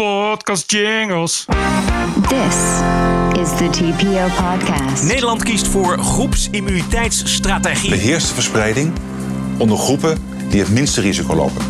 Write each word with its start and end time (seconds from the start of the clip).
podcast 0.00 0.70
jingles. 0.70 1.44
This 2.28 2.56
is 3.40 3.48
the 3.56 3.68
TPO 3.70 4.26
podcast. 4.42 5.02
Nederland 5.02 5.42
kiest 5.42 5.66
voor 5.66 5.98
groepsimmuniteitsstrategie. 5.98 7.90
Beheers 7.90 8.28
de 8.28 8.34
verspreiding 8.34 8.92
onder 9.58 9.78
groepen 9.78 10.18
die 10.48 10.60
het 10.60 10.70
minste 10.70 11.00
risico 11.00 11.34
lopen. 11.34 11.64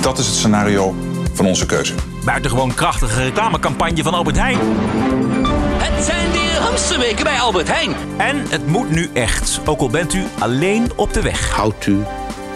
Dat 0.00 0.18
is 0.18 0.26
het 0.26 0.34
scenario 0.34 0.94
van 1.32 1.46
onze 1.46 1.66
keuze. 1.66 1.94
Buitengewoon 2.24 2.74
krachtige 2.74 3.22
reclamecampagne 3.22 4.02
van 4.02 4.14
Albert 4.14 4.36
Heijn. 4.36 4.58
Het 5.76 6.04
zijn 6.04 6.30
weer 6.30 6.60
hamsterweken 6.60 7.24
bij 7.24 7.40
Albert 7.40 7.68
Heijn. 7.68 7.94
En 8.16 8.44
het 8.48 8.66
moet 8.66 8.90
nu 8.90 9.10
echt, 9.12 9.60
ook 9.64 9.80
al 9.80 9.90
bent 9.90 10.14
u 10.14 10.24
alleen 10.38 10.90
op 10.96 11.12
de 11.12 11.22
weg. 11.22 11.50
houdt 11.50 11.86
u 11.86 12.02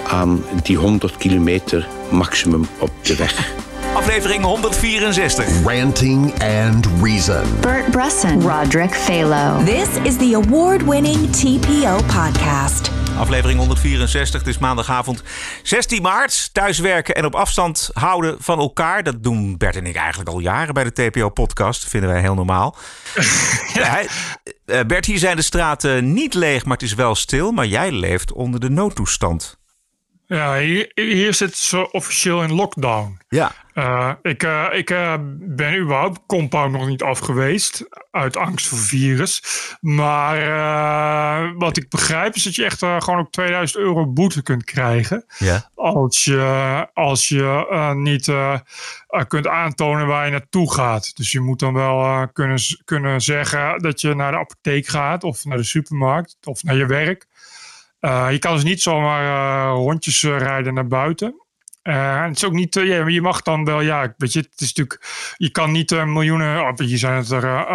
aan 0.07 0.45
die 0.63 0.77
100 0.77 1.17
kilometer 1.17 1.89
maximum 2.11 2.67
op 2.79 2.91
de 3.03 3.17
weg. 3.17 3.69
Aflevering 3.95 4.45
164. 4.45 5.63
Ranting 5.65 6.33
and 6.43 6.87
Reason. 7.03 7.61
Bert 7.61 7.91
Bresson, 7.91 8.41
Roderick 8.41 8.95
Phalo. 8.95 9.65
This 9.65 9.89
is 10.03 10.17
the 10.17 10.35
award 10.35 10.83
winning 10.83 11.31
TPO 11.31 11.97
podcast. 12.07 12.91
Aflevering 13.19 13.59
164. 13.59 14.41
Het 14.41 14.49
is 14.49 14.59
maandagavond 14.59 15.23
16 15.63 16.03
maart. 16.03 16.51
Thuiswerken 16.55 17.15
en 17.15 17.25
op 17.25 17.35
afstand 17.35 17.91
houden 17.93 18.37
van 18.39 18.59
elkaar. 18.59 19.03
Dat 19.03 19.23
doen 19.23 19.57
Bert 19.59 19.77
en 19.77 19.87
ik 19.87 19.97
eigenlijk 19.97 20.31
al 20.31 20.39
jaren 20.39 20.75
bij 20.75 20.85
de 20.85 20.93
TPO-podcast. 20.93 21.89
Vinden 21.89 22.11
wij 22.11 22.21
heel 22.21 22.35
normaal. 22.35 22.77
Hij- 23.73 24.09
eh, 24.67 24.81
Bert, 24.87 25.07
hier 25.07 25.19
zijn 25.19 25.37
de 25.37 25.43
straten 25.43 26.13
niet 26.13 26.35
leeg, 26.35 26.65
maar 26.65 26.77
het 26.77 26.83
is 26.87 26.95
wel 26.95 27.15
stil. 27.15 27.53
Maar 27.53 27.67
jij 27.67 27.93
leeft 27.93 28.33
onder 28.33 28.61
de 28.61 28.71
noodtoestand. 28.71 29.59
Ja, 30.37 30.59
hier, 30.59 30.91
hier 30.95 31.35
zit 31.35 31.57
ze 31.57 31.91
officieel 31.91 32.43
in 32.43 32.55
lockdown. 32.55 33.19
Ja. 33.29 33.53
Eh, 33.75 34.13
ik 34.23 34.43
uh, 34.43 34.67
ik 34.73 34.91
uh, 34.91 35.15
ben 35.39 35.79
überhaupt 35.79 36.21
compound 36.27 36.73
nog 36.73 36.89
niet 36.89 37.03
af 37.03 37.19
geweest. 37.19 37.89
Uit 38.11 38.37
angst 38.37 38.67
voor 38.67 38.79
virus. 38.79 39.43
Maar 39.81 40.39
wat 41.59 41.77
ik 41.77 41.89
begrijp 41.89 42.35
is 42.35 42.43
dat 42.43 42.55
je 42.55 42.65
echt 42.65 42.79
gewoon 42.79 43.19
ook 43.19 43.31
2000 43.31 43.83
euro 43.83 44.07
boete 44.07 44.43
kunt 44.43 44.65
krijgen. 44.65 45.25
Ja. 45.39 45.71
Als 45.75 46.25
je, 46.25 46.87
als 46.95 47.29
je 47.29 47.95
niet 47.97 48.33
kunt 49.29 49.47
aantonen 49.47 50.07
waar 50.07 50.25
je 50.25 50.31
naartoe 50.31 50.73
gaat. 50.73 51.17
Dus 51.17 51.33
je 51.33 51.41
moet 51.41 51.59
dan 51.59 51.75
wel 51.75 52.29
kunnen, 52.33 52.59
kunnen 52.85 53.21
zeggen 53.21 53.79
dat 53.83 54.01
je 54.01 54.15
naar 54.15 54.33
de 54.33 54.39
apotheek 54.39 54.87
gaat. 54.87 55.25
Of 55.25 55.45
naar 55.45 55.57
de 55.57 55.63
supermarkt. 55.63 56.37
Of 56.45 56.63
naar 56.63 56.77
je 56.77 56.87
werk. 56.87 57.27
Je 58.01 58.37
kan 58.39 58.55
dus 58.55 58.65
niet 58.65 58.83
zomaar 58.83 59.73
rondjes 59.73 60.23
rijden 60.23 60.75
naar 60.75 60.89
buiten. 60.89 61.35
Het 61.83 62.37
is 62.37 62.45
ook 62.45 62.53
niet, 62.53 62.75
je 62.75 63.19
mag 63.23 63.43
dan 63.43 63.65
wel, 63.65 63.81
ja, 63.81 64.15
weet 64.17 64.33
je, 64.33 64.39
het 64.39 64.61
is 64.61 64.67
natuurlijk, 64.67 65.35
je 65.37 65.51
kan 65.51 65.71
niet 65.71 65.91
miljoenen, 65.91 66.61
oh, 66.61 66.73
hier 66.77 66.99
zijn 66.99 67.17
het 67.17 67.31
er 67.31 67.67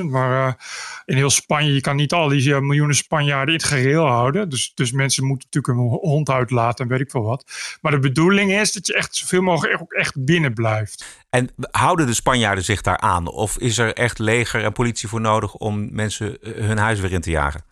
800.000, 0.00 0.04
maar 0.04 0.56
in 1.04 1.16
heel 1.16 1.30
Spanje, 1.30 1.74
je 1.74 1.80
kan 1.80 1.96
niet 1.96 2.12
al 2.12 2.28
die 2.28 2.60
miljoenen 2.60 2.96
Spanjaarden 2.96 3.54
in 3.54 3.60
het 3.60 3.68
gereel 3.68 4.06
houden. 4.06 4.48
Dus, 4.48 4.72
dus 4.74 4.92
mensen 4.92 5.24
moeten 5.24 5.48
natuurlijk 5.50 5.82
een 5.82 6.10
hond 6.10 6.30
uitlaten 6.30 6.84
en 6.84 6.90
weet 6.90 7.00
ik 7.00 7.10
veel 7.10 7.22
wat. 7.22 7.44
Maar 7.80 7.92
de 7.92 7.98
bedoeling 7.98 8.52
is 8.52 8.72
dat 8.72 8.86
je 8.86 8.94
echt 8.94 9.16
zoveel 9.16 9.42
mogelijk 9.42 9.82
ook 9.82 9.92
echt 9.92 10.24
binnen 10.24 10.54
blijft. 10.54 11.24
En 11.30 11.50
houden 11.70 12.06
de 12.06 12.14
Spanjaarden 12.14 12.64
zich 12.64 12.80
daar 12.80 12.98
aan? 12.98 13.26
Of 13.26 13.58
is 13.58 13.78
er 13.78 13.94
echt 13.94 14.18
leger 14.18 14.64
en 14.64 14.72
politie 14.72 15.08
voor 15.08 15.20
nodig 15.20 15.54
om 15.54 15.88
mensen 15.94 16.38
hun 16.40 16.78
huis 16.78 17.00
weer 17.00 17.12
in 17.12 17.20
te 17.20 17.30
jagen? 17.30 17.64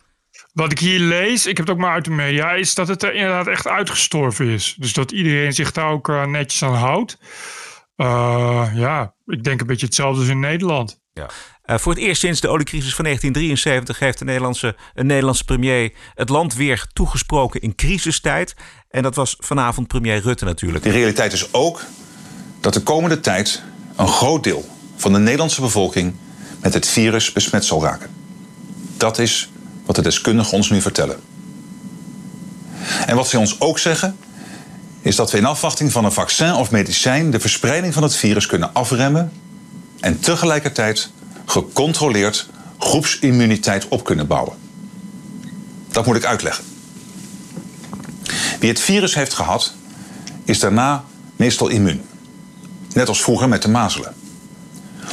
Wat 0.58 0.72
ik 0.72 0.78
hier 0.78 1.00
lees, 1.00 1.46
ik 1.46 1.56
heb 1.56 1.66
het 1.66 1.74
ook 1.74 1.80
maar 1.80 1.92
uit 1.92 2.04
de 2.04 2.10
media, 2.10 2.52
is 2.52 2.74
dat 2.74 2.88
het 2.88 3.02
er 3.02 3.14
inderdaad 3.14 3.46
echt 3.46 3.66
uitgestorven 3.66 4.46
is. 4.48 4.74
Dus 4.78 4.92
dat 4.92 5.12
iedereen 5.12 5.52
zich 5.52 5.72
daar 5.72 5.90
ook 5.90 6.08
uh, 6.08 6.24
netjes 6.24 6.62
aan 6.62 6.74
houdt. 6.74 7.18
Uh, 7.96 8.66
ja, 8.74 9.14
ik 9.26 9.44
denk 9.44 9.60
een 9.60 9.66
beetje 9.66 9.86
hetzelfde 9.86 10.20
als 10.20 10.28
in 10.28 10.40
Nederland. 10.40 11.00
Ja. 11.12 11.30
Uh, 11.66 11.78
voor 11.78 11.92
het 11.92 12.00
eerst 12.00 12.20
sinds 12.20 12.40
de 12.40 12.48
oliecrisis 12.48 12.94
van 12.94 13.04
1973 13.04 13.98
heeft 13.98 14.18
de 14.18 14.24
Nederlandse, 14.24 14.76
een 14.94 15.06
Nederlandse 15.06 15.44
premier 15.44 15.92
het 16.14 16.28
land 16.28 16.54
weer 16.54 16.86
toegesproken 16.92 17.60
in 17.60 17.74
crisistijd. 17.74 18.54
En 18.88 19.02
dat 19.02 19.14
was 19.14 19.36
vanavond 19.38 19.86
premier 19.86 20.20
Rutte 20.20 20.44
natuurlijk. 20.44 20.84
De 20.84 20.90
realiteit 20.90 21.32
is 21.32 21.52
ook 21.52 21.82
dat 22.60 22.74
de 22.74 22.82
komende 22.82 23.20
tijd 23.20 23.62
een 23.96 24.08
groot 24.08 24.44
deel 24.44 24.68
van 24.96 25.12
de 25.12 25.18
Nederlandse 25.18 25.60
bevolking 25.60 26.14
met 26.60 26.74
het 26.74 26.88
virus 26.88 27.32
besmet 27.32 27.64
zal 27.64 27.82
raken. 27.82 28.10
Dat 28.96 29.18
is 29.18 29.50
wat 29.88 29.96
de 29.96 30.02
deskundigen 30.02 30.52
ons 30.52 30.70
nu 30.70 30.80
vertellen. 30.80 31.20
En 33.06 33.16
wat 33.16 33.28
ze 33.28 33.38
ons 33.38 33.60
ook 33.60 33.78
zeggen, 33.78 34.16
is 35.00 35.16
dat 35.16 35.30
we 35.30 35.38
in 35.38 35.44
afwachting 35.44 35.92
van 35.92 36.04
een 36.04 36.12
vaccin 36.12 36.54
of 36.54 36.70
medicijn 36.70 37.30
de 37.30 37.40
verspreiding 37.40 37.94
van 37.94 38.02
het 38.02 38.16
virus 38.16 38.46
kunnen 38.46 38.74
afremmen 38.74 39.32
en 40.00 40.20
tegelijkertijd 40.20 41.10
gecontroleerd 41.44 42.48
groepsimmuniteit 42.78 43.88
op 43.88 44.04
kunnen 44.04 44.26
bouwen. 44.26 44.56
Dat 45.88 46.06
moet 46.06 46.16
ik 46.16 46.24
uitleggen. 46.24 46.64
Wie 48.60 48.68
het 48.68 48.80
virus 48.80 49.14
heeft 49.14 49.34
gehad, 49.34 49.74
is 50.44 50.58
daarna 50.58 51.04
meestal 51.36 51.68
immuun. 51.68 52.02
Net 52.92 53.08
als 53.08 53.22
vroeger 53.22 53.48
met 53.48 53.62
de 53.62 53.68
mazelen. 53.68 54.14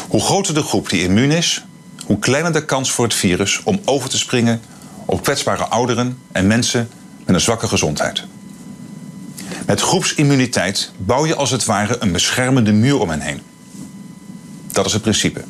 Hoe 0.08 0.22
groter 0.22 0.54
de 0.54 0.64
groep 0.64 0.90
die 0.90 1.02
immuun 1.02 1.32
is, 1.32 1.66
hoe 2.06 2.20
kleiner 2.20 2.54
de 2.54 2.66
kans 2.66 2.92
voor 2.92 3.06
het 3.06 3.14
virus 3.14 3.62
om 3.64 3.80
over 3.86 4.10
te 4.10 4.18
springen 4.18 4.62
op 5.06 5.24
kwetsbare 5.24 5.64
ouderen 5.64 6.18
en 6.32 6.48
mensen 6.48 6.90
met 7.26 7.36
een 7.36 7.42
zwakke 7.42 7.68
gezondheid. 7.68 8.24
Met 9.66 9.82
groepsimmuniteit 9.82 10.92
bouw 10.98 11.26
je 11.26 11.36
als 11.36 11.52
het 11.52 11.66
ware 11.66 11.96
een 12.00 12.12
beschermende 12.12 12.72
muur 12.72 13.00
om 13.00 13.10
hen 13.10 13.20
heen. 13.20 13.42
Dat 14.72 14.86
is 14.86 14.94
het 14.94 15.02
principe. 15.02 15.44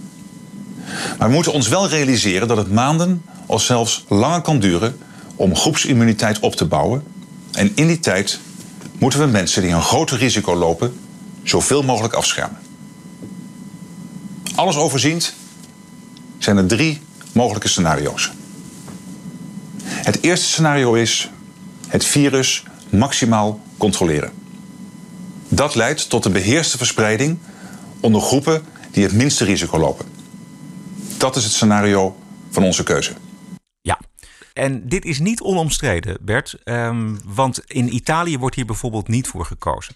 Maar 1.18 1.28
we 1.28 1.34
moeten 1.34 1.54
ons 1.54 1.68
wel 1.68 1.88
realiseren 1.88 2.48
dat 2.48 2.58
het 2.58 2.72
maanden 2.72 3.22
of 3.46 3.62
zelfs 3.62 4.06
langer 4.08 4.42
kan 4.42 4.60
duren 4.60 4.98
om 5.36 5.56
groepsimmuniteit 5.56 6.40
op 6.40 6.56
te 6.56 6.66
bouwen. 6.66 7.04
En 7.52 7.72
in 7.76 7.88
die 7.88 8.00
tijd 8.00 8.40
moeten 8.98 9.20
we 9.20 9.26
mensen 9.26 9.62
die 9.62 9.72
een 9.72 9.82
groter 9.82 10.18
risico 10.18 10.56
lopen 10.56 11.00
zoveel 11.44 11.84
mogelijk 11.84 12.14
afschermen. 12.14 12.60
Alles 14.56 14.76
overziend 14.76 15.34
zijn 16.46 16.58
er 16.58 16.68
drie 16.68 17.02
mogelijke 17.34 17.68
scenario's. 17.68 18.32
Het 19.84 20.22
eerste 20.22 20.46
scenario 20.46 20.94
is 20.94 21.30
het 21.88 22.06
virus 22.06 22.64
maximaal 22.90 23.62
controleren. 23.78 24.32
Dat 25.48 25.76
leidt 25.76 26.10
tot 26.10 26.26
een 26.26 26.32
beheerste 26.32 26.78
verspreiding 26.78 27.38
onder 28.00 28.22
groepen 28.22 28.64
die 28.92 29.04
het 29.04 29.14
minste 29.14 29.46
risico 29.46 29.78
lopen. 29.78 30.06
Dat 31.18 31.36
is 31.36 31.44
het 31.44 31.54
scenario 31.54 32.16
van 32.50 32.64
onze 32.64 32.84
keuze. 32.84 33.14
Ja, 33.82 34.00
en 34.54 34.88
dit 34.88 35.06
is 35.06 35.20
niet 35.20 35.42
onomstreden, 35.42 36.18
Bert. 36.22 36.58
Um, 36.64 37.20
want 37.26 37.62
in 37.68 37.96
Italië 37.96 38.38
wordt 38.38 38.56
hier 38.56 38.66
bijvoorbeeld 38.66 39.08
niet 39.08 39.28
voor 39.28 39.46
gekozen. 39.46 39.96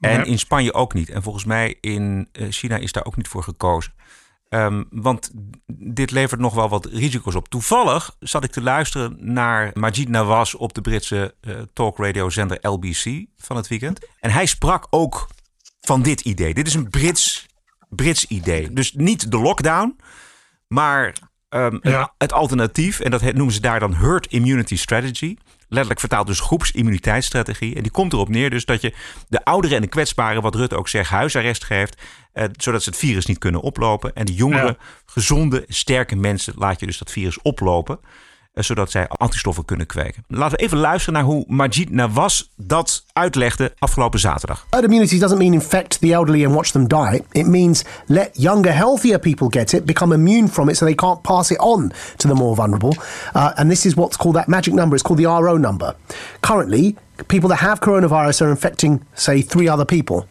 En 0.00 0.26
in 0.26 0.38
Spanje 0.38 0.74
ook 0.74 0.94
niet. 0.94 1.10
En 1.10 1.22
volgens 1.22 1.44
mij 1.44 1.76
in 1.80 2.28
eh, 2.32 2.46
China 2.50 2.76
is 2.76 2.92
daar 2.92 3.04
ook 3.04 3.16
niet 3.16 3.28
voor 3.28 3.42
gekozen. 3.42 3.92
Um, 4.54 4.86
want 4.90 5.30
dit 5.66 6.10
levert 6.10 6.40
nog 6.40 6.54
wel 6.54 6.68
wat 6.68 6.86
risico's 6.86 7.34
op. 7.34 7.48
Toevallig 7.48 8.16
zat 8.18 8.44
ik 8.44 8.50
te 8.50 8.62
luisteren 8.62 9.16
naar 9.18 9.70
Majid 9.74 10.08
Nawaz 10.08 10.54
op 10.54 10.74
de 10.74 10.80
Britse 10.80 11.34
uh, 11.40 11.60
talkradiozender 11.72 12.58
LBC 12.60 13.26
van 13.36 13.56
het 13.56 13.68
weekend. 13.68 13.98
En 14.20 14.30
hij 14.30 14.46
sprak 14.46 14.86
ook 14.90 15.28
van 15.80 16.02
dit 16.02 16.20
idee. 16.20 16.54
Dit 16.54 16.66
is 16.66 16.74
een 16.74 16.90
Brits, 16.90 17.46
Brits 17.88 18.26
idee. 18.26 18.72
Dus 18.72 18.92
niet 18.92 19.30
de 19.30 19.38
lockdown, 19.38 19.96
maar 20.68 21.16
um, 21.54 21.78
Ja. 21.82 22.00
het, 22.00 22.10
het 22.18 22.32
alternatief. 22.32 23.00
En 23.00 23.10
dat 23.10 23.22
noemen 23.22 23.54
ze 23.54 23.60
daar 23.60 23.80
dan 23.80 23.94
herd 23.94 24.26
immunity 24.26 24.76
strategy. 24.76 25.36
Letterlijk 25.68 26.00
vertaald 26.00 26.26
dus 26.26 26.40
groepsimmuniteitsstrategie. 26.40 27.74
En 27.76 27.82
die 27.82 27.90
komt 27.92 28.12
erop 28.12 28.28
neer 28.28 28.50
dus 28.50 28.64
dat 28.64 28.80
je 28.80 28.92
de 29.28 29.44
ouderen 29.44 29.76
en 29.76 29.82
de 29.82 29.88
kwetsbaren, 29.88 30.42
wat 30.42 30.54
Rutte 30.54 30.76
ook 30.76 30.88
zegt, 30.88 31.10
huisarrest 31.10 31.64
geeft. 31.64 32.02
Eh, 32.32 32.44
zodat 32.56 32.82
ze 32.82 32.88
het 32.88 32.98
virus 32.98 33.26
niet 33.26 33.38
kunnen 33.38 33.60
oplopen. 33.60 34.14
En 34.14 34.24
de 34.24 34.34
jongere, 34.34 34.66
Ja. 34.66 34.76
gezonde, 35.06 35.64
sterke 35.68 36.16
mensen 36.16 36.52
laat 36.56 36.80
je 36.80 36.86
dus 36.86 36.98
dat 36.98 37.10
virus 37.10 37.42
oplopen. 37.42 37.98
Eh, 38.54 38.64
zodat 38.64 38.90
zij 38.90 39.08
antistoffen 39.08 39.64
kunnen 39.64 39.86
kweken. 39.86 40.24
Laten 40.28 40.56
we 40.56 40.62
even 40.62 40.78
luisteren 40.78 41.14
naar 41.14 41.22
hoe 41.22 41.44
Majid 41.48 41.90
Nawaz 41.90 42.42
dat 42.56 43.04
uitlegde 43.12 43.72
afgelopen 43.78 44.20
zaterdag. 44.20 44.66
Herd 44.70 44.84
immunity 44.84 45.18
doesn't 45.18 45.38
mean 45.38 45.52
infect 45.52 46.00
the 46.00 46.12
elderly 46.12 46.44
and 46.44 46.54
watch 46.54 46.70
them 46.70 46.88
die. 46.88 47.22
It 47.30 47.46
means 47.46 47.84
let 48.06 48.30
younger, 48.32 48.74
healthier 48.76 49.18
people 49.18 49.46
get 49.50 49.72
it, 49.72 49.84
become 49.84 50.14
immune 50.14 50.48
from 50.48 50.68
it 50.68 50.76
so 50.76 50.84
they 50.84 50.94
can't 50.94 51.22
pass 51.22 51.50
it 51.50 51.58
on 51.58 51.92
to 52.16 52.28
the 52.28 52.34
more 52.34 52.54
vulnerable. 52.54 52.96
Uh, 53.34 53.52
and 53.54 53.70
this 53.70 53.84
is 53.84 53.94
what's 53.94 54.16
called 54.16 54.36
that 54.36 54.48
magic 54.48 54.74
number. 54.74 54.94
It's 54.94 55.04
called 55.04 55.20
the 55.20 55.42
RO 55.42 55.56
number. 55.56 55.94
Currently, 56.40 56.96
people 57.28 57.48
that 57.48 57.60
have 57.60 57.80
coronavirus 57.80 58.42
are 58.42 58.50
infecting, 58.50 59.00
say, 59.14 59.42
three 59.42 59.68
other 59.68 59.84
people. 59.84 60.26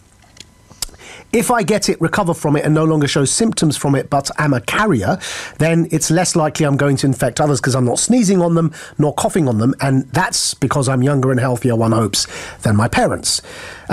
If 1.33 1.49
I 1.49 1.63
get 1.63 1.89
it, 1.89 1.99
recover 1.99 2.35
from 2.35 2.55
it, 2.55 2.63
and 2.63 2.75
no 2.75 2.83
longer 2.83 3.07
show 3.07 3.25
symptoms 3.25 3.75
from 3.75 3.95
it, 3.95 4.07
but 4.11 4.29
am 4.37 4.53
a 4.53 4.61
carrier, 4.61 5.17
then 5.57 5.87
it's 5.89 6.11
less 6.11 6.35
likely 6.35 6.63
I'm 6.63 6.77
going 6.77 6.95
to 6.97 7.07
infect 7.07 7.41
others 7.41 7.59
because 7.59 7.73
I'm 7.73 7.85
not 7.85 7.97
sneezing 7.97 8.39
on 8.39 8.53
them 8.53 8.71
nor 8.99 9.15
coughing 9.15 9.47
on 9.47 9.57
them. 9.57 9.73
And 9.81 10.07
that's 10.11 10.53
because 10.53 10.87
I'm 10.87 11.01
younger 11.01 11.31
and 11.31 11.39
healthier, 11.39 11.75
one 11.75 11.91
hopes, 11.91 12.27
than 12.61 12.75
my 12.75 12.87
parents. 12.87 13.41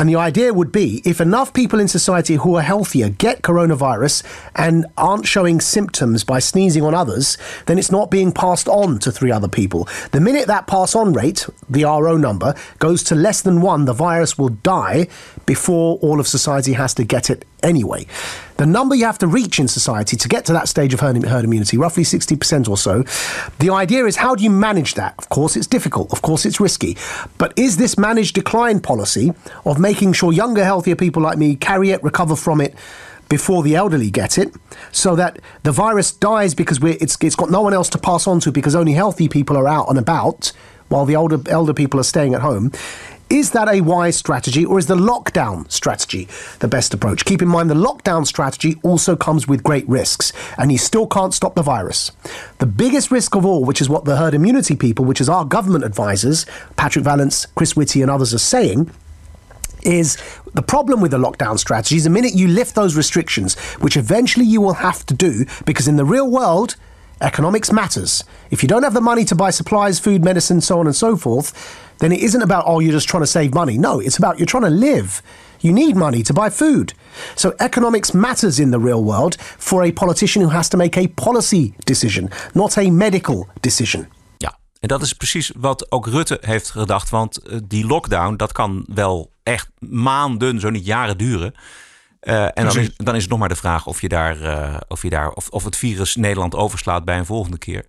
And 0.00 0.08
the 0.08 0.16
idea 0.16 0.54
would 0.54 0.72
be 0.72 1.02
if 1.04 1.20
enough 1.20 1.52
people 1.52 1.78
in 1.78 1.86
society 1.86 2.36
who 2.36 2.54
are 2.54 2.62
healthier 2.62 3.10
get 3.10 3.42
coronavirus 3.42 4.24
and 4.56 4.86
aren't 4.96 5.26
showing 5.26 5.60
symptoms 5.60 6.24
by 6.24 6.38
sneezing 6.38 6.82
on 6.82 6.94
others, 6.94 7.36
then 7.66 7.78
it's 7.78 7.90
not 7.90 8.10
being 8.10 8.32
passed 8.32 8.66
on 8.66 8.98
to 9.00 9.12
three 9.12 9.30
other 9.30 9.46
people. 9.46 9.86
The 10.12 10.20
minute 10.22 10.46
that 10.46 10.66
pass 10.66 10.94
on 10.94 11.12
rate, 11.12 11.46
the 11.68 11.84
RO 11.84 12.16
number, 12.16 12.54
goes 12.78 13.02
to 13.04 13.14
less 13.14 13.42
than 13.42 13.60
one, 13.60 13.84
the 13.84 13.92
virus 13.92 14.38
will 14.38 14.48
die 14.48 15.06
before 15.44 15.98
all 15.98 16.18
of 16.18 16.26
society 16.26 16.72
has 16.72 16.94
to 16.94 17.04
get 17.04 17.28
it 17.28 17.44
anyway. 17.62 18.06
The 18.56 18.66
number 18.66 18.94
you 18.94 19.06
have 19.06 19.18
to 19.18 19.26
reach 19.26 19.58
in 19.58 19.68
society 19.68 20.16
to 20.16 20.28
get 20.28 20.44
to 20.46 20.52
that 20.52 20.68
stage 20.68 20.92
of 20.92 21.00
herd, 21.00 21.24
herd 21.24 21.44
immunity, 21.44 21.78
roughly 21.78 22.02
60% 22.02 22.68
or 22.68 22.76
so, 22.76 23.04
the 23.58 23.70
idea 23.70 24.04
is 24.04 24.16
how 24.16 24.34
do 24.34 24.44
you 24.44 24.50
manage 24.50 24.94
that? 24.94 25.14
Of 25.18 25.28
course, 25.30 25.56
it's 25.56 25.66
difficult. 25.66 26.12
Of 26.12 26.22
course, 26.22 26.44
it's 26.44 26.60
risky. 26.60 26.96
But 27.38 27.58
is 27.58 27.78
this 27.78 27.96
managed 27.96 28.34
decline 28.34 28.80
policy 28.80 29.32
of 29.64 29.78
making 29.78 30.12
sure 30.12 30.32
younger, 30.32 30.64
healthier 30.64 30.96
people 30.96 31.22
like 31.22 31.38
me 31.38 31.56
carry 31.56 31.90
it, 31.90 32.02
recover 32.02 32.36
from 32.36 32.60
it, 32.60 32.74
before 33.30 33.62
the 33.62 33.76
elderly 33.76 34.10
get 34.10 34.36
it, 34.36 34.52
so 34.90 35.14
that 35.14 35.38
the 35.62 35.70
virus 35.70 36.10
dies 36.10 36.52
because 36.52 36.82
it's, 36.82 37.16
it's 37.22 37.36
got 37.36 37.48
no 37.48 37.62
one 37.62 37.72
else 37.72 37.88
to 37.88 37.98
pass 37.98 38.26
on 38.26 38.40
to 38.40 38.50
because 38.50 38.74
only 38.74 38.92
healthy 38.92 39.28
people 39.28 39.56
are 39.56 39.68
out 39.68 39.88
and 39.88 39.98
about 39.98 40.52
while 40.90 41.06
the 41.06 41.16
older, 41.16 41.38
elder 41.48 41.72
people 41.72 41.98
are 41.98 42.04
staying 42.04 42.34
at 42.34 42.40
home. 42.42 42.72
Is 43.30 43.52
that 43.52 43.68
a 43.68 43.80
wise 43.80 44.16
strategy 44.16 44.64
or 44.64 44.76
is 44.80 44.86
the 44.86 44.96
lockdown 44.96 45.70
strategy 45.70 46.26
the 46.58 46.66
best 46.66 46.92
approach? 46.92 47.24
Keep 47.24 47.42
in 47.42 47.46
mind 47.48 47.70
the 47.70 47.76
lockdown 47.76 48.26
strategy 48.26 48.74
also 48.82 49.14
comes 49.14 49.46
with 49.46 49.62
great 49.62 49.88
risks 49.88 50.32
and 50.58 50.72
you 50.72 50.78
still 50.78 51.06
can't 51.06 51.32
stop 51.32 51.54
the 51.54 51.62
virus. 51.62 52.10
The 52.58 52.66
biggest 52.66 53.12
risk 53.12 53.36
of 53.36 53.46
all, 53.46 53.64
which 53.64 53.80
is 53.80 53.88
what 53.88 54.04
the 54.04 54.16
herd 54.16 54.34
immunity 54.34 54.74
people, 54.74 55.04
which 55.04 55.20
is 55.20 55.28
our 55.28 55.44
government 55.44 55.84
advisors, 55.84 56.44
Patrick 56.74 57.04
Vallance, 57.04 57.46
Chris 57.46 57.76
Whitty, 57.76 58.02
and 58.02 58.10
others 58.10 58.34
are 58.34 58.38
saying, 58.38 58.90
is 59.84 60.18
the 60.54 60.62
problem 60.62 61.00
with 61.00 61.12
the 61.12 61.18
lockdown 61.18 61.56
strategy 61.56 61.94
is 61.94 62.04
the 62.04 62.10
minute 62.10 62.34
you 62.34 62.48
lift 62.48 62.74
those 62.74 62.96
restrictions, 62.96 63.54
which 63.78 63.96
eventually 63.96 64.44
you 64.44 64.60
will 64.60 64.74
have 64.74 65.06
to 65.06 65.14
do, 65.14 65.46
because 65.64 65.86
in 65.86 65.94
the 65.94 66.04
real 66.04 66.28
world, 66.28 66.74
economics 67.20 67.72
matters. 67.72 68.24
If 68.50 68.62
you 68.62 68.68
don't 68.68 68.82
have 68.82 68.94
the 68.94 69.00
money 69.00 69.24
to 69.24 69.34
buy 69.34 69.50
supplies, 69.50 69.98
food, 69.98 70.24
medicine, 70.24 70.60
so 70.60 70.78
on 70.78 70.86
and 70.86 70.96
so 70.96 71.16
forth, 71.16 71.52
then 71.98 72.12
it 72.12 72.20
isn't 72.20 72.42
about, 72.42 72.64
oh, 72.66 72.80
you're 72.80 72.92
just 72.92 73.08
trying 73.08 73.22
to 73.22 73.26
save 73.26 73.54
money. 73.54 73.78
No, 73.78 74.00
it's 74.00 74.16
about 74.16 74.38
you're 74.38 74.46
trying 74.46 74.64
to 74.64 74.70
live. 74.70 75.22
You 75.60 75.72
need 75.72 75.96
money 75.96 76.22
to 76.22 76.32
buy 76.32 76.50
food. 76.50 76.94
So 77.34 77.52
economics 77.58 78.12
matters 78.12 78.58
in 78.58 78.70
the 78.70 78.78
real 78.78 79.04
world 79.04 79.36
for 79.58 79.84
a 79.84 79.92
politician 79.92 80.42
who 80.42 80.48
has 80.48 80.68
to 80.68 80.76
make 80.76 80.96
a 80.96 81.06
policy 81.08 81.74
decision, 81.84 82.30
not 82.54 82.78
a 82.78 82.90
medical 82.90 83.46
decision. 83.60 84.08
Ja, 84.38 84.58
en 84.80 84.88
dat 84.88 85.02
is 85.02 85.12
precies 85.12 85.52
wat 85.56 85.90
ook 85.90 86.06
Rutte 86.06 86.38
heeft 86.40 86.70
gedacht. 86.70 87.10
Want 87.10 87.36
eh, 87.36 87.58
die 87.64 87.86
lockdown, 87.86 88.36
dat 88.36 88.52
kan 88.52 88.84
wel 88.94 89.30
echt 89.42 89.68
maanden, 89.78 90.60
zo 90.60 90.70
niet 90.70 90.86
jaren 90.86 91.18
duren. 91.18 91.54
Uh, 92.20 92.44
en 92.44 92.64
dan 92.66 92.78
is, 92.78 92.96
dan 92.96 93.14
is 93.14 93.20
het 93.20 93.30
nog 93.30 93.38
maar 93.38 93.48
de 93.48 93.56
vraag 93.56 93.86
of 93.86 94.00
je 94.00 94.08
daar, 94.08 94.40
uh, 94.40 94.76
of, 94.88 95.02
je 95.02 95.10
daar 95.10 95.30
of, 95.30 95.48
of 95.48 95.64
het 95.64 95.76
virus 95.76 96.16
Nederland 96.16 96.54
overslaat 96.54 97.04
bij 97.04 97.18
een 97.18 97.26
volgende 97.26 97.58
keer. 97.58 97.86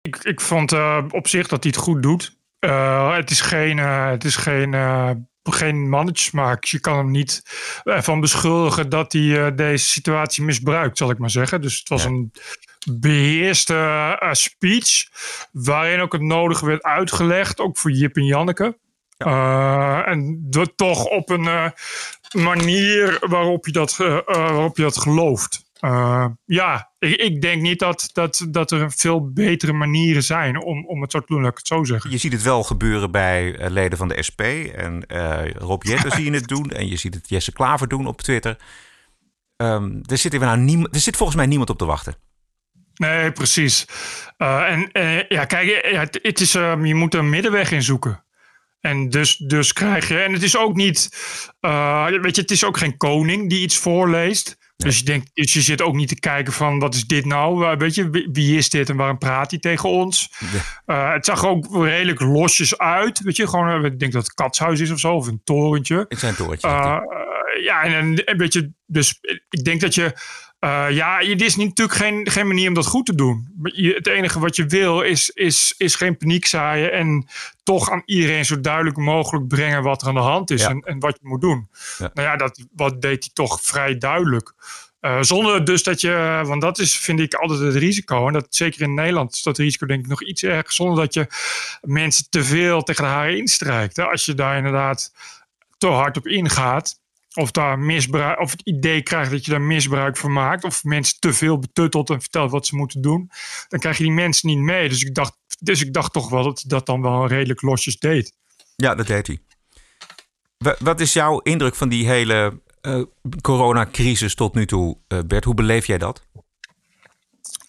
Ik, 0.00 0.16
ik 0.16 0.40
vond 0.40 0.72
uh, 0.72 1.04
op 1.08 1.28
zich 1.28 1.48
dat 1.48 1.62
hij 1.62 1.72
het 1.76 1.84
goed 1.84 2.02
doet. 2.02 2.36
het 3.14 3.30
is 3.30 3.40
geen, 3.40 3.78
het 3.78 4.24
is 4.24 4.36
geen, 4.36 4.74
geen 5.42 5.88
mannetjesmaak. 5.88 6.64
Je 6.64 6.80
kan 6.80 6.96
hem 6.96 7.10
niet 7.10 7.42
van 7.84 8.20
beschuldigen 8.20 8.88
dat 8.88 9.12
hij 9.12 9.54
deze 9.54 9.86
situatie 9.86 10.44
misbruikt, 10.44 10.98
zal 10.98 11.10
ik 11.10 11.18
maar 11.18 11.30
zeggen. 11.30 11.60
Dus 11.60 11.78
het 11.78 11.88
was 11.88 12.02
ja. 12.02 12.08
een 12.08 12.32
beheerste 12.90 14.18
speech. 14.30 15.08
Waarin 15.52 16.00
ook 16.00 16.12
het 16.12 16.22
nodige 16.22 16.66
werd 16.66 16.82
uitgelegd, 16.82 17.60
ook 17.60 17.78
voor 17.78 17.90
Jip 17.90 18.16
en 18.16 18.24
Janneke. 18.24 18.78
Ja. 19.16 20.04
en 20.04 20.46
dat 20.50 20.72
toch 20.76 21.04
op 21.04 21.30
een 21.30 21.72
manier 22.32 23.18
waarop 23.20 23.66
je 23.66 23.72
dat, 23.72 23.98
uh, 24.00 24.18
waarop 24.24 24.76
je 24.76 24.82
dat 24.82 24.98
gelooft. 24.98 25.62
Ja, 26.44 26.90
ik, 26.98 27.16
ik, 27.16 27.40
denk 27.40 27.62
niet 27.62 27.78
dat, 27.78 28.10
dat, 28.12 28.46
dat 28.48 28.70
er 28.70 28.92
veel 28.92 29.32
betere 29.32 29.72
manieren 29.72 30.22
zijn 30.22 30.62
om, 30.62 30.86
om 30.86 31.02
het 31.02 31.10
zo 31.10 31.18
te 31.18 31.26
doen, 31.26 31.42
laat 31.42 31.50
ik 31.50 31.58
het 31.58 31.66
zo 31.66 31.84
zeggen. 31.84 32.10
Je 32.10 32.18
ziet 32.18 32.32
het 32.32 32.42
wel 32.42 32.62
gebeuren 32.62 33.10
bij 33.10 33.70
leden 33.70 33.98
van 33.98 34.08
de 34.08 34.22
SP. 34.28 34.40
En 34.74 35.04
Rob 35.58 35.82
Jetten 35.82 36.10
zie 36.16 36.24
je 36.24 36.30
het 36.30 36.48
doen. 36.48 36.70
En 36.70 36.88
je 36.88 36.96
ziet 36.96 37.14
het 37.14 37.28
Jesse 37.28 37.52
Klaver 37.52 37.88
doen 37.88 38.06
op 38.06 38.22
Twitter. 38.22 38.56
Um, 39.56 40.00
er, 40.06 40.18
zit 40.18 40.38
nou 40.38 40.58
niemand, 40.58 40.94
er 40.94 41.00
zit 41.00 41.16
volgens 41.16 41.38
mij 41.38 41.46
niemand 41.46 41.70
op 41.70 41.78
te 41.78 41.84
wachten. 41.84 42.14
Nee, 42.94 43.32
precies. 43.32 43.86
en 44.36 44.88
ja, 45.28 45.44
kijk, 45.44 45.88
het, 45.96 46.18
het 46.22 46.40
is, 46.40 46.52
je 46.52 46.94
moet 46.94 47.14
een 47.14 47.28
middenweg 47.28 47.70
in 47.70 47.82
zoeken. 47.82 48.24
En 48.84 49.08
dus, 49.08 49.36
dus 49.36 49.72
krijg 49.72 50.08
je. 50.08 50.18
En 50.18 50.32
het 50.32 50.42
is 50.42 50.56
ook 50.56 50.74
niet. 50.74 51.08
Uh, 51.60 52.06
weet 52.06 52.36
je, 52.36 52.42
het 52.42 52.50
is 52.50 52.64
ook 52.64 52.76
geen 52.76 52.96
koning 52.96 53.48
die 53.48 53.60
iets 53.60 53.78
voorleest. 53.78 54.56
Dus 54.76 54.98
je, 54.98 55.04
denkt, 55.04 55.30
dus 55.34 55.52
je 55.52 55.60
zit 55.60 55.82
ook 55.82 55.94
niet 55.94 56.08
te 56.08 56.20
kijken 56.20 56.52
van 56.52 56.78
wat 56.78 56.94
is 56.94 57.06
dit 57.06 57.24
nou? 57.24 57.76
Weet 57.76 57.94
je, 57.94 58.28
wie 58.32 58.56
is 58.56 58.68
dit 58.68 58.88
en 58.88 58.96
waarom 58.96 59.18
praat 59.18 59.50
hij 59.50 59.60
tegen 59.60 59.88
ons? 59.88 60.30
Uh, 60.86 61.12
het 61.12 61.24
zag 61.24 61.46
ook 61.46 61.84
redelijk 61.84 62.20
losjes 62.20 62.78
uit. 62.78 63.20
Weet 63.20 63.36
je, 63.36 63.48
gewoon, 63.48 63.84
ik 63.84 63.98
denk 63.98 64.12
dat 64.12 64.22
het 64.22 64.34
katshuis 64.34 64.80
is 64.80 64.90
of 64.90 64.98
zo, 64.98 65.14
of 65.14 65.26
een 65.26 65.40
torentje. 65.44 66.04
Het 66.08 66.18
zijn 66.18 66.34
torentjes. 66.34 66.70
ja, 67.60 67.82
en, 67.82 68.24
en 68.24 68.36
weet 68.38 68.52
je, 68.52 68.72
dus 68.86 69.18
ik 69.48 69.64
denk 69.64 69.80
dat 69.80 69.94
je 69.94 70.12
uh, 70.64 70.86
ja, 70.90 71.18
het 71.18 71.42
is 71.42 71.56
natuurlijk 71.56 71.98
geen, 71.98 72.30
geen 72.30 72.46
manier 72.46 72.68
om 72.68 72.74
dat 72.74 72.86
goed 72.86 73.06
te 73.06 73.14
doen. 73.14 73.48
het 73.62 74.06
enige 74.06 74.40
wat 74.40 74.56
je 74.56 74.66
wil 74.66 75.00
is, 75.00 75.30
is, 75.30 75.74
is 75.76 75.94
geen 75.94 76.16
paniek 76.16 76.46
zaaien 76.46 76.92
en 76.92 77.26
toch 77.62 77.90
aan 77.90 78.02
iedereen 78.04 78.44
zo 78.44 78.60
duidelijk 78.60 78.96
mogelijk 78.96 79.48
brengen 79.48 79.82
wat 79.82 80.02
er 80.02 80.08
aan 80.08 80.14
de 80.14 80.20
hand 80.20 80.50
is 80.50 80.62
en, 80.62 80.80
en 80.80 80.98
wat 80.98 81.18
je 81.20 81.28
moet 81.28 81.40
doen. 81.40 81.68
Ja. 81.98 82.10
Nou 82.14 82.28
ja, 82.28 82.36
dat 82.36 82.64
wat 82.72 83.02
deed 83.02 83.24
hij 83.24 83.30
toch 83.32 83.60
vrij 83.62 83.98
duidelijk. 83.98 84.52
Uh, 85.00 85.22
zonder 85.22 85.64
dus 85.64 85.82
dat 85.82 86.00
je, 86.00 86.42
want 86.44 86.60
dat 86.60 86.78
is 86.78 86.98
vind 86.98 87.20
ik 87.20 87.34
altijd 87.34 87.60
het 87.60 87.74
risico. 87.74 88.26
En 88.26 88.32
dat 88.32 88.46
zeker 88.48 88.82
in 88.82 88.94
Nederland 88.94 89.32
is 89.32 89.42
dat 89.42 89.58
risico 89.58 89.86
denk 89.86 90.04
ik 90.04 90.10
nog 90.10 90.24
iets 90.24 90.42
erger. 90.42 90.72
Zonder 90.72 90.96
dat 90.96 91.14
je 91.14 91.26
mensen 91.80 92.26
te 92.30 92.44
veel 92.44 92.82
tegen 92.82 93.04
de 93.04 93.10
haren 93.10 93.36
instrijkt. 93.36 93.96
Hè. 93.96 94.04
Als 94.04 94.24
je 94.24 94.34
daar 94.34 94.56
inderdaad 94.56 95.12
te 95.78 95.86
hard 95.86 96.16
op 96.16 96.26
ingaat 96.26 97.02
of, 97.34 97.50
daar 97.50 97.78
misbruik, 97.78 98.40
of 98.40 98.50
het 98.50 98.60
idee 98.60 99.02
krijgt 99.02 99.30
dat 99.30 99.44
je 99.44 99.50
daar 99.50 99.60
misbruik 99.60 100.16
van 100.16 100.32
maakt. 100.32 100.64
Of 100.64 100.84
mensen 100.84 101.20
te 101.20 101.32
veel 101.32 101.58
betuttelt 101.58 102.10
en 102.10 102.20
vertelt 102.20 102.50
wat 102.50 102.66
ze 102.66 102.76
moeten 102.76 103.02
doen. 103.02 103.30
Dan 103.68 103.80
krijg 103.80 103.96
je 103.96 104.04
die 104.04 104.12
mensen 104.12 104.48
niet 104.48 104.58
mee. 104.58 104.88
Dus 104.88 105.02
ik 105.02 105.14
dacht, 105.14 105.36
dus 105.58 105.82
ik 105.82 105.92
dacht 105.92 106.12
toch 106.12 106.28
wel 106.28 106.42
dat 106.42 106.60
hij 106.60 106.68
dat 106.68 106.86
dan 106.86 107.02
wel 107.02 107.26
redelijk 107.26 107.62
losjes 107.62 107.98
deed. 107.98 108.32
Ja, 108.76 108.94
dat 108.94 109.06
deed 109.06 109.26
hij. 109.26 109.38
Wat 110.78 111.00
is 111.00 111.12
jouw 111.12 111.38
indruk 111.38 111.74
van 111.74 111.88
die 111.88 112.06
hele 112.06 112.60
uh, 112.82 113.02
coronacrisis 113.40 114.34
tot 114.34 114.54
nu 114.54 114.66
toe, 114.66 114.98
uh, 115.08 115.18
Bert? 115.26 115.44
Hoe 115.44 115.54
beleef 115.54 115.86
jij 115.86 115.98
dat? 115.98 116.26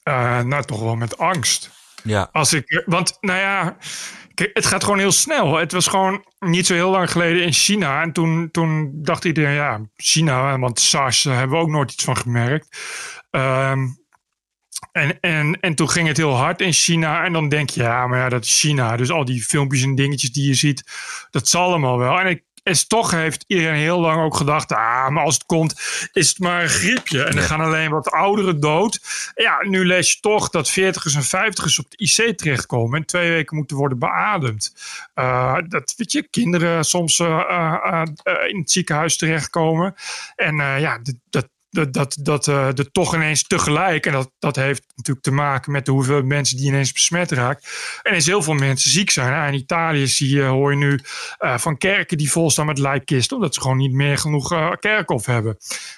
Uh, 0.03 0.41
nou, 0.41 0.63
toch 0.63 0.79
wel 0.79 0.95
met 0.95 1.17
angst. 1.17 1.71
Ja. 2.03 2.29
Als 2.31 2.53
ik, 2.53 2.83
want, 2.85 3.17
nou 3.21 3.39
ja, 3.39 3.77
het 4.35 4.65
gaat 4.65 4.83
gewoon 4.83 4.99
heel 4.99 5.11
snel. 5.11 5.55
Het 5.55 5.71
was 5.71 5.87
gewoon 5.87 6.25
niet 6.39 6.65
zo 6.65 6.73
heel 6.73 6.89
lang 6.89 7.11
geleden 7.11 7.43
in 7.43 7.53
China. 7.53 8.01
En 8.01 8.11
toen, 8.11 8.51
toen 8.51 8.91
dacht 8.93 9.25
iedereen, 9.25 9.53
ja, 9.53 9.81
China, 9.95 10.59
want 10.59 10.79
SARS 10.79 11.23
hebben 11.23 11.49
we 11.49 11.63
ook 11.63 11.69
nooit 11.69 11.91
iets 11.91 12.03
van 12.03 12.17
gemerkt. 12.17 12.77
Um, 13.31 14.03
en, 14.91 15.19
en, 15.19 15.59
en 15.59 15.75
toen 15.75 15.89
ging 15.89 16.07
het 16.07 16.17
heel 16.17 16.35
hard 16.35 16.61
in 16.61 16.73
China. 16.73 17.23
En 17.23 17.33
dan 17.33 17.49
denk 17.49 17.69
je, 17.69 17.81
ja, 17.81 18.07
maar 18.07 18.19
ja, 18.19 18.29
dat 18.29 18.43
is 18.43 18.59
China. 18.59 18.97
Dus 18.97 19.11
al 19.11 19.25
die 19.25 19.43
filmpjes 19.43 19.83
en 19.83 19.95
dingetjes 19.95 20.31
die 20.31 20.47
je 20.47 20.53
ziet, 20.53 20.83
dat 21.29 21.47
zal 21.47 21.63
allemaal 21.63 21.97
wel. 21.97 22.19
En 22.19 22.27
ik 22.27 22.43
is 22.65 22.87
toch 22.87 23.11
heeft 23.11 23.43
iedereen 23.47 23.75
heel 23.75 23.99
lang 23.99 24.21
ook 24.21 24.35
gedacht, 24.35 24.71
ah, 24.71 25.09
maar 25.09 25.23
als 25.23 25.33
het 25.33 25.45
komt, 25.45 25.73
is 26.11 26.29
het 26.29 26.39
maar 26.39 26.63
een 26.63 26.69
griepje. 26.69 27.23
En 27.23 27.35
dan 27.35 27.43
gaan 27.43 27.61
alleen 27.61 27.89
wat 27.89 28.11
ouderen 28.11 28.59
dood. 28.59 28.99
Ja, 29.35 29.57
nu 29.67 29.85
lees 29.85 30.11
je 30.11 30.19
toch 30.19 30.49
dat 30.49 30.71
40ers 30.71 31.15
en 31.15 31.51
50ers 31.51 31.79
op 31.79 31.89
de 31.89 31.97
IC 31.97 32.37
terechtkomen 32.37 32.99
en 32.99 33.05
twee 33.05 33.29
weken 33.29 33.57
moeten 33.57 33.77
worden 33.77 33.99
beademd. 33.99 34.73
Uh, 35.15 35.57
dat 35.67 35.93
weet 35.97 36.11
je, 36.11 36.27
kinderen 36.29 36.85
soms 36.85 37.19
uh, 37.19 37.27
uh, 37.27 38.03
in 38.47 38.59
het 38.59 38.71
ziekenhuis 38.71 39.17
terechtkomen. 39.17 39.95
En 40.35 40.55
ja, 40.55 40.99
dat, 41.29 41.47
dat, 41.75 41.93
dat, 41.93 42.17
dat 42.19 42.47
er 42.47 42.91
toch 42.91 43.15
ineens 43.15 43.43
tegelijk, 43.43 44.05
en 44.05 44.11
dat, 44.11 44.31
dat 44.39 44.55
heeft 44.55 44.83
natuurlijk 44.95 45.25
te 45.25 45.31
maken 45.31 45.71
met 45.71 45.85
de 45.85 45.91
hoeveel 45.91 46.23
mensen 46.23 46.57
die 46.57 46.65
ineens 46.65 46.91
besmet 46.91 47.31
raakt, 47.31 47.63
en 48.01 48.09
ineens 48.09 48.25
heel 48.25 48.41
veel 48.41 48.53
mensen 48.53 48.91
ziek 48.91 49.09
zijn. 49.09 49.53
in 49.53 49.59
Italië 49.59 50.07
zie 50.07 50.35
je, 50.35 50.41
hoor 50.41 50.71
je 50.71 50.77
nu 50.77 50.99
uh, 51.39 51.57
van 51.57 51.77
kerken 51.77 52.17
die 52.17 52.31
vol 52.31 52.49
staan 52.49 52.65
met 52.65 52.77
lijkkisten, 52.77 53.35
omdat 53.35 53.53
ze 53.53 53.61
gewoon 53.61 53.77
niet 53.77 53.93
meer 53.93 54.17
genoeg 54.17 54.53
uh, 54.53 54.71
kerkhof 54.79 55.25
hebben. 55.25 55.57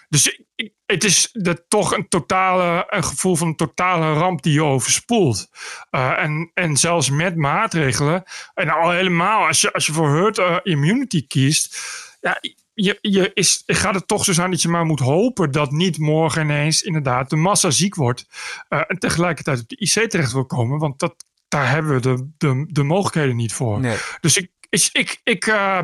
Dus 0.10 0.42
het 0.86 1.04
is 1.04 1.30
dat 1.32 1.64
toch 1.68 1.96
een, 1.96 2.08
totale, 2.08 2.86
een 2.88 3.04
gevoel 3.04 3.36
van 3.36 3.48
een 3.48 3.56
totale 3.56 4.14
ramp 4.14 4.42
die 4.42 4.54
je 4.54 4.64
overspoelt. 4.64 5.50
en, 5.90 6.52
en 6.54 6.78
zelfs 6.78 7.10
met 7.10 7.36
maatregelen, 7.36 8.24
en 8.54 8.70
al 8.70 8.92
helemaal 8.92 9.48
als 9.48 9.62
je, 9.62 9.74
als 9.74 9.86
je 9.86 9.94
voor 9.94 10.16
herd 10.16 10.66
immunity 10.66 11.28
kiest, 11.28 11.78
ja, 12.22 12.40
je, 12.84 12.98
je 13.02 13.32
is, 13.34 13.64
gaat 13.66 13.94
het 13.94 14.08
toch 14.08 14.24
zo 14.24 14.34
zijn 14.34 14.52
dat 14.52 14.62
je 14.62 14.68
maar 14.70 14.86
moet 14.86 15.00
hopen 15.00 15.52
dat 15.52 15.72
niet 15.72 15.98
morgen 15.98 16.42
ineens 16.42 16.82
inderdaad 16.82 17.30
de 17.30 17.36
massa 17.36 17.72
ziek 17.72 17.96
wordt. 17.96 18.26
Uh, 18.70 18.82
en 18.88 19.00
tegelijkertijd 19.00 19.60
op 19.60 19.68
de 19.68 19.78
IC 19.78 20.10
terecht 20.10 20.32
wil 20.32 20.46
komen. 20.46 20.80
Want 20.80 21.00
dat, 21.00 21.26
daar 21.48 21.70
hebben 21.70 21.94
we 21.94 22.00
de, 22.02 22.30
de, 22.38 22.66
de 22.70 22.84
mogelijkheden 22.84 23.36
niet 23.36 23.54
voor. 23.54 23.80
Nee. 23.80 23.98
Dus 24.22 24.38
ik, 24.38 24.52
ik, 24.70 24.90
ik, 24.92 25.20
ik, 25.24 25.46
uh, 25.46 25.80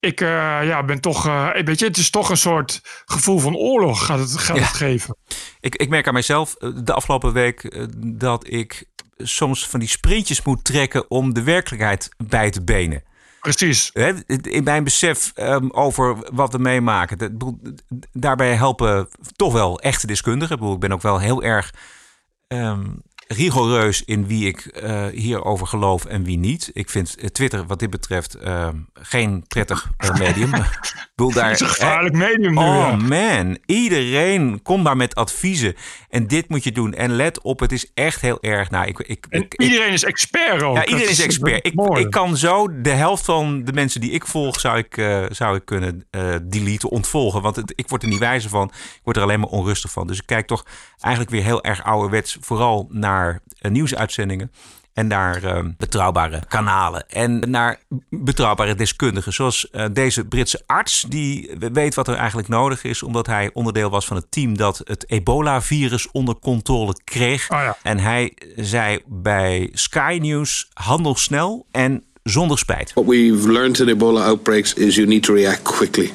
ik 0.00 0.20
uh, 0.20 0.28
ja, 0.62 0.84
ben 0.84 1.00
toch, 1.00 1.24
weet 1.64 1.78
je, 1.78 1.86
het 1.86 1.96
is 1.96 2.10
toch 2.10 2.30
een 2.30 2.36
soort 2.36 2.80
gevoel 3.04 3.38
van 3.38 3.56
oorlog 3.56 4.04
gaat 4.04 4.18
het, 4.18 4.36
gaat 4.38 4.56
Ja. 4.56 4.62
het 4.62 4.76
geven. 4.76 5.16
Ik, 5.60 5.74
ik 5.74 5.88
merk 5.88 6.06
aan 6.06 6.12
mijzelf 6.12 6.54
eh, 6.54 6.70
de 6.84 6.92
afgelopen 6.92 7.32
week 7.32 7.64
eh, 7.64 7.84
dat 7.96 8.48
ik 8.48 8.84
soms 9.16 9.68
van 9.68 9.80
die 9.80 9.88
sprintjes 9.88 10.42
moet 10.42 10.64
trekken 10.64 11.10
om 11.10 11.34
de 11.34 11.42
werkelijkheid 11.42 12.08
bij 12.26 12.50
te 12.50 12.64
benen. 12.64 13.02
Precies. 13.44 13.90
In 14.42 14.64
mijn 14.64 14.84
besef 14.84 15.32
ehm, 15.34 15.68
over 15.70 16.16
wat 16.32 16.52
we 16.52 16.58
meemaken. 16.58 17.38
Daarbij 18.12 18.54
helpen 18.54 19.08
toch 19.36 19.52
wel 19.52 19.80
echte 19.80 20.06
deskundigen. 20.06 20.54
Ik, 20.54 20.60
bedoel, 20.60 20.74
ik 20.74 20.80
ben 20.80 20.92
ook 20.92 21.02
wel 21.02 21.18
heel 21.18 21.42
erg 21.42 21.74
ehm, 22.48 22.84
rigoureus 23.26 24.04
in 24.04 24.26
wie 24.26 24.46
ik 24.46 24.60
eh, 24.66 25.06
hierover 25.06 25.66
geloof 25.66 26.04
en 26.04 26.24
wie 26.24 26.38
niet. 26.38 26.70
Ik 26.72 26.90
vind 26.90 27.16
eh, 27.16 27.26
Twitter 27.28 27.66
wat 27.66 27.78
dit 27.78 27.90
betreft 27.90 28.34
ehm, 28.34 28.76
geen 28.94 29.44
prettig 29.48 29.90
eh, 29.96 30.18
medium. 30.24 30.50
daar, 30.50 30.64
Het 31.48 31.54
is 31.54 31.60
een 31.60 31.68
gevaarlijk 31.68 32.14
medium 32.14 32.50
nu, 32.54 32.56
Oh 32.58 32.64
ja. 32.64 32.96
man, 32.96 33.58
iedereen 33.66 34.62
komt 34.62 34.84
daar 34.84 34.96
met 34.96 35.14
adviezen. 35.14 35.74
En 36.08 36.26
dit 36.26 36.48
moet 36.48 36.64
je 36.64 36.72
doen. 36.72 36.94
En 36.94 37.10
let 37.16 37.42
op, 37.42 37.60
het 37.60 37.72
is 37.72 37.90
echt 37.94 38.20
heel 38.20 38.38
erg. 38.42 38.70
Nou, 38.70 38.86
ik, 38.86 38.98
ik, 38.98 39.26
En 39.28 39.40
ik, 39.42 39.54
ik- 39.54 39.60
iedereen 39.62 39.92
is 39.92 40.04
expert 40.04 40.62
ook. 40.62 40.76
ja, 40.76 40.84
iedereen 40.86 41.10
is 41.10 41.20
expert. 41.22 41.66
Ik, 41.66 41.74
ik 41.98 42.10
kan 42.10 42.36
zo 42.36 42.80
de 42.80 42.90
helft 42.90 43.24
van 43.24 43.64
de 43.64 43.72
mensen 43.72 44.00
die 44.00 44.10
ik 44.10 44.26
volg, 44.26 44.60
zou 44.60 44.78
ik, 44.78 44.96
eh, 44.96 45.22
zou 45.30 45.56
ik 45.56 45.64
kunnen 45.64 46.06
eh 46.10 46.34
deleten, 46.42 46.88
ontvolgen. 46.90 47.42
Want 47.42 47.56
het, 47.56 47.72
ik 47.76 47.88
word 47.88 48.02
er 48.02 48.08
niet 48.08 48.18
wijzer 48.18 48.50
van. 48.50 48.66
Ik 48.74 49.00
word 49.02 49.16
er 49.16 49.22
alleen 49.22 49.40
maar 49.40 49.48
onrustig 49.48 49.90
van. 49.90 50.06
Dus 50.06 50.18
ik 50.18 50.26
kijk 50.26 50.46
toch 50.46 50.64
eigenlijk 51.00 51.34
weer 51.34 51.42
heel 51.44 51.62
erg 51.64 51.84
ouderwets, 51.84 52.36
vooral 52.40 52.86
naar 52.90 53.13
eh, 53.20 53.70
nieuwsuitzendingen. 53.70 54.50
En 54.92 55.06
naar 55.06 55.44
eh, 55.44 55.64
betrouwbare 55.76 56.42
kanalen. 56.48 57.08
En 57.08 57.50
naar 57.50 57.80
betrouwbare 58.10 58.74
deskundigen. 58.74 59.32
Zoals 59.32 59.70
eh, 59.70 59.84
deze 59.92 60.24
Britse 60.24 60.62
arts. 60.66 61.04
Die 61.08 61.50
weet 61.72 61.94
wat 61.94 62.08
er 62.08 62.14
eigenlijk 62.14 62.48
nodig 62.48 62.84
is. 62.84 63.02
Omdat 63.02 63.26
hij 63.26 63.50
onderdeel 63.52 63.90
was 63.90 64.06
van 64.06 64.16
het 64.16 64.30
team 64.30 64.56
dat 64.56 64.80
het 64.84 65.10
ebola-virus 65.10 66.10
onder 66.10 66.38
controle 66.38 66.96
kreeg. 67.04 67.50
Oh 67.50 67.58
ja. 67.58 67.76
En 67.82 67.98
hij 67.98 68.36
zei 68.56 68.98
bij 69.06 69.70
Sky 69.72 70.18
News: 70.22 70.68
handel 70.72 71.16
snel 71.16 71.66
en 71.70 72.04
zonder 72.22 72.58
spijt. 72.58 72.92
What 72.92 73.06
we've 73.06 73.52
learned 73.52 73.78
in 73.78 73.88
Ebola 73.88 74.24
outbreaks 74.24 74.74
is 74.74 74.94
you 74.94 75.06
need 75.06 75.22
to 75.22 75.34
react 75.34 75.62
quickly. 75.62 76.12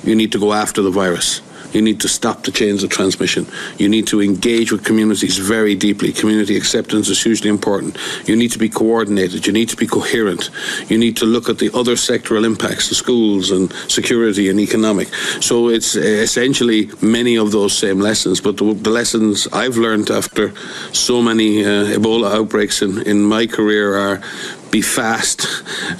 You 0.00 0.16
need 0.16 0.30
to 0.30 0.40
go 0.40 0.52
after 0.52 0.84
the 0.84 0.92
virus. 0.92 1.42
You 1.72 1.82
need 1.82 2.00
to 2.00 2.08
stop 2.08 2.42
the 2.42 2.50
chains 2.50 2.82
of 2.82 2.90
transmission. 2.90 3.46
You 3.78 3.88
need 3.88 4.06
to 4.08 4.22
engage 4.22 4.72
with 4.72 4.84
communities 4.84 5.38
very 5.38 5.74
deeply. 5.74 6.12
Community 6.12 6.56
acceptance 6.56 7.08
is 7.08 7.22
hugely 7.22 7.50
important. 7.50 7.96
You 8.26 8.36
need 8.36 8.52
to 8.52 8.58
be 8.58 8.68
coordinated. 8.68 9.46
You 9.46 9.52
need 9.52 9.68
to 9.70 9.76
be 9.76 9.86
coherent. 9.86 10.50
You 10.88 10.98
need 10.98 11.16
to 11.18 11.24
look 11.24 11.48
at 11.48 11.58
the 11.58 11.70
other 11.74 11.94
sectoral 11.94 12.44
impacts, 12.44 12.88
the 12.88 12.94
schools 12.94 13.50
and 13.50 13.72
security 13.88 14.48
and 14.48 14.60
economic. 14.60 15.08
So 15.40 15.68
it's 15.68 15.96
uh, 15.96 16.00
essentially 16.00 16.90
many 17.00 17.36
of 17.36 17.52
those 17.52 17.76
same 17.76 18.00
lessons. 18.00 18.40
But 18.40 18.56
the, 18.56 18.72
the 18.74 18.90
lessons 18.90 19.46
I've 19.52 19.76
learned 19.76 20.10
after 20.10 20.52
so 20.92 21.22
many 21.22 21.64
uh, 21.64 21.96
Ebola 21.98 22.32
outbreaks 22.32 22.82
in, 22.82 23.02
in 23.02 23.22
my 23.22 23.46
career 23.46 23.96
are 23.96 24.22
be 24.70 24.82
fast, 24.82 25.46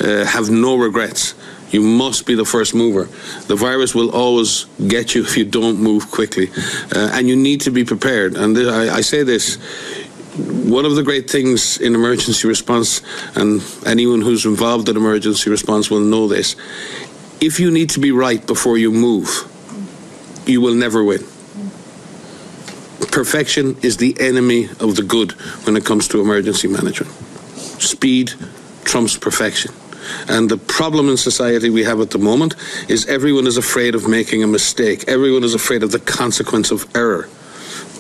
uh, 0.01 0.25
have 0.25 0.51
no 0.51 0.77
regrets. 0.77 1.35
You 1.71 1.83
must 1.83 2.27
be 2.27 2.35
the 2.35 2.45
first 2.45 2.75
mover. 2.75 3.05
The 3.49 3.57
virus 3.57 3.95
will 3.95 4.11
always 4.11 4.67
get 4.87 5.15
you 5.15 5.23
if 5.23 5.37
you 5.37 5.45
don't 5.45 5.81
move 5.81 6.11
quickly. 6.11 6.51
Uh, 6.95 7.11
and 7.13 7.29
you 7.29 7.37
need 7.37 7.63
to 7.63 7.71
be 7.71 7.85
prepared. 7.85 8.37
And 8.37 8.55
th- 8.55 8.69
I, 8.69 8.97
I 8.97 9.01
say 9.01 9.23
this 9.25 9.59
one 10.37 10.85
of 10.85 10.97
the 10.97 11.03
great 11.03 11.31
things 11.31 11.79
in 11.79 11.95
emergency 11.95 12.47
response, 12.47 13.01
and 13.35 13.63
anyone 13.87 14.21
who's 14.21 14.45
involved 14.45 14.89
in 14.89 14.97
emergency 14.97 15.49
response 15.49 15.91
will 15.91 16.01
know 16.01 16.29
this 16.29 16.57
if 17.41 17.61
you 17.61 17.71
need 17.71 17.91
to 17.91 18.01
be 18.01 18.13
right 18.13 18.47
before 18.47 18.79
you 18.79 18.91
move, 18.91 19.29
you 20.47 20.61
will 20.61 20.75
never 20.75 21.05
win. 21.05 21.21
Perfection 23.13 23.77
is 23.83 23.97
the 23.97 24.17
enemy 24.21 24.69
of 24.81 24.97
the 24.97 25.03
good 25.03 25.33
when 25.65 25.77
it 25.77 25.85
comes 25.85 26.09
to 26.09 26.21
emergency 26.21 26.69
management. 26.69 27.13
Speed 27.81 28.33
trumps 28.85 29.17
perfection. 29.17 29.73
And 30.29 30.49
the 30.49 30.57
problem 30.57 31.09
in 31.09 31.17
society 31.17 31.71
we 31.71 31.85
have 31.85 32.01
at 32.01 32.11
the 32.11 32.19
moment 32.19 32.55
is 32.89 33.07
everyone 33.07 33.47
is 33.47 33.57
afraid 33.57 33.95
of 33.95 34.09
making 34.09 34.43
a 34.43 34.47
mistake. 34.47 35.05
Everyone 35.09 35.45
is 35.45 35.55
afraid 35.55 35.83
of 35.83 35.93
the 35.93 35.99
consequence 35.99 36.71
of 36.71 36.87
error. 36.97 37.29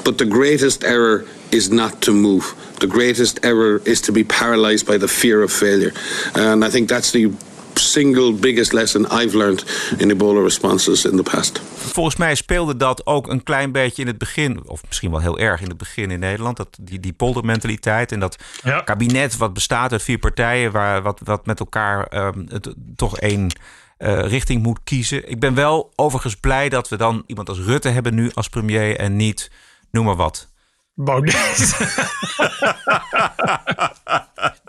But 0.05 0.19
the 0.19 0.25
greatest 0.25 0.85
error 0.85 1.25
is 1.51 1.71
not 1.71 2.03
to 2.03 2.13
move. 2.13 2.55
The 2.81 2.87
greatest 2.87 3.45
error 3.45 3.81
is 3.85 4.01
to 4.03 4.13
be 4.13 4.25
paralyzed 4.25 4.87
by 4.87 4.99
the 4.99 5.09
fear 5.09 5.43
of 5.43 5.53
failure. 5.53 5.93
And 6.35 6.65
I 6.65 6.71
think 6.71 6.89
that's 6.89 7.13
the 7.13 7.33
single 7.79 8.33
biggest 8.33 8.73
lesson 8.73 9.03
I've 9.21 9.37
learned 9.37 9.65
in 9.97 10.11
Ebola 10.11 10.43
responses 10.43 11.05
in 11.05 11.17
the 11.17 11.23
past. 11.23 11.61
Volgens 11.75 12.17
mij 12.17 12.35
speelde 12.35 12.77
dat 12.77 13.07
ook 13.07 13.29
een 13.29 13.43
klein 13.43 13.73
beetje 13.73 14.03
in 14.03 14.09
het 14.09 14.19
begin, 14.19 14.69
of 14.69 14.83
misschien 14.87 15.11
wel 15.11 15.21
heel 15.21 15.39
erg 15.39 15.61
in 15.61 15.69
het 15.69 15.77
begin 15.79 16.11
in 16.11 16.19
Nederland. 16.21 16.57
Dat, 16.57 16.69
die, 16.81 17.01
die 17.01 17.13
poldermentaliteit 17.13 18.13
en 18.13 18.21
dat 18.21 18.37
Ja. 18.63 18.81
kabinet 18.81 19.37
wat 19.37 19.53
bestaat 19.55 19.93
uit 19.93 20.03
vier 20.03 20.19
partijen, 20.19 20.73
waar, 20.73 21.03
wat, 21.03 21.21
wat 21.25 21.47
met 21.47 21.61
elkaar 21.61 22.07
ehm, 22.07 22.45
het, 22.49 22.75
toch 22.97 23.19
één 23.19 23.51
eh, 23.99 24.21
richting 24.21 24.63
moet 24.63 24.79
kiezen. 24.85 25.31
Ik 25.31 25.41
ben 25.41 25.55
wel 25.55 25.93
overigens 25.95 26.37
blij 26.37 26.69
dat 26.69 26.89
we 26.89 26.97
dan 26.97 27.23
iemand 27.27 27.49
als 27.49 27.59
Rutte 27.59 27.89
hebben 27.89 28.15
nu 28.15 28.31
als 28.35 28.49
premier 28.49 28.97
en 28.97 29.17
niet, 29.17 29.51
noem 29.91 30.05
maar 30.05 30.17
wat. 30.17 30.49
Baudet. 30.95 31.77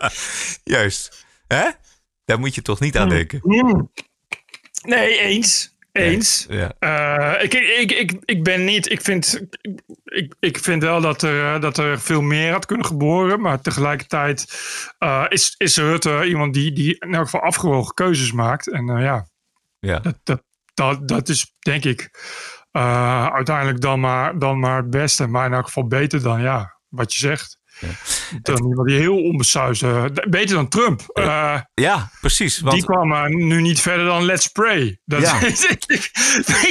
Juist. 0.64 1.24
Hè? 1.48 1.64
Daar 2.28 2.38
moet 2.38 2.54
je 2.54 2.62
toch 2.62 2.80
niet 2.80 2.96
aan 2.98 3.08
denken. 3.08 3.40
Mm. 3.42 3.90
Nee, 4.82 5.18
eens. 5.18 5.76
Eens. 5.92 6.46
Ja. 6.48 6.72
Eh, 6.78 7.44
ik, 7.44 7.54
ik, 7.54 7.92
ik, 7.92 8.12
ik 8.24 8.42
ben 8.44 8.64
niet. 8.64 8.90
Ik 8.90 9.00
vind, 9.00 9.40
ik, 10.04 10.34
ik 10.40 10.58
vind 10.58 10.82
wel 10.82 11.00
dat 11.00 11.22
er, 11.22 11.54
eh, 11.54 11.60
dat 11.60 11.78
er 11.78 12.00
veel 12.00 12.20
meer 12.22 12.52
had 12.52 12.66
kunnen 12.66 12.86
geboren. 12.86 13.40
Maar 13.40 13.60
tegelijkertijd 13.60 14.44
eh, 14.98 15.24
is, 15.28 15.54
is 15.58 15.76
Rutte 15.76 16.24
iemand 16.26 16.54
die, 16.54 16.72
die 16.72 16.96
in 16.98 17.14
elk 17.14 17.24
geval 17.24 17.40
afgewogen 17.40 17.94
keuzes 17.94 18.32
maakt. 18.32 18.68
En 18.70 18.88
eh, 18.88 19.02
ja, 19.02 19.28
Ja. 19.78 19.98
dat, 19.98 20.18
dat, 20.22 20.42
dat, 20.74 21.08
dat 21.08 21.28
is 21.28 21.54
denk 21.58 21.84
ik 21.84 22.10
eh, 22.70 23.26
uiteindelijk 23.26 23.80
dan 23.80 24.00
maar, 24.00 24.38
dan 24.38 24.58
maar 24.58 24.76
het 24.76 24.90
beste. 24.90 25.26
Maar 25.26 25.46
in 25.46 25.52
elk 25.52 25.66
geval 25.66 25.86
beter 25.86 26.22
dan 26.22 26.40
ja, 26.40 26.78
wat 26.88 27.12
je 27.14 27.18
zegt. 27.18 27.57
Dan 28.42 28.66
iemand 28.68 28.88
die 28.88 28.96
heel 28.98 29.22
onbesuisd. 29.22 29.82
eh, 29.82 30.04
beter 30.28 30.54
dan 30.56 30.68
Trump. 30.68 31.00
Eh, 31.12 31.60
ja, 31.74 32.10
precies. 32.20 32.60
Want 32.60 32.74
die 32.74 32.84
kwam 32.84 33.08
maar 33.08 33.34
nu 33.34 33.60
niet 33.60 33.80
verder 33.80 34.06
dan 34.06 34.24
Let's 34.24 34.46
Pray. 34.46 34.98
Dat 35.04 35.20
Ja. 35.20 35.40
is 35.46 35.64
ik 35.64 35.86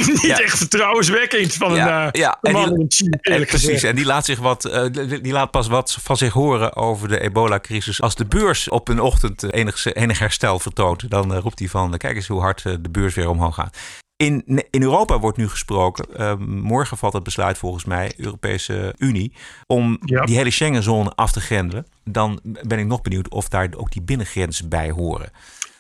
niet 0.07 0.21
Ja. 0.21 0.39
echt 0.41 0.57
vertrouwenswekkend 0.57 1.53
van 1.53 1.73
Ja, 1.75 2.05
een, 2.05 2.11
eh, 2.11 2.21
ja, 2.21 2.37
een 2.41 2.51
man 2.51 2.73
die- 2.75 3.05
in 3.05 3.11
En 3.11 3.19
eerlijk 3.31 3.49
precies, 3.49 3.67
gezegd. 3.69 3.83
en 3.83 3.95
die 3.95 4.05
laat, 4.05 4.25
zich 4.25 4.39
wat, 4.39 4.65
eh, 4.65 4.85
die 5.21 5.31
laat 5.31 5.51
pas 5.51 5.67
wat 5.67 5.97
van 6.01 6.17
zich 6.17 6.33
horen 6.33 6.75
over 6.75 7.07
de 7.07 7.19
ebola-crisis. 7.19 8.01
Als 8.01 8.15
de 8.15 8.25
beurs 8.25 8.69
op 8.69 8.87
een 8.87 8.99
ochtend 8.99 9.43
eh, 9.43 9.59
enig, 9.59 9.85
enig 9.85 10.19
herstel 10.19 10.59
vertoont, 10.59 11.09
dan 11.09 11.33
eh, 11.33 11.39
roept 11.39 11.59
hij 11.59 11.67
van... 11.67 11.91
eh, 11.93 11.97
kijk 11.97 12.15
eens 12.15 12.27
hoe 12.27 12.41
hard 12.41 12.65
eh, 12.65 12.73
de 12.79 12.89
beurs 12.89 13.15
weer 13.15 13.29
omhoog 13.29 13.55
gaat. 13.55 13.77
In, 14.17 14.43
in 14.69 14.81
Europa 14.83 15.19
wordt 15.19 15.37
nu 15.37 15.49
gesproken, 15.49 16.15
eh, 16.15 16.35
morgen 16.37 16.97
valt 16.97 17.13
het 17.13 17.23
besluit 17.23 17.57
volgens 17.57 17.85
mij, 17.85 18.13
Europese 18.17 18.93
Unie, 18.97 19.33
om 19.67 19.97
Ja. 20.05 20.25
die 20.25 20.35
hele 20.37 20.51
Schengenzone 20.51 21.11
af 21.15 21.31
te 21.31 21.41
grendelen. 21.41 21.87
Dan 22.03 22.39
ben 22.43 22.79
ik 22.79 22.85
nog 22.85 23.01
benieuwd 23.01 23.29
of 23.29 23.49
daar 23.49 23.69
ook 23.77 23.91
die 23.91 24.01
binnengrenzen 24.01 24.69
bij 24.69 24.89
horen. 24.89 25.31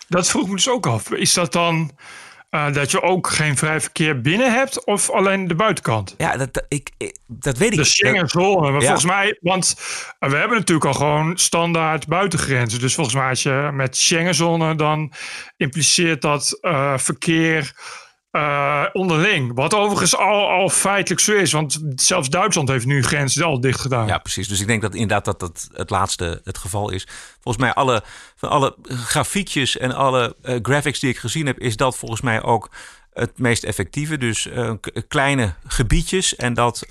Dat 0.07 0.27
vroeg 0.29 0.47
me 0.47 0.55
dus 0.55 0.69
ook 0.69 0.85
af. 0.87 1.11
Is 1.11 1.33
dat 1.33 1.51
dan 1.53 1.91
eh, 2.49 2.73
dat 2.73 2.91
je 2.91 3.01
ook 3.01 3.27
geen 3.29 3.57
vrij 3.57 3.81
verkeer 3.81 4.21
binnen 4.21 4.53
hebt 4.53 4.85
of 4.85 5.09
alleen 5.11 5.47
de 5.47 5.55
buitenkant? 5.55 6.15
Ja, 6.17 6.37
dat, 6.37 6.53
dat- 6.53 6.65
ik, 6.67 6.89
ik- 6.97 7.17
dat 7.27 7.57
weet 7.57 7.71
ik 7.71 7.77
De 7.77 7.83
Schengenzone. 7.83 8.61
Maar 8.71 8.81
Ja. 8.81 8.85
volgens 8.87 9.05
mij, 9.05 9.37
want 9.41 9.75
eh, 10.19 10.29
we 10.29 10.35
hebben 10.35 10.57
natuurlijk 10.57 10.87
al 10.87 10.93
gewoon 10.93 11.37
standaard 11.37 12.07
buitengrenzen. 12.07 12.79
Dus 12.79 12.93
volgens 12.95 13.15
mij 13.15 13.29
als 13.29 13.43
je 13.43 13.69
met 13.73 13.97
Schengenzone, 13.97 14.75
dan 14.75 15.13
impliceert 15.57 16.21
dat 16.21 16.57
eh, 16.61 16.97
verkeer 16.97 17.73
eh, 18.31 18.83
onderling. 18.93 19.51
Wat 19.55 19.73
overigens 19.73 20.15
al, 20.15 20.49
al 20.49 20.69
feitelijk 20.69 21.21
zo 21.21 21.33
is. 21.33 21.51
Want 21.51 21.79
zelfs 21.95 22.29
Duitsland 22.29 22.69
heeft 22.69 22.85
nu 22.85 23.03
grenzen 23.03 23.45
al 23.45 23.61
dicht 23.61 23.79
gedaan. 23.79 24.07
Ja, 24.07 24.17
precies. 24.17 24.47
Dus 24.47 24.59
ik 24.59 24.67
denk 24.67 24.81
dat 24.81 24.93
inderdaad 24.93 25.25
dat 25.25 25.39
dat 25.39 25.69
het 25.73 25.89
laatste 25.89 26.41
het 26.43 26.57
geval 26.57 26.89
is. 26.89 27.07
Volgens 27.41 27.63
mij 27.63 27.73
alle, 27.73 28.03
van 28.35 28.49
alle 28.49 28.75
grafiekjes 28.87 29.77
en 29.77 29.95
alle 29.95 30.35
eh, 30.41 30.59
graphics 30.61 30.99
die 30.99 31.09
ik 31.09 31.17
gezien 31.17 31.45
heb, 31.45 31.59
is 31.59 31.77
dat 31.77 31.97
volgens 31.97 32.21
mij 32.21 32.43
ook 32.43 32.69
het 33.13 33.39
meest 33.39 33.63
effectieve. 33.63 34.17
Dus 34.17 34.47
eh, 34.47 34.71
kleine 35.07 35.53
gebiedjes 35.67 36.35
en 36.35 36.53
dat 36.53 36.87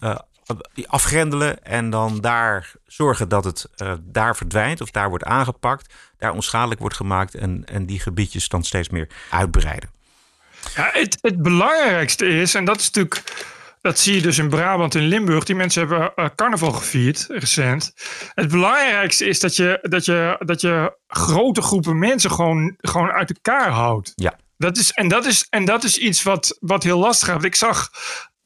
afgrendelen 0.87 1.65
en 1.65 1.91
dan 1.91 2.21
daar 2.21 2.73
zorgen 2.87 3.29
dat 3.29 3.45
het 3.45 3.69
daar 4.01 4.37
verdwijnt 4.37 4.81
of 4.81 4.91
daar 4.91 5.09
wordt 5.09 5.25
aangepakt, 5.25 5.95
daar 6.19 6.33
onschadelijk 6.33 6.81
wordt 6.81 6.97
gemaakt 6.97 7.35
en, 7.35 7.65
en 7.65 7.87
die 7.87 8.01
gebiedjes 8.01 8.49
dan 8.49 8.65
steeds 8.65 8.89
meer 8.89 9.09
uitbreiden. 9.31 9.96
Ja, 10.75 10.91
het, 10.93 11.19
het 11.21 11.43
belangrijkste 11.43 12.27
is, 12.27 12.55
en 12.55 12.65
dat 12.65 12.81
is 12.81 12.91
natuurlijk. 12.91 13.23
Dat 13.81 13.99
zie 13.99 14.15
je 14.15 14.23
dus 14.23 14.39
in 14.39 14.49
Brabant 14.49 14.95
en 14.95 15.03
Limburg. 15.03 15.45
Die 15.45 15.55
mensen 15.55 15.89
hebben 15.89 16.15
eh, 16.15 16.27
carnaval 16.35 16.73
gevierd 16.73 17.27
recent. 17.29 17.93
Het 18.35 18.49
belangrijkste 18.49 19.25
is 19.25 19.41
dat 19.41 19.57
je, 19.57 19.79
dat 19.83 20.05
je, 20.05 20.37
dat 20.39 20.61
je 20.61 20.97
grote 21.07 21.63
groepen 21.63 21.99
mensen 21.99 22.31
gewoon, 22.31 22.75
gewoon 22.77 23.11
uit 23.11 23.33
elkaar 23.35 23.71
houdt. 23.71 24.13
Ja. 24.15 24.39
Dat 24.59 24.77
is, 24.77 24.93
en, 24.93 25.09
dat 25.09 25.27
is, 25.27 25.47
en 25.51 25.65
dat 25.65 25.85
is 25.85 25.99
iets 25.99 26.23
wat, 26.23 26.57
wat 26.61 26.83
heel 26.83 26.99
lastig. 26.99 27.29
Want 27.29 27.45
ik 27.45 27.55
zag 27.55 27.91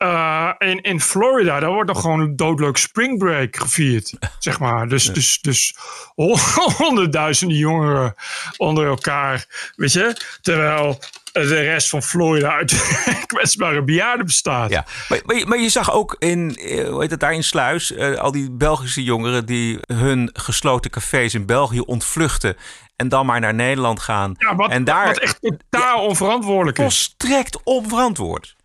uh, 0.03 0.51
in, 0.59 0.81
in 0.81 1.01
Florida, 1.01 1.61
daar 1.61 1.73
wordt 1.73 1.89
nog 1.89 2.01
gewoon 2.01 2.37
doodleuk 2.37 2.77
spring 2.77 3.19
break 3.19 3.57
gevierd. 3.57 4.13
zeg 4.39 4.59
maar. 4.59 4.89
Dus, 4.89 5.05
ja. 5.05 5.13
dus, 5.13 5.39
dus 5.41 5.77
honderdduizenden 6.77 7.57
jongeren 7.57 8.15
onder 8.57 8.87
elkaar. 8.87 9.47
Weet 9.77 9.93
je? 9.93 10.17
Terwijl 10.41 10.99
de 11.33 11.61
rest 11.61 11.89
van 11.89 12.03
Florida 12.03 12.53
uit 12.53 12.73
kwetsbare 13.27 13.83
bejaarden 13.83 14.27
bestaat. 14.27 14.71
Ja, 14.71 14.85
maar, 15.09 15.21
maar, 15.25 15.49
maar, 15.49 15.59
je 15.59 15.69
zag 15.69 15.93
ook 15.93 16.17
in, 16.19 16.59
hoe 16.89 17.01
heet 17.01 17.11
het 17.11 17.21
daar 17.21 17.35
in 17.35 17.45
Sluis, 17.45 17.91
uh, 17.91 18.19
al 18.19 18.33
die 18.33 18.51
Belgische 18.51 19.03
jongeren 19.03 19.47
die 19.47 19.79
hun 19.95 20.31
gesloten 20.33 20.91
cafés 20.91 21.35
in 21.35 21.47
België 21.47 21.81
ontvluchten 21.81 22.57
en 22.97 23.09
dan 23.09 23.27
maar 23.27 23.41
naar 23.41 23.55
Nederland 23.55 24.01
gaan. 24.01 24.35
Ja, 24.39 24.57
wat, 24.57 24.71
en 24.71 24.85
daar, 24.85 25.07
wat 25.07 25.19
echt 25.19 25.41
totaal 25.41 25.97
ja, 25.97 26.03
onverantwoordelijk 26.03 26.79
is. 26.79 26.85
Volstrekt 26.85 27.63
onverantwoord. 27.65 28.57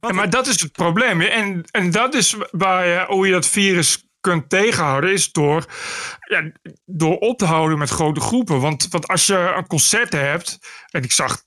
Ja, 0.00 0.12
maar 0.12 0.30
dat 0.30 0.46
is 0.46 0.60
het 0.60 0.72
probleem. 0.72 1.20
En, 1.20 1.64
en 1.70 1.90
dat 1.90 2.14
is 2.14 2.36
waar 2.50 2.86
je, 2.86 3.04
hoe 3.08 3.26
je 3.26 3.32
dat 3.32 3.46
virus 3.46 4.04
kunt 4.20 4.48
tegenhouden, 4.48 5.12
is 5.12 5.32
door, 5.32 5.64
ja, 6.28 6.50
door 6.84 7.16
op 7.16 7.38
te 7.38 7.44
houden 7.44 7.78
met 7.78 7.90
grote 7.90 8.20
groepen. 8.20 8.60
Want, 8.60 8.88
want 8.90 9.08
als 9.08 9.26
je 9.26 9.52
een 9.56 9.66
concert 9.66 10.12
hebt, 10.12 10.58
en 10.90 11.02
ik 11.02 11.12
zag, 11.12 11.42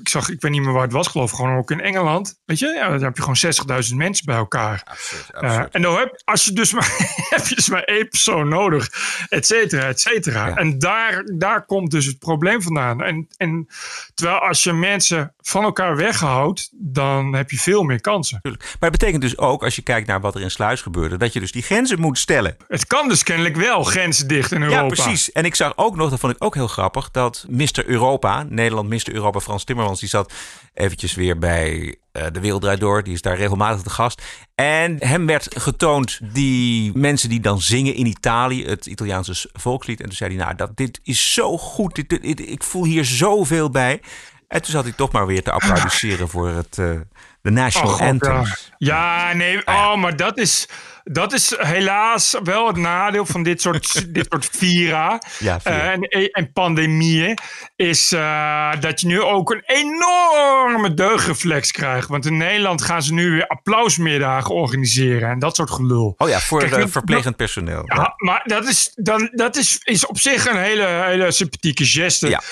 ik 0.00 0.08
zag, 0.08 0.28
ik 0.28 0.40
weet 0.40 0.52
niet 0.52 0.62
meer 0.62 0.72
waar 0.72 0.82
het 0.82 0.92
was, 0.92 1.08
geloof 1.08 1.30
ik, 1.30 1.36
gewoon 1.36 1.56
ook 1.56 1.70
in 1.70 1.80
Engeland. 1.80 2.40
Weet 2.44 2.58
je, 2.58 2.66
ja, 2.66 2.88
dan 2.88 3.02
heb 3.02 3.16
je 3.16 3.22
gewoon 3.22 3.82
60.000 3.90 3.96
mensen 3.96 4.26
bij 4.26 4.36
elkaar. 4.36 4.82
Absoluut, 4.84 5.32
absoluut. 5.32 5.58
Uh, 5.58 5.66
en 5.70 5.82
dan 5.82 5.96
heb, 5.96 6.22
als 6.24 6.44
je 6.44 6.52
dus 6.52 6.72
maar, 6.72 6.96
heb 7.34 7.46
je 7.46 7.54
dus 7.54 7.68
maar 7.68 7.82
één 7.82 8.08
persoon 8.08 8.48
nodig, 8.48 8.90
et 9.28 9.46
cetera, 9.46 9.82
et 9.82 10.00
cetera. 10.00 10.46
Ja. 10.46 10.56
En 10.56 10.78
daar, 10.78 11.24
daar 11.36 11.64
komt 11.66 11.90
dus 11.90 12.06
het 12.06 12.18
probleem 12.18 12.62
vandaan. 12.62 13.02
En, 13.02 13.28
en 13.36 13.66
terwijl 14.14 14.38
als 14.38 14.62
je 14.62 14.72
mensen 14.72 15.34
van 15.40 15.64
elkaar 15.64 15.96
weghoudt, 15.96 16.68
dan 16.72 17.34
heb 17.34 17.50
je 17.50 17.58
veel 17.58 17.82
meer 17.82 18.00
kansen. 18.00 18.38
Maar 18.42 18.52
het 18.80 18.90
betekent 18.90 19.22
dus 19.22 19.38
ook, 19.38 19.64
als 19.64 19.76
je 19.76 19.82
kijkt 19.82 20.06
naar 20.06 20.20
wat 20.20 20.34
er 20.34 20.40
in 20.40 20.50
Sluis 20.50 20.82
gebeurde, 20.82 21.16
dat 21.16 21.32
je 21.32 21.40
dus 21.40 21.52
die 21.52 21.62
grenzen 21.62 22.00
moet 22.00 22.18
stellen. 22.18 22.56
Het 22.68 22.86
kan 22.86 23.08
dus 23.08 23.22
kennelijk 23.22 23.56
wel 23.56 23.84
grenzen 23.84 24.23
dicht 24.26 24.52
in 24.52 24.62
Europa. 24.62 24.80
Ja, 24.80 24.86
precies. 24.86 25.32
En 25.32 25.44
ik 25.44 25.54
zag 25.54 25.72
ook 25.76 25.96
nog, 25.96 26.10
dat 26.10 26.20
vond 26.20 26.34
ik 26.34 26.44
ook 26.44 26.54
heel 26.54 26.68
grappig, 26.68 27.10
dat 27.10 27.46
Mr. 27.48 27.86
Europa, 27.86 28.46
Nederland 28.48 28.88
Mr. 28.88 29.14
Europa, 29.14 29.40
Frans 29.40 29.64
Timmermans, 29.64 30.00
die 30.00 30.08
zat 30.08 30.32
eventjes 30.74 31.14
weer 31.14 31.38
bij 31.38 31.96
uh, 32.12 32.22
De 32.32 32.40
Wereld 32.40 32.62
Draait 32.62 32.80
Door. 32.80 33.02
Die 33.02 33.14
is 33.14 33.22
daar 33.22 33.36
regelmatig 33.36 33.82
de 33.82 33.90
gast. 33.90 34.22
En 34.54 34.96
hem 34.98 35.26
werd 35.26 35.48
getoond 35.58 36.18
die 36.22 36.98
mensen 36.98 37.28
die 37.28 37.40
dan 37.40 37.60
zingen 37.60 37.94
in 37.94 38.06
Italië, 38.06 38.64
het 38.64 38.86
Italiaanse 38.86 39.50
volkslied. 39.52 40.00
En 40.00 40.06
toen 40.06 40.16
zei 40.16 40.34
hij, 40.34 40.44
nou, 40.44 40.56
dat, 40.56 40.76
dit 40.76 41.00
is 41.02 41.32
zo 41.32 41.58
goed. 41.58 41.94
Dit, 41.94 42.08
dit, 42.08 42.40
ik 42.40 42.62
voel 42.62 42.84
hier 42.84 43.04
zoveel 43.04 43.70
bij. 43.70 44.00
En 44.48 44.62
toen 44.62 44.70
zat 44.70 44.84
hij 44.84 44.92
toch 44.92 45.12
maar 45.12 45.26
weer 45.26 45.42
te 45.42 45.50
applaudisseren 45.50 46.28
voor 46.28 46.48
het, 46.48 46.76
uh, 46.78 47.00
de 47.42 47.50
National 47.50 47.88
oh, 47.88 47.94
God, 47.94 48.06
Anthem. 48.06 48.34
Ja. 48.34 48.54
ja, 48.78 49.32
nee, 49.32 49.66
oh, 49.66 49.96
maar 49.96 50.16
dat 50.16 50.38
is, 50.38 50.68
dat 51.04 51.32
is 51.32 51.54
helaas 51.56 52.36
wel 52.42 52.66
het 52.66 52.76
nadeel 52.76 53.26
van 53.26 53.42
dit 53.42 53.60
soort, 53.60 54.04
dit 54.14 54.26
soort 54.28 54.48
vira, 54.52 55.22
ja, 55.38 55.60
uh, 55.66 55.90
en, 55.90 56.00
en 56.32 56.52
pandemieën. 56.52 57.38
Is 57.76 58.12
uh, 58.12 58.72
dat 58.80 59.00
je 59.00 59.06
nu 59.06 59.22
ook 59.22 59.50
een 59.50 59.62
enorme 59.64 60.94
deugdreflex 60.94 61.70
krijgt. 61.70 62.08
Want 62.08 62.26
in 62.26 62.36
Nederland 62.36 62.82
gaan 62.82 63.02
ze 63.02 63.12
nu 63.14 63.30
weer 63.30 63.46
applausmiddagen 63.46 64.54
organiseren 64.54 65.30
en 65.30 65.38
dat 65.38 65.56
soort 65.56 65.70
gelul. 65.70 66.14
Oh 66.16 66.28
ja, 66.28 66.40
voor 66.40 66.68
Kijk, 66.68 66.88
verplegend 66.88 67.36
personeel. 67.36 67.82
Ja, 67.84 67.94
ja, 67.94 68.14
maar 68.16 68.42
dat, 68.44 68.68
is, 68.68 68.92
dan, 68.94 69.30
dat 69.32 69.56
is, 69.56 69.80
is 69.82 70.06
op 70.06 70.18
zich 70.18 70.46
een 70.46 70.58
hele, 70.58 70.86
hele 70.86 71.32
sympathieke 71.32 71.84
geste. 71.84 72.28
Ja. 72.28 72.42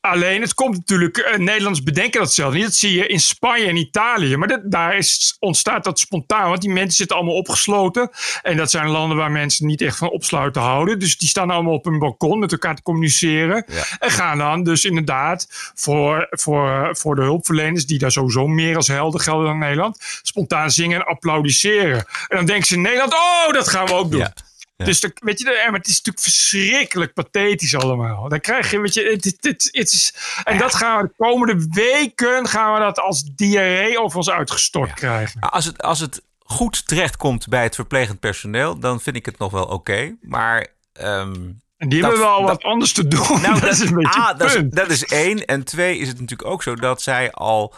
Alleen, 0.00 0.40
het 0.40 0.54
komt 0.54 0.76
natuurlijk, 0.76 1.16
uh, 1.16 1.36
Nederlands 1.36 1.82
bedenken 1.82 2.20
dat 2.20 2.32
zelf 2.32 2.54
niet. 2.54 2.62
Dat 2.62 2.74
zie 2.74 2.94
je 2.94 3.06
in 3.06 3.20
Spanje 3.20 3.66
en 3.66 3.76
Italië. 3.76 4.36
Maar 4.36 4.48
dat, 4.48 4.60
daar 4.64 4.96
is, 4.96 5.36
ontstaat 5.38 5.84
dat 5.84 5.98
spontaan, 5.98 6.48
want 6.48 6.60
die 6.60 6.70
mensen 6.70 6.96
zitten 6.96 7.16
allemaal 7.16 7.34
opgesloten. 7.34 7.99
En 8.42 8.56
dat 8.56 8.70
zijn 8.70 8.88
landen 8.88 9.16
waar 9.16 9.30
mensen 9.30 9.66
niet 9.66 9.80
echt 9.80 9.96
van 9.96 10.10
opsluiten 10.10 10.62
houden. 10.62 10.98
Dus 10.98 11.18
die 11.18 11.28
staan 11.28 11.50
allemaal 11.50 11.72
op 11.72 11.86
een 11.86 11.98
balkon 11.98 12.38
met 12.38 12.52
elkaar 12.52 12.76
te 12.76 12.82
communiceren. 12.82 13.64
Ja. 13.68 13.82
En 13.98 14.10
gaan 14.10 14.38
dan 14.38 14.62
dus 14.64 14.84
inderdaad 14.84 15.46
voor, 15.74 16.26
voor, 16.30 16.88
voor 16.96 17.14
de 17.14 17.22
hulpverleners, 17.22 17.86
die 17.86 17.98
daar 17.98 18.12
sowieso 18.12 18.46
meer 18.46 18.76
als 18.76 18.88
helden 18.88 19.20
gelden 19.20 19.46
dan 19.46 19.58
Nederland, 19.58 19.96
spontaan 20.22 20.70
zingen 20.70 21.00
en 21.00 21.06
applaudisseren. 21.06 22.04
En 22.28 22.36
dan 22.36 22.46
denken 22.46 22.66
ze 22.66 22.74
in 22.74 22.80
Nederland, 22.80 23.12
oh, 23.12 23.52
dat 23.52 23.68
gaan 23.68 23.86
we 23.86 23.92
ook 23.92 24.10
doen. 24.10 24.20
Ja. 24.20 24.32
Ja. 24.80 24.86
Dus 24.86 25.00
de, 25.00 25.12
weet 25.14 25.38
je, 25.38 25.44
maar 25.44 25.78
het 25.78 25.88
is 25.88 25.96
natuurlijk 25.96 26.24
verschrikkelijk 26.24 27.14
pathetisch 27.14 27.74
allemaal. 27.74 28.28
Dan 28.28 28.40
krijg 28.40 28.70
je, 28.70 28.80
weet 28.80 28.94
je, 28.94 29.02
het, 29.02 29.24
het, 29.24 29.36
het, 29.40 29.68
het 29.72 29.92
is, 29.92 30.14
en 30.44 30.58
dat 30.58 30.74
gaan 30.74 31.02
we 31.02 31.06
de 31.08 31.14
komende 31.16 31.66
weken 31.70 32.48
gaan 32.48 32.74
we 32.74 32.80
dat 32.80 32.98
als 32.98 33.22
diarree 33.36 34.00
over 34.00 34.16
ons 34.16 34.30
uitgestort 34.30 34.88
Ja. 34.88 34.94
krijgen. 34.94 35.40
Als 35.40 35.64
het, 35.64 35.82
als 35.82 36.00
het 36.00 36.22
goed 36.50 36.86
terechtkomt 36.88 37.48
bij 37.48 37.62
het 37.62 37.74
verplegend 37.74 38.20
personeel, 38.20 38.78
dan 38.78 39.00
vind 39.00 39.16
ik 39.16 39.26
het 39.26 39.38
nog 39.38 39.52
wel 39.52 39.64
oké. 39.66 40.16
Maar. 40.22 40.66
ehm, 40.92 41.32
die 41.76 42.00
dat- 42.00 42.10
hebben 42.10 42.18
wel 42.28 42.38
dat- 42.40 42.48
wat 42.48 42.62
anders 42.62 42.92
te 42.92 43.08
doen. 43.08 43.40
Nou, 43.42 43.60
dat, 43.60 43.70
is 43.72 43.80
een 43.80 43.94
beetje 43.94 44.20
A, 44.20 44.28
het 44.28 44.38
dat, 44.38 44.54
is, 44.54 44.62
dat 44.70 44.90
is 44.90 45.04
één. 45.04 45.44
En 45.44 45.64
twee 45.64 45.98
is 45.98 46.08
het 46.08 46.20
natuurlijk 46.20 46.48
ook 46.48 46.62
zo 46.62 46.74
dat 46.74 47.02
zij 47.02 47.32
al 47.32 47.74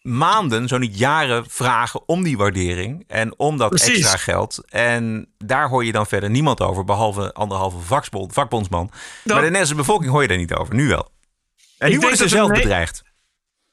maanden, 0.00 0.68
zo 0.68 0.78
niet 0.78 0.98
jaren, 0.98 1.44
vragen 1.48 2.08
om 2.08 2.22
die 2.22 2.36
waardering 2.36 3.04
en 3.06 3.38
om 3.38 3.56
dat 3.56 3.68
Precies. 3.68 3.98
extra 3.98 4.16
geld. 4.16 4.62
En 4.68 5.28
daar 5.38 5.68
hoor 5.68 5.84
je 5.84 5.92
dan 5.92 6.06
verder 6.06 6.30
niemand 6.30 6.60
over, 6.60 6.84
behalve 6.84 7.32
anderhalve 7.32 7.78
vakbond, 7.78 8.32
vakbondsman. 8.32 8.90
Maar 9.24 9.34
de 9.36 9.40
Nederlandse 9.42 9.74
bevolking 9.74 10.10
hoor 10.10 10.22
je 10.22 10.28
daar 10.28 10.36
niet 10.36 10.54
over, 10.54 10.74
nu 10.74 10.88
wel. 10.88 11.10
En 11.78 11.86
Ik 11.86 11.92
nu 11.94 12.00
worden 12.00 12.18
ze 12.18 12.28
zelf 12.28 12.50
bedreigd. 12.50 13.02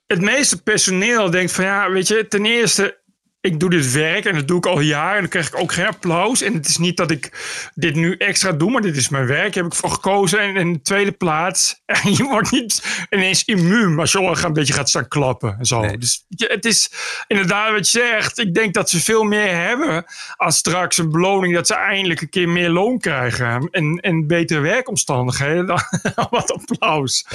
het 0.08 0.22
meeste 0.22 0.62
personeel 0.64 1.30
denkt 1.30 1.52
van 1.52 1.66
ja, 1.66 1.92
weet 1.92 2.08
je, 2.08 2.28
ten 2.28 2.46
eerste, 2.46 3.00
ik 3.48 3.60
doe 3.60 3.70
dit 3.70 3.92
werk 3.92 4.26
en 4.26 4.36
dat 4.36 4.48
doe 4.48 4.58
ik 4.58 4.66
al 4.66 4.80
jaren 4.80 5.16
en 5.16 5.20
dan 5.20 5.30
krijg 5.30 5.48
ik 5.48 5.60
ook 5.60 5.74
geen 5.74 5.86
applaus. 5.86 6.42
En 6.42 6.54
het 6.54 6.68
is 6.68 6.78
niet 6.78 6.98
dat 6.98 7.12
ik 7.12 7.32
dit 7.76 7.96
nu 7.96 8.16
extra 8.18 8.52
doe, 8.52 8.72
maar 8.72 8.82
dit 8.82 8.98
is 8.98 9.10
mijn 9.10 9.26
werk, 9.26 9.56
heb 9.56 9.66
ik 9.66 9.74
voor 9.74 9.90
gekozen. 9.90 10.40
En 10.40 10.56
in 10.56 10.74
de 10.74 10.82
tweede 10.82 11.12
plaats, 11.12 11.82
je 12.18 12.24
wordt 12.24 12.52
niet 12.52 13.06
ineens 13.10 13.46
immuun 13.46 14.00
als 14.00 14.12
je 14.12 14.18
al 14.18 14.44
een 14.44 14.54
beetje 14.54 14.74
gaat 14.74 14.90
staan 14.90 15.08
klappen 15.08 15.56
en 15.60 15.66
zo. 15.66 15.82
Nee. 15.82 15.98
Dus 15.98 16.26
het 16.30 16.66
is 16.66 16.92
inderdaad 17.28 17.72
wat 17.72 17.92
je 17.92 18.00
zegt. 18.00 18.38
Ik 18.38 18.54
denk 18.54 18.74
dat 18.74 18.90
ze 18.90 19.00
veel 19.00 19.24
meer 19.24 19.56
hebben 19.56 20.06
als 20.36 20.58
straks 20.58 20.98
een 20.98 21.12
beloning 21.12 21.54
dat 21.54 21.68
ze 21.68 21.76
eindelijk 21.76 22.22
een 22.22 22.30
keer 22.30 22.50
meer 22.50 22.70
loon 22.70 23.00
krijgen 23.00 23.68
en, 23.72 24.00
en 24.00 24.28
betere 24.28 24.60
werkomstandigheden 24.60 25.66
dan 25.66 25.82
wat 26.30 26.52
applaus. 26.52 27.26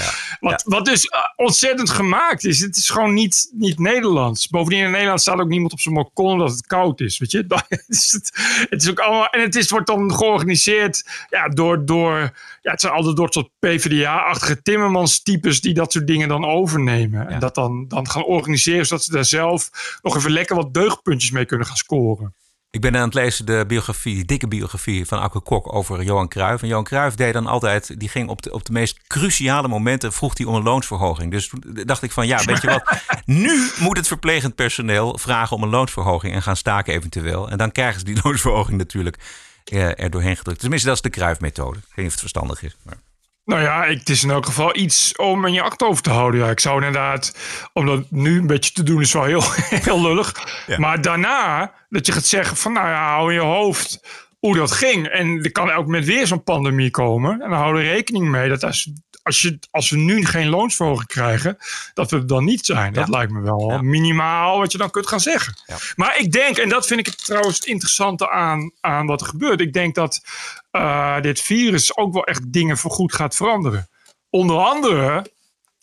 Wat, 0.40 0.62
wat 0.66 0.84
dus 0.84 1.04
uh, 1.04 1.20
ontzettend 1.36 1.90
gemaakt 1.90 2.44
is. 2.44 2.60
Het 2.60 2.76
is 2.76 2.90
gewoon 2.90 3.14
niet, 3.14 3.50
niet 3.52 3.78
Nederlands. 3.78 4.48
Bovendien 4.48 4.84
in 4.84 4.90
Nederland 4.90 5.20
staat 5.20 5.40
ook 5.40 5.48
niemand 5.48 5.72
op 5.72 5.80
zijn 5.80 5.94
balkon 6.02 6.38
dat 6.38 6.50
het 6.50 6.66
koud 6.66 7.00
is. 7.00 7.18
Weet 7.18 7.30
je? 7.30 7.46
Dat 7.52 7.66
is 7.86 8.12
het, 8.12 8.30
het 8.70 8.82
is 8.82 8.90
ook 8.90 8.98
allemaal. 8.98 9.26
En 9.26 9.40
het 9.40 9.56
is, 9.56 9.70
wordt 9.70 9.86
dan 9.86 10.14
georganiseerd 10.14 11.26
ja, 11.30 11.48
door. 11.48 11.84
door 11.84 12.18
ja, 12.62 12.70
het 12.70 12.80
zijn 12.80 12.92
altijd 12.92 13.16
door 13.16 13.32
soort 13.32 13.50
PvdA-achtige 13.58 14.62
Timmermans-types 14.62 15.60
die 15.60 15.74
dat 15.74 15.92
soort 15.92 16.06
dingen 16.06 16.28
dan 16.28 16.44
overnemen. 16.44 17.28
En 17.28 17.40
dat 17.40 17.54
dan, 17.54 17.84
dan 17.88 18.08
gaan 18.08 18.24
organiseren 18.24 18.86
zodat 18.86 19.04
ze 19.04 19.12
daar 19.12 19.24
zelf 19.24 19.70
nog 20.02 20.16
even 20.16 20.30
lekker 20.30 20.56
wat 20.56 20.74
deugdpuntjes 20.74 21.30
mee 21.30 21.44
kunnen 21.44 21.66
gaan 21.66 21.76
scoren. 21.76 22.34
Ik 22.72 22.80
ben 22.80 22.96
aan 22.96 23.04
het 23.04 23.14
lezen 23.14 23.46
de 23.46 23.64
biografie, 23.66 24.24
dikke 24.24 24.48
biografie 24.48 25.06
van 25.06 25.18
Auke 25.18 25.40
Kok 25.40 25.74
over 25.74 26.02
Johan 26.02 26.28
Cruijff. 26.28 26.62
En 26.62 26.68
Johan 26.68 26.84
Cruijff 26.84 27.16
deed 27.16 27.32
dan 27.32 27.46
altijd, 27.46 28.00
die 28.00 28.08
ging 28.08 28.28
op 28.28 28.42
de, 28.42 28.52
op 28.52 28.64
de 28.64 28.72
meest 28.72 29.00
cruciale 29.06 29.68
momenten, 29.68 30.12
vroeg 30.12 30.38
hij 30.38 30.46
om 30.46 30.54
een 30.54 30.62
loonsverhoging. 30.62 31.30
Dus 31.30 31.48
toen 31.48 31.62
dacht 31.84 32.02
ik 32.02 32.12
van, 32.12 32.26
ja, 32.26 32.44
weet 32.44 32.60
je 32.60 32.66
wat, 32.66 33.02
nu 33.24 33.70
moet 33.78 33.96
het 33.96 34.06
verplegend 34.06 34.54
personeel 34.54 35.18
vragen 35.18 35.56
om 35.56 35.62
een 35.62 35.68
loonsverhoging 35.68 36.34
en 36.34 36.42
gaan 36.42 36.56
staken 36.56 36.94
eventueel. 36.94 37.50
En 37.50 37.58
dan 37.58 37.72
krijgen 37.72 37.98
ze 37.98 38.04
die 38.04 38.20
loonsverhoging 38.24 38.78
natuurlijk 38.78 39.18
eh, 39.64 40.00
er 40.02 40.10
doorheen 40.10 40.36
gedrukt. 40.36 40.60
Tenminste, 40.60 40.88
dat 40.88 40.96
is 40.96 41.02
de 41.02 41.10
Cruijff-methode. 41.10 41.78
Ik 41.78 41.84
weet 41.84 41.96
niet 41.96 42.06
of 42.06 42.12
het 42.12 42.20
verstandig 42.20 42.62
is. 42.62 42.76
Maar... 42.82 42.96
Nou 43.44 43.60
ja, 43.62 43.84
ik- 43.84 43.98
het 43.98 44.08
is 44.08 44.22
in 44.24 44.30
elk 44.30 44.46
geval 44.46 44.76
iets 44.76 45.16
om 45.16 45.46
in 45.46 45.52
je 45.52 45.62
achterhoofd 45.62 46.04
te 46.04 46.10
houden. 46.10 46.40
Ja, 46.40 46.50
ik 46.50 46.60
zou 46.60 46.76
inderdaad, 46.76 47.36
om 47.72 47.86
dat 47.86 48.10
nu 48.10 48.38
een 48.38 48.46
beetje 48.46 48.72
te 48.72 48.82
doen, 48.82 49.00
is 49.00 49.12
wel 49.12 49.24
heel, 49.24 49.42
heel 49.88 50.02
lullig. 50.02 50.34
Ja. 50.66 50.78
Maar 50.78 51.00
daarna, 51.02 51.72
dat 51.88 52.06
je 52.06 52.12
gaat 52.12 52.24
zeggen 52.24 52.56
van, 52.56 52.72
nou 52.72 52.88
ja, 52.88 53.08
hou 53.08 53.28
in 53.28 53.34
je 53.34 53.44
hoofd 53.46 54.00
hoe 54.38 54.56
dat 54.56 54.72
ging. 54.72 55.06
En 55.06 55.42
er 55.42 55.52
kan 55.52 55.70
elk 55.70 55.84
moment 55.84 56.04
weer 56.04 56.26
zo'n 56.26 56.42
pandemie 56.42 56.90
komen. 56.90 57.32
En 57.32 57.48
dan 57.50 57.58
houden 57.58 57.82
we 57.82 57.88
rekening 57.88 58.28
mee 58.28 58.48
dat 58.48 58.64
als, 58.64 58.90
als, 59.22 59.42
je, 59.42 59.58
als 59.70 59.90
we 59.90 59.96
nu 59.96 60.26
geen 60.26 60.48
loonsverhoging 60.48 61.08
krijgen, 61.08 61.56
dat 61.94 62.10
we 62.10 62.16
het 62.16 62.28
dan 62.28 62.44
niet 62.44 62.66
zijn. 62.66 62.92
Dat 62.92 63.06
Ja. 63.06 63.12
lijkt 63.16 63.32
me 63.32 63.40
wel 63.40 63.70
Ja. 63.70 63.82
minimaal 63.82 64.58
wat 64.58 64.72
je 64.72 64.78
dan 64.78 64.90
kunt 64.90 65.06
gaan 65.06 65.20
zeggen. 65.20 65.54
Ja. 65.66 65.76
Maar 65.96 66.18
ik 66.18 66.32
denk, 66.32 66.56
en 66.56 66.68
dat 66.68 66.86
vind 66.86 67.00
ik 67.00 67.06
het 67.06 67.24
trouwens 67.24 67.56
het 67.56 67.64
interessante 67.66 68.30
aan, 68.30 68.72
aan 68.80 69.06
wat 69.06 69.20
er 69.20 69.26
gebeurt. 69.26 69.60
Ik 69.60 69.72
denk 69.72 69.94
dat 69.94 70.20
eh, 70.72 71.20
dit 71.20 71.40
virus 71.40 71.96
ook 71.96 72.12
wel 72.12 72.24
echt 72.24 72.52
dingen 72.52 72.78
voorgoed 72.78 73.14
gaat 73.14 73.36
veranderen. 73.36 73.88
Onder 74.30 74.56
andere 74.56 75.26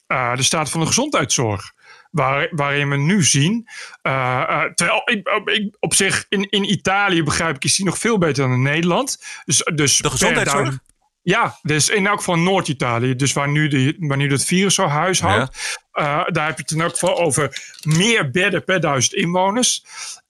eh, 0.08 0.36
de 0.36 0.44
staat 0.44 0.70
van 0.70 0.80
de 0.80 0.86
gezondheidszorg. 0.88 1.72
Waar, 2.12 2.48
waarin 2.52 2.90
we 2.90 2.96
nu 2.98 3.24
zien. 3.24 3.68
eh, 4.02 4.64
terwijl 4.64 5.02
ik, 5.06 5.28
ik- 5.46 5.76
op 5.80 5.94
zich 5.94 6.26
in, 6.30 6.50
in 6.50 6.72
Italië 6.72 7.24
begrijp 7.24 7.56
ik, 7.56 7.64
is 7.64 7.76
die 7.76 7.86
nog 7.86 7.98
veel 7.98 8.18
beter 8.18 8.44
dan 8.44 8.54
in 8.54 8.62
Nederland. 8.62 9.24
Dus, 9.46 9.58
dus 9.76 9.98
De 9.98 10.10
gezondheidszorg? 10.10 10.80
Ja, 11.22 11.58
dus 11.62 11.90
in 11.90 12.08
elk 12.08 12.18
geval 12.18 12.36
Noord-Italië. 12.38 13.16
Dus 13.16 13.34
waar 13.34 13.50
nu, 13.50 13.68
de, 13.68 13.96
waar 14.00 14.18
nu 14.18 14.28
dat 14.28 14.46
virus 14.46 14.76
zo 14.76 14.88
huishoudt. 14.88 15.78
Uh, 15.94 16.24
daar 16.28 16.46
heb 16.48 16.56
je 16.56 16.62
het 16.62 16.72
in 16.72 16.82
elk 16.82 16.92
geval 16.92 17.18
over 17.20 17.62
meer 17.84 18.30
bedden 18.32 18.64
per 18.64 18.80
duizend 18.80 19.14
inwoners. 19.14 19.84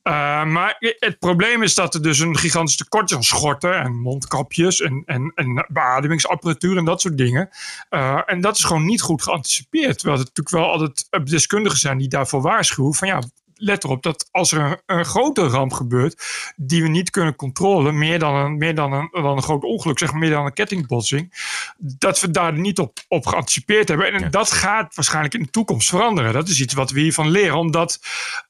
Uh, 0.03 0.45
maar 0.45 0.75
het 0.79 1.19
probleem 1.19 1.63
is 1.63 1.75
dat 1.75 1.93
er 1.93 2.01
dus 2.01 2.19
een 2.19 2.37
gigantisch 2.37 2.75
tekort 2.75 3.09
is 3.09 3.15
aan 3.15 3.23
schorten 3.23 3.79
en 3.79 3.99
mondkapjes 3.99 4.81
en, 4.81 5.03
en, 5.05 5.31
en 5.35 5.65
beademingsapparatuur 5.67 6.77
en 6.77 6.85
dat 6.85 7.01
soort 7.01 7.17
dingen. 7.17 7.49
Uh, 7.89 8.21
en 8.25 8.41
dat 8.41 8.57
is 8.57 8.63
gewoon 8.63 8.85
niet 8.85 9.01
goed 9.01 9.21
geanticipeerd. 9.21 9.97
Terwijl 9.97 10.19
er 10.19 10.25
natuurlijk 10.25 10.55
wel 10.55 10.71
altijd 10.71 11.29
deskundigen 11.29 11.79
zijn 11.79 11.97
die 11.97 12.07
daarvoor 12.07 12.41
waarschuwen 12.41 12.93
van 12.93 13.07
ja, 13.07 13.21
let 13.59 13.83
erop 13.83 14.03
dat 14.03 14.27
als 14.31 14.51
er 14.51 14.61
een, 14.61 14.97
een, 14.97 15.05
grote 15.05 15.47
ramp 15.47 15.73
gebeurt 15.73 16.23
die 16.55 16.81
we 16.81 16.87
niet 16.87 17.09
kunnen 17.09 17.35
controleren, 17.35 17.97
meer 17.97 18.19
dan 18.19 18.35
een, 18.35 18.57
meer 18.57 18.75
dan 18.75 18.93
een, 18.93 19.09
dan 19.11 19.25
een 19.25 19.43
groot 19.43 19.63
ongeluk, 19.63 19.99
zeg 19.99 20.11
maar 20.11 20.19
meer 20.19 20.29
dan 20.29 20.45
een 20.45 20.53
kettingbotsing, 20.53 21.33
dat 21.77 22.19
we 22.19 22.31
daar 22.31 22.53
niet 22.53 22.79
op, 22.79 22.97
op 23.07 23.25
geanticipeerd 23.25 23.87
hebben. 23.87 24.13
En 24.13 24.31
dat 24.31 24.51
gaat 24.51 24.95
waarschijnlijk 24.95 25.33
in 25.33 25.41
de 25.41 25.49
toekomst 25.49 25.89
veranderen. 25.89 26.33
Dat 26.33 26.47
is 26.47 26.61
iets 26.61 26.73
wat 26.73 26.91
we 26.91 26.99
hiervan 26.99 27.29
leren, 27.29 27.57
omdat 27.57 27.99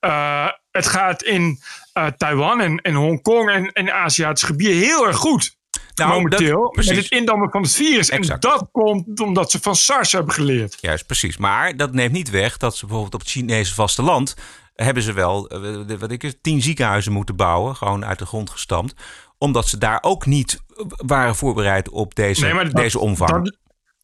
uh, 0.02 0.48
het 0.72 0.88
gaat 0.88 1.24
in 1.24 1.60
uh, 1.94 2.06
Taiwan 2.06 2.62
en, 2.62 2.78
en 2.78 2.94
Hongkong 2.94 3.50
en, 3.50 3.72
en 3.72 3.94
Aziatisch 3.94 4.44
gebied 4.44 4.68
heel 4.68 5.08
erg 5.08 5.18
goed. 5.18 5.58
Nou, 5.96 6.12
momenteel 6.12 6.62
dat, 6.62 6.86
met 6.86 6.96
het 6.96 7.12
indammen 7.12 7.52
van 7.52 7.62
het 7.62 7.74
virus. 7.74 8.10
Exact. 8.10 8.44
En 8.44 8.50
dat 8.50 8.70
komt 8.72 9.20
omdat 9.20 9.52
ze 9.52 9.60
van 9.62 9.76
SARS 9.76 10.12
hebben 10.12 10.34
geleerd. 10.34 10.78
Juist, 10.82 11.06
precies. 11.06 11.38
Maar 11.38 11.78
dat 11.78 11.94
neemt 11.94 12.12
niet 12.12 12.30
weg 12.30 12.58
dat 12.58 12.76
ze 12.76 12.86
bijvoorbeeld 12.86 13.14
op 13.14 13.20
het 13.20 13.30
Chinese 13.30 13.74
vasteland 13.74 14.36
hebben 14.86 15.04
ze 15.04 15.14
wel 15.14 15.52
wat 16.00 16.12
ik, 16.12 16.34
tien 16.42 16.62
ziekenhuizen 16.62 17.12
moeten 17.12 17.36
bouwen, 17.36 17.76
gewoon 17.76 18.06
uit 18.06 18.20
de 18.20 18.26
grond 18.26 18.50
gestampt. 18.50 18.94
Omdat 19.38 19.68
ze 19.68 19.78
daar 19.78 20.00
ook 20.02 20.26
niet 20.26 20.62
waren 21.06 21.36
voorbereid 21.36 21.90
op 21.90 22.16
deze, 22.16 22.46
nee, 22.46 22.70
deze 22.70 23.00
omvang. 23.00 23.46
Dat 23.46 23.58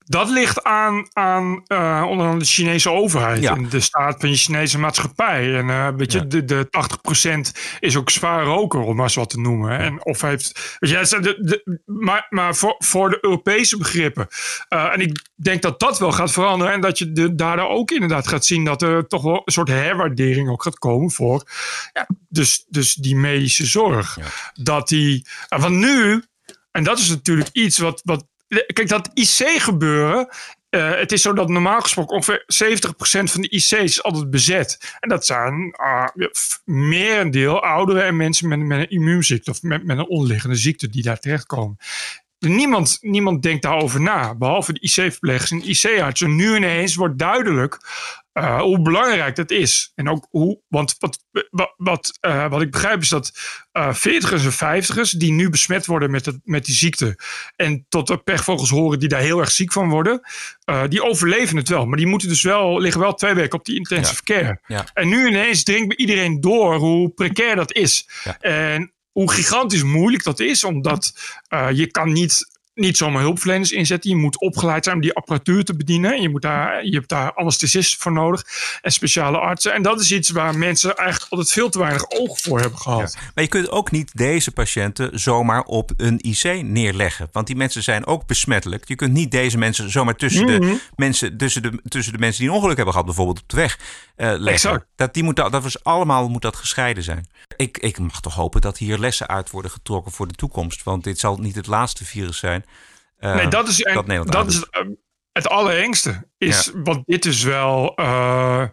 ligt 0.08 0.64
aan, 0.64 1.08
aan 1.14 1.64
uh, 1.68 2.06
onder 2.10 2.26
andere 2.26 2.38
de 2.38 2.46
Chinese 2.46 2.90
overheid 2.90 3.42
ja. 3.42 3.56
en 3.56 3.70
de 3.70 3.80
staat 3.80 4.20
van 4.20 4.30
de 4.30 4.36
Chinese 4.36 4.80
maatschappij. 4.80 5.56
En 5.56 5.68
uh, 5.68 5.90
weet 5.96 6.12
je, 6.12 6.18
ja. 6.18 6.26
de, 6.26 6.46
de 6.46 6.68
80% 7.48 7.62
is 7.80 7.98
ook 7.98 8.10
zwaar 8.10 8.44
roker, 8.44 8.80
om 8.80 8.96
maar 8.96 9.06
eens 9.06 9.16
wat 9.16 9.30
te 9.30 9.40
noemen. 9.40 9.80
En 9.80 10.06
of 10.06 10.22
heeft, 10.22 10.78
weet 10.80 11.10
je, 11.10 11.20
de, 11.20 11.38
de, 11.40 11.80
maar, 11.86 12.26
maar 12.30 12.56
voor, 12.56 12.76
voor 12.78 13.10
de 13.10 13.18
Europese 13.22 13.78
begrippen. 13.78 14.28
Uh, 14.70 14.94
en 14.94 15.00
ik 15.00 15.22
denk 15.36 15.62
dat 15.62 15.80
dat 15.80 16.00
wel 16.00 16.12
gaat 16.12 16.32
veranderen. 16.32 16.74
En 16.74 16.82
dat 16.82 16.98
je 16.98 17.12
de, 17.12 17.36
daardoor 17.36 17.70
ook 17.70 17.92
inderdaad 17.92 18.28
gaat 18.28 18.46
zien 18.46 18.64
dat 18.64 18.82
er 18.82 19.08
toch 19.08 19.24
wel 19.24 19.42
een 19.46 19.54
soort 19.54 19.70
herwaardering 19.70 20.50
ook 20.50 20.64
gaat 20.64 20.80
komen 20.80 21.12
voor 21.12 21.44
ja, 21.94 22.08
dus, 22.30 22.66
dus 22.68 22.94
die 22.94 23.16
medische 23.16 23.66
zorg. 23.66 24.18
Dat 24.54 24.88
die, 24.88 25.26
want 25.48 25.76
nu, 25.76 26.24
en 26.72 26.84
dat 26.84 27.00
is 27.00 27.10
natuurlijk 27.10 27.50
iets 27.52 27.78
wat, 27.78 28.02
wat 28.04 28.26
Kijk, 28.48 28.88
dat 28.88 29.10
IC-gebeuren. 29.14 30.28
Uh, 30.70 30.96
het 30.96 31.12
is 31.12 31.22
zo 31.22 31.34
dat 31.34 31.50
normaal 31.50 31.82
gesproken 31.82 32.16
ongeveer 32.16 32.44
70% 32.44 33.32
van 33.32 33.42
de 33.42 33.50
IC's 33.50 34.02
altijd 34.02 34.30
bezet. 34.30 34.98
En 35.00 35.10
dat 35.10 35.26
zijn 35.26 35.76
uh, 35.82 36.08
merendeel 36.66 37.64
ouderen 37.64 38.04
en 38.04 38.16
mensen 38.16 38.48
met, 38.48 38.60
met 38.60 38.80
een 38.80 38.90
immuunziekte 38.90 39.52
of 39.52 39.62
met, 39.62 39.84
met 39.84 39.98
een 39.98 40.08
onderliggende 40.08 40.56
ziekte 40.56 40.90
die 40.90 41.04
daar 41.04 41.20
terechtkomen. 41.20 41.78
Niemand, 42.52 42.98
niemand 43.02 43.42
denkt 43.42 43.62
daarover 43.62 44.02
na, 44.02 44.36
behalve 44.36 44.74
de 44.74 44.80
IC-verplegers 44.80 45.52
en 45.52 45.70
IC-artsen. 45.70 46.36
Nu 46.36 46.56
ineens 46.56 46.96
wordt 46.96 47.18
duidelijk 47.18 47.80
uh, 48.34 48.62
hoe 48.62 48.82
belangrijk 48.82 49.36
dat 49.36 49.52
is. 49.52 49.92
En 49.96 50.10
ook 50.10 50.28
hoe, 50.30 50.60
want 50.68 50.96
wat, 51.00 51.26
wat, 51.50 51.74
wat, 51.78 52.18
uh, 52.22 52.50
wat 52.50 52.62
ik 52.62 52.72
begrijp 52.72 53.02
is 53.02 53.10
dat 53.10 53.32
uh, 53.74 53.96
40ers 53.96 54.60
en 54.60 54.84
50ers 54.84 55.18
die 55.18 55.32
nu 55.32 55.50
besmet 55.50 55.86
worden 55.86 56.12
met, 56.12 56.26
het, 56.26 56.40
met 56.44 56.66
die 56.66 56.76
ziekte 56.76 57.20
en 57.56 57.86
tot 57.90 58.08
de 58.08 58.18
pechvogels 58.18 58.70
horen 58.70 59.00
die 59.00 59.10
daar 59.10 59.22
heel 59.22 59.40
erg 59.40 59.52
ziek 59.52 59.72
van 59.72 59.90
worden, 59.90 60.22
die 60.90 61.04
overleven 61.04 61.58
het 61.58 61.70
wel. 61.70 61.86
Maar 61.86 61.98
die 61.98 62.08
moeten 62.08 62.28
dus 62.28 62.42
wel, 62.42 62.80
liggen 62.80 63.02
wel 63.02 63.14
twee 63.14 63.34
weken 63.34 63.60
op 63.60 63.66
die 63.66 63.76
intensive 63.76 64.22
ja. 64.24 64.36
care. 64.36 64.60
Ja. 64.68 64.86
En 64.94 65.08
nu 65.08 65.28
ineens 65.28 65.64
dringt 65.64 65.94
iedereen 65.94 66.42
door 66.42 66.76
hoe 66.76 67.10
precair 67.10 67.56
dat 67.56 67.74
is. 67.74 68.10
Ja. 68.24 68.38
En 68.40 68.95
hoe 69.16 69.32
gigantisch 69.32 69.84
moeilijk 69.84 70.24
dat 70.24 70.40
is, 70.40 70.64
omdat 70.64 71.14
uh, 71.50 71.68
je 71.72 71.88
kan 71.88 72.12
niet 72.12 72.55
niet 72.76 72.98
zomaar 72.98 73.22
hulpverleners 73.22 73.72
inzetten. 73.72 74.10
Je 74.10 74.16
moet 74.16 74.40
opgeleid 74.40 74.84
zijn 74.84 74.96
om 74.96 75.02
die 75.02 75.14
apparatuur 75.14 75.64
te 75.64 75.76
bedienen. 75.76 76.22
Je, 76.22 76.30
moet 76.30 76.42
daar, 76.42 76.86
je 76.86 76.96
hebt 76.96 77.10
daar 77.10 77.34
anesthesisten 77.34 78.00
voor 78.00 78.12
nodig 78.12 78.44
en 78.82 78.92
speciale 78.92 79.38
artsen. 79.38 79.74
En 79.74 79.82
dat 79.82 80.00
is 80.00 80.12
iets 80.12 80.30
waar 80.30 80.58
mensen 80.58 80.96
eigenlijk 80.96 81.32
altijd 81.32 81.52
veel 81.52 81.70
te 81.70 81.80
weinig 81.80 82.10
oog 82.10 82.40
voor 82.42 82.60
hebben 82.60 82.80
gehad. 82.80 83.14
Ja. 83.14 83.20
Maar 83.34 83.44
je 83.44 83.50
kunt 83.50 83.70
ook 83.70 83.92
niet 83.92 84.12
deze 84.14 84.52
patiënten 84.52 85.20
zomaar 85.20 85.64
op 85.64 85.92
een 85.98 86.20
IC 86.22 86.62
neerleggen. 86.64 87.30
Want 87.32 87.48
die 87.48 87.56
mensen 87.56 87.84
zijn 87.84 88.06
ook 88.06 88.26
besmettelijk. 88.26 88.88
Je 88.88 88.96
kunt 88.96 89.14
niet 89.14 89.32
deze 89.32 89.58
mensen 89.58 89.92
zomaar 89.92 90.16
tussen, 90.16 90.44
mm 90.44 90.50
-hmm. 90.50 90.60
de, 90.60 90.80
mensen, 90.96 91.38
tussen, 91.38 91.62
de, 91.62 91.80
tussen 91.88 92.14
de 92.14 92.20
mensen 92.20 92.42
die 92.42 92.50
een 92.50 92.56
ongeluk 92.56 92.76
hebben 92.76 92.94
gehad, 92.94 93.08
bijvoorbeeld 93.08 93.42
op 93.42 93.50
de 93.50 93.56
weg, 93.56 93.80
uh, 93.80 94.28
leggen. 94.28 94.48
Exact. 94.48 94.86
Dat, 94.96 95.14
die 95.14 95.24
moet, 95.24 95.36
dat 95.36 95.64
was 95.64 95.84
allemaal 95.84 96.30
moet 96.30 96.42
dat 96.42 96.56
gescheiden 96.56 97.04
zijn. 97.04 97.28
Ik, 97.56 97.78
ik 97.78 98.00
mag 98.00 98.22
toch 98.22 98.36
hopen 98.36 98.62
dat 98.62 98.78
hier 98.78 98.98
lessen 98.98 99.28
uit 99.28 99.50
worden 99.50 99.72
getrokken 99.72 100.12
voor 100.12 100.28
de 100.28 100.34
toekomst. 100.34 100.84
Want 100.84 101.04
dit 101.04 101.20
zal 101.20 101.38
niet 101.38 101.56
het 101.56 101.68
laatste 101.68 102.06
virus 102.06 102.38
zijn. 102.38 102.65
Uh, 103.20 103.36
nee, 103.36 103.48
dat 103.48 103.68
is, 103.68 103.78
dat, 103.78 104.32
dat 104.32 104.48
is 104.48 104.56
het, 104.56 104.88
het 105.32 105.48
allerengste. 105.48 106.28
Is, 106.38 106.72
ja. 106.74 106.82
Want 106.82 107.04
dit 107.06 107.26
is 107.26 107.44
wel 107.44 107.94
uh, 108.00 108.66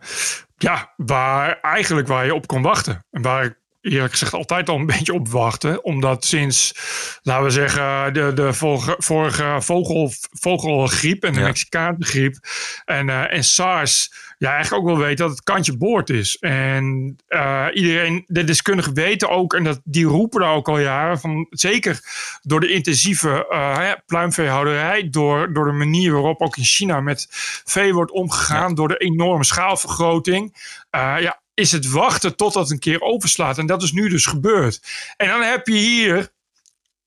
ja, 0.56 0.92
waar 0.96 1.60
eigenlijk 1.60 2.08
waar 2.08 2.24
je 2.24 2.34
op 2.34 2.46
kon 2.46 2.62
wachten. 2.62 3.06
En 3.10 3.22
waar 3.22 3.44
ik 3.44 3.60
eerlijk 3.80 4.12
gezegd 4.12 4.32
altijd 4.32 4.68
al 4.68 4.76
een 4.76 4.86
beetje 4.96 5.14
op 5.14 5.28
wachten. 5.28 5.84
Omdat 5.84 6.24
sinds, 6.24 6.74
laten 7.22 7.44
we 7.44 7.50
zeggen, 7.50 8.14
de, 8.14 8.32
de 8.34 8.52
vorige, 8.52 8.94
vorige 8.98 9.56
vogel, 9.60 10.12
vogelgriep 10.30 11.24
en 11.24 11.32
de 11.32 11.40
ja. 11.40 11.46
Mexicaanse 11.46 12.08
griep 12.08 12.36
en, 12.84 13.08
uh, 13.08 13.32
en 13.32 13.44
SARS 13.44 14.12
ja, 14.42 14.52
eigenlijk 14.52 14.82
ook 14.82 14.96
wel 14.96 15.06
weten 15.06 15.26
dat 15.26 15.36
het 15.36 15.44
kantje 15.44 15.76
boord 15.76 16.10
is. 16.10 16.36
En 16.38 17.16
uh, 17.28 17.66
iedereen, 17.72 18.24
de 18.26 18.44
deskundigen 18.44 18.94
weten 18.94 19.28
ook, 19.28 19.54
en 19.54 19.64
dat, 19.64 19.80
die 19.84 20.04
roepen 20.04 20.40
daar 20.40 20.54
ook 20.54 20.68
al 20.68 20.78
jaren, 20.78 21.20
van, 21.20 21.46
zeker 21.50 22.00
door 22.42 22.60
de 22.60 22.68
intensieve 22.68 23.46
uh, 23.50 23.92
pluimveehouderij, 24.06 25.10
door, 25.10 25.52
door 25.52 25.64
de 25.64 25.72
manier 25.72 26.12
waarop 26.12 26.40
ook 26.40 26.56
in 26.56 26.64
China 26.64 27.00
met 27.00 27.26
vee 27.64 27.94
wordt 27.94 28.10
omgegaan, 28.10 28.68
ja. 28.68 28.74
door 28.74 28.88
de 28.88 28.96
enorme 28.96 29.44
schaalvergroting. 29.44 30.54
Uh, 30.90 31.16
ja, 31.20 31.40
is 31.54 31.72
het 31.72 31.90
wachten 31.90 32.36
totdat 32.36 32.62
het 32.62 32.72
een 32.72 32.78
keer 32.78 33.00
overslaat. 33.00 33.58
En 33.58 33.66
dat 33.66 33.82
is 33.82 33.92
nu 33.92 34.08
dus 34.08 34.26
gebeurd. 34.26 34.80
En 35.16 35.28
dan 35.28 35.42
heb 35.42 35.66
je 35.66 35.74
hier 35.74 36.32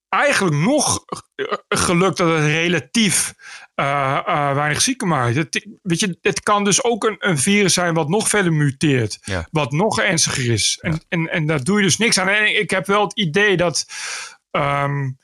eigenlijk 0.10 0.56
nog 0.56 1.06
geluk 1.70 2.16
dat 2.16 2.38
het 2.38 2.46
relatief 2.46 3.34
uh, 3.76 4.20
uh, 4.28 4.54
weinig 4.54 4.82
zieken 4.82 5.08
maakt. 5.08 5.36
Het, 5.36 5.68
weet 5.82 6.00
je, 6.00 6.18
het 6.22 6.40
kan 6.40 6.64
dus 6.64 6.84
ook 6.84 7.04
een, 7.04 7.16
een 7.20 7.38
virus 7.38 7.74
zijn 7.74 7.94
wat 7.94 8.10
nog 8.10 8.28
verder 8.28 8.54
muteert. 8.54 9.18
Ja. 9.22 9.48
Wat 9.52 9.72
nog 9.72 10.00
ernstiger 10.00 10.52
is. 10.52 10.80
Ja. 10.82 10.90
En, 10.90 11.06
en, 11.10 11.32
en 11.32 11.46
daar 11.46 11.64
doe 11.64 11.78
je 11.78 11.84
dus 11.84 11.98
niks 11.98 12.20
aan. 12.20 12.28
En 12.28 12.60
ik 12.60 12.70
heb 12.70 12.86
wel 12.86 13.04
het 13.04 13.14
idee 13.14 13.58
dat... 13.58 13.86
Um, 14.52 15.18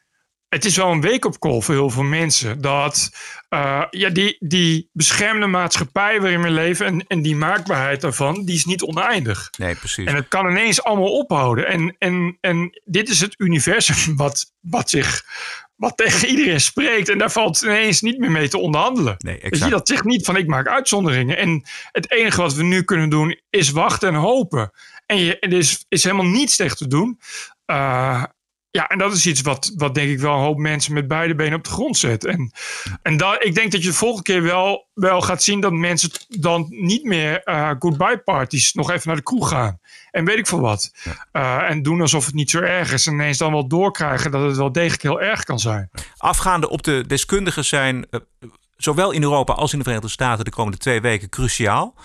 het 0.53 0.65
is 0.65 0.75
wel 0.75 0.91
een 0.91 1.01
wake-up 1.01 1.39
call 1.39 1.61
voor 1.61 1.75
heel 1.75 1.89
veel 1.89 2.03
mensen. 2.03 2.61
Dat 2.61 3.11
uh, 3.49 3.83
ja, 3.89 4.09
die, 4.09 4.35
die 4.39 4.89
beschermde 4.93 5.47
maatschappij 5.47 6.21
waarin 6.21 6.41
we 6.41 6.49
leven 6.49 6.85
en, 6.85 7.05
en 7.07 7.21
die 7.21 7.35
maakbaarheid 7.35 8.01
daarvan, 8.01 8.45
die 8.45 8.55
is 8.55 8.65
niet 8.65 8.81
oneindig. 8.81 9.49
Nee, 9.57 9.75
precies. 9.75 10.05
En 10.05 10.15
het 10.15 10.27
kan 10.27 10.49
ineens 10.49 10.83
allemaal 10.83 11.17
ophouden. 11.17 11.67
En, 11.67 11.95
en, 11.97 12.37
en 12.41 12.81
dit 12.83 13.09
is 13.09 13.19
het 13.19 13.33
universum 13.37 14.15
wat, 14.23 14.53
wat 14.59 14.89
zich 14.89 15.25
wat 15.81 15.97
tegen 15.97 16.27
iedereen 16.27 16.61
spreekt. 16.61 17.09
En 17.09 17.17
daar 17.17 17.31
valt 17.31 17.61
ineens 17.61 18.01
niet 18.01 18.17
meer 18.19 18.31
mee 18.31 18.49
te 18.49 18.57
onderhandelen. 18.57 19.15
Nee, 19.17 19.33
exact. 19.33 19.53
Weet 19.53 19.63
je, 19.63 19.69
dat 19.69 19.87
zegt 19.87 20.03
niet 20.03 20.25
van 20.25 20.37
ik 20.37 20.47
maak 20.47 20.67
uitzonderingen. 20.67 21.37
En 21.37 21.63
het 21.91 22.11
enige 22.11 22.41
wat 22.41 22.53
we 22.53 22.63
nu 22.63 22.83
kunnen 22.83 23.09
doen 23.09 23.39
is 23.49 23.69
wachten 23.69 24.09
en 24.09 24.15
hopen. 24.15 24.71
En 25.05 25.17
je, 25.17 25.39
er 25.39 25.53
is, 25.53 25.85
is 25.89 26.03
helemaal 26.03 26.25
niets 26.25 26.55
tegen 26.55 26.77
te 26.77 26.87
doen. 26.87 27.19
Uh, 27.65 28.23
ja, 28.71 28.88
en 28.88 28.97
dat 28.97 29.13
is 29.13 29.25
iets 29.25 29.41
wat, 29.41 29.73
wat 29.75 29.95
denk 29.95 30.10
ik 30.10 30.19
wel 30.19 30.34
een 30.34 30.43
hoop 30.43 30.57
mensen 30.57 30.93
met 30.93 31.07
beide 31.07 31.36
benen 31.36 31.57
op 31.57 31.63
de 31.63 31.69
grond 31.69 31.97
zet. 31.97 32.25
En, 32.25 32.51
en 33.01 33.17
dat, 33.17 33.43
ik 33.43 33.55
denk 33.55 33.71
dat 33.71 33.81
je 33.81 33.88
de 33.88 33.93
volgende 33.93 34.23
keer 34.23 34.43
wel, 34.43 34.88
wel 34.93 35.21
gaat 35.21 35.43
zien 35.43 35.60
dat 35.60 35.71
mensen 35.71 36.10
dan 36.27 36.65
niet 36.69 37.03
meer 37.03 37.41
uh, 37.45 37.71
goodbye 37.79 38.17
parties 38.17 38.73
nog 38.73 38.91
even 38.91 39.07
naar 39.07 39.15
de 39.15 39.23
kroeg 39.23 39.49
gaan. 39.49 39.79
En 40.12 40.25
weet 40.25 40.38
ik 40.38 40.47
veel 40.47 40.60
wat. 40.60 40.91
Uh, 41.34 41.69
en 41.69 41.81
doen 41.81 42.01
alsof 42.01 42.25
het 42.25 42.34
niet 42.34 42.49
zo 42.49 42.60
erg 42.60 42.91
is. 42.93 43.07
En 43.07 43.13
ineens 43.13 43.38
dan 43.38 43.51
wel 43.51 43.67
doorkrijgen 43.67 44.31
dat 44.31 44.41
het 44.47 44.57
wel 44.57 44.71
degelijk 44.71 45.01
heel 45.01 45.21
erg 45.21 45.43
kan 45.43 45.60
zijn. 45.60 45.89
Afgaande 46.17 46.69
op 46.69 46.84
de 46.84 47.03
deskundigen 47.07 47.65
zijn, 47.65 48.07
uh, 48.12 48.19
zowel 48.77 49.12
in 49.12 49.23
Europa 49.23 49.53
als 49.53 49.71
in 49.71 49.77
de 49.77 49.84
Verenigde 49.84 50.12
Staten, 50.12 50.45
de 50.45 50.51
komende 50.51 50.77
twee 50.77 51.01
weken 51.01 51.29
cruciaal. 51.29 51.95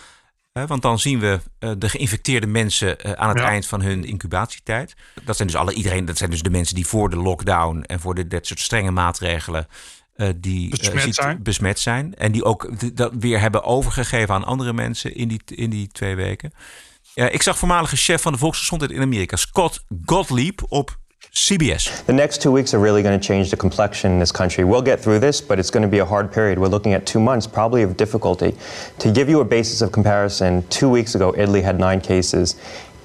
Want 0.66 0.82
dan 0.82 0.98
zien 0.98 1.20
we 1.20 1.40
de 1.78 1.88
geïnfecteerde 1.88 2.46
mensen 2.46 3.18
aan 3.18 3.28
het 3.28 3.38
ja. 3.38 3.48
eind 3.48 3.66
van 3.66 3.80
hun 3.80 4.04
incubatietijd. 4.04 4.94
Dat 5.24 5.36
zijn 5.36 5.48
dus 5.48 5.56
alle 5.56 5.72
iedereen, 5.72 6.04
dat 6.04 6.16
zijn 6.16 6.30
dus 6.30 6.42
de 6.42 6.50
mensen 6.50 6.74
die 6.74 6.86
voor 6.86 7.10
de 7.10 7.16
lockdown 7.16 7.82
en 7.82 8.00
voor 8.00 8.14
de, 8.14 8.26
dit 8.26 8.46
soort 8.46 8.60
strenge 8.60 8.90
maatregelen. 8.90 9.66
Uh, 10.16 10.28
die 10.36 10.68
besmet, 10.68 11.02
ziet, 11.02 11.14
zijn. 11.14 11.42
besmet 11.42 11.78
zijn. 11.78 12.14
En 12.14 12.32
die 12.32 12.44
ook 12.44 12.70
dat 12.96 13.12
weer 13.18 13.40
hebben 13.40 13.64
overgegeven 13.64 14.34
aan 14.34 14.44
andere 14.44 14.72
mensen 14.72 15.14
in 15.14 15.28
die, 15.28 15.40
in 15.44 15.70
die 15.70 15.88
twee 15.88 16.14
weken. 16.14 16.52
Ik 17.14 17.42
zag 17.42 17.58
voormalige 17.58 17.96
chef 17.96 18.22
van 18.22 18.32
de 18.32 18.38
volksgezondheid 18.38 18.92
in 18.92 19.02
Amerika, 19.02 19.36
Scott 19.36 19.84
Gottlieb, 20.04 20.62
op 20.68 20.98
CBS. 21.32 22.04
The 22.06 22.12
next 22.12 22.40
two 22.40 22.50
weeks 22.50 22.72
are 22.74 22.78
really 22.78 23.02
going 23.02 23.18
to 23.18 23.26
change 23.26 23.50
the 23.50 23.56
complexion 23.56 24.12
in 24.12 24.18
this 24.18 24.32
country. 24.32 24.64
We'll 24.64 24.82
get 24.82 25.00
through 25.00 25.18
this, 25.18 25.40
but 25.40 25.58
it's 25.58 25.70
going 25.70 25.82
to 25.82 25.88
be 25.88 25.98
a 25.98 26.04
hard 26.04 26.32
period. 26.32 26.58
We're 26.58 26.68
looking 26.68 26.94
at 26.94 27.06
two 27.06 27.20
months, 27.20 27.46
probably 27.46 27.82
of 27.82 27.96
difficulty. 27.96 28.56
To 29.00 29.12
give 29.12 29.28
you 29.28 29.40
a 29.40 29.44
basis 29.44 29.82
of 29.82 29.92
comparison, 29.92 30.66
two 30.68 30.88
weeks 30.88 31.14
ago, 31.14 31.34
Italy 31.36 31.60
had 31.60 31.78
nine 31.78 32.00
cases. 32.00 32.56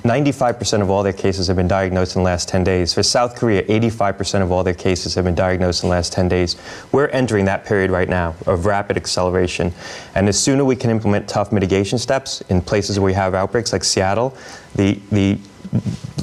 95% 0.03 0.81
of 0.81 0.89
all 0.89 1.03
their 1.03 1.13
cases 1.13 1.45
have 1.47 1.55
been 1.55 1.67
diagnosed 1.67 2.15
in 2.15 2.21
the 2.21 2.25
last 2.25 2.49
10 2.49 2.63
days. 2.63 2.91
For 2.91 3.03
South 3.03 3.35
Korea, 3.35 3.63
85% 3.63 4.41
of 4.41 4.51
all 4.51 4.63
their 4.63 4.73
cases 4.73 5.13
have 5.13 5.25
been 5.25 5.35
diagnosed 5.35 5.83
in 5.83 5.89
the 5.89 5.95
last 5.95 6.11
10 6.11 6.27
days. 6.27 6.55
We're 6.91 7.07
entering 7.09 7.45
that 7.45 7.65
period 7.65 7.91
right 7.91 8.09
now 8.09 8.35
of 8.47 8.65
rapid 8.65 8.97
acceleration. 8.97 9.71
And 10.15 10.27
the 10.27 10.33
sooner 10.33 10.65
we 10.65 10.75
can 10.75 10.89
implement 10.89 11.27
tough 11.27 11.51
mitigation 11.51 11.99
steps 11.99 12.41
in 12.49 12.61
places 12.61 12.99
where 12.99 13.05
we 13.05 13.13
have 13.13 13.35
outbreaks 13.35 13.73
like 13.73 13.83
Seattle, 13.83 14.35
the, 14.75 14.99
the 15.11 15.37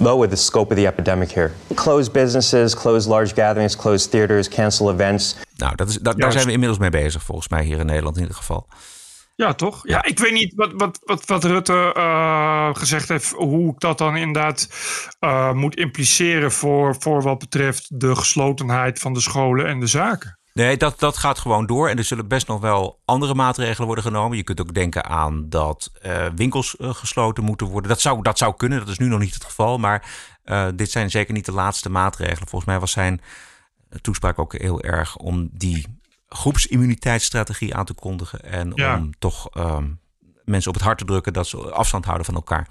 lower 0.00 0.28
the 0.28 0.36
scope 0.36 0.70
of 0.70 0.76
the 0.76 0.86
epidemic 0.86 1.30
here. 1.30 1.50
Close 1.74 2.10
businesses, 2.10 2.74
close 2.74 3.08
large 3.08 3.34
gatherings, 3.34 3.76
close 3.76 4.08
theaters, 4.08 4.48
cancel 4.48 4.92
events. 4.92 5.36
Nou, 5.56 5.74
dat 5.74 5.88
is, 5.88 5.98
dat, 5.98 6.18
daar 6.18 6.32
zijn 6.32 6.46
we 6.46 6.52
inmiddels 6.52 6.80
mee 6.80 6.90
bezig, 6.90 7.22
volgens 7.22 7.48
mij 7.48 7.64
hier 7.64 7.78
in 7.78 7.86
Nederland 7.86 8.16
in 8.16 8.22
ieder 8.22 8.36
geval. 8.36 8.66
Ja, 9.34 9.54
toch? 9.54 9.80
Ja, 9.82 10.04
ik 10.04 10.18
weet 10.18 10.32
niet 10.32 10.54
wat, 10.54 10.72
wat, 10.76 11.00
wat, 11.04 11.26
wat 11.26 11.44
Rutte 11.44 11.94
uh, 11.96 12.74
gezegd 12.74 13.08
heeft, 13.08 13.30
hoe 13.30 13.72
ik 13.72 13.80
dat 13.80 13.98
dan 13.98 14.16
inderdaad 14.16 14.68
uh, 15.20 15.52
moet 15.52 15.76
impliceren 15.76 16.52
voor, 16.52 16.96
voor 16.98 17.22
wat 17.22 17.38
betreft 17.38 18.00
de 18.00 18.14
geslotenheid 18.14 18.98
van 18.98 19.12
de 19.12 19.20
scholen 19.20 19.66
en 19.66 19.80
de 19.80 19.86
zaken. 19.86 20.37
Nee, 20.64 20.76
dat, 20.76 20.98
dat 20.98 21.16
gaat 21.16 21.38
gewoon 21.38 21.66
door. 21.66 21.88
En 21.88 21.98
er 21.98 22.04
zullen 22.04 22.28
best 22.28 22.46
nog 22.46 22.60
wel 22.60 23.00
andere 23.04 23.34
maatregelen 23.34 23.86
worden 23.86 24.04
genomen. 24.04 24.36
Je 24.36 24.42
kunt 24.42 24.60
ook 24.60 24.74
denken 24.74 25.04
aan 25.04 25.48
dat 25.48 25.90
uh, 26.06 26.26
winkels 26.34 26.76
gesloten 26.78 27.44
moeten 27.44 27.66
worden. 27.66 27.90
Dat 27.90 28.00
zou, 28.00 28.22
dat 28.22 28.38
zou 28.38 28.56
kunnen, 28.56 28.78
dat 28.78 28.88
is 28.88 28.98
nu 28.98 29.06
nog 29.06 29.20
niet 29.20 29.34
het 29.34 29.44
geval. 29.44 29.78
Maar 29.78 30.10
dit 30.74 30.90
zijn 30.90 31.10
zeker 31.10 31.34
niet 31.34 31.44
de 31.44 31.52
laatste 31.52 31.90
maatregelen. 31.90 32.48
Volgens 32.48 32.64
mij 32.70 32.80
was 32.80 32.90
zijn 32.90 33.20
toespraak 34.00 34.38
ook 34.38 34.58
heel 34.58 34.80
erg 34.82 35.16
om 35.16 35.48
die 35.52 36.00
groepsimmuniteitsstrategie 36.28 37.74
aan 37.74 37.84
te 37.84 37.94
kondigen. 37.94 38.42
En 38.44 38.72
Ja. 38.74 38.96
om 38.96 39.10
toch 39.18 39.50
ehm, 39.50 39.86
mensen 40.44 40.68
op 40.70 40.76
het 40.76 40.84
hart 40.84 40.98
te 40.98 41.04
drukken 41.04 41.32
dat 41.32 41.46
ze 41.46 41.56
afstand 41.56 42.04
houden 42.04 42.26
van 42.26 42.34
elkaar. 42.34 42.68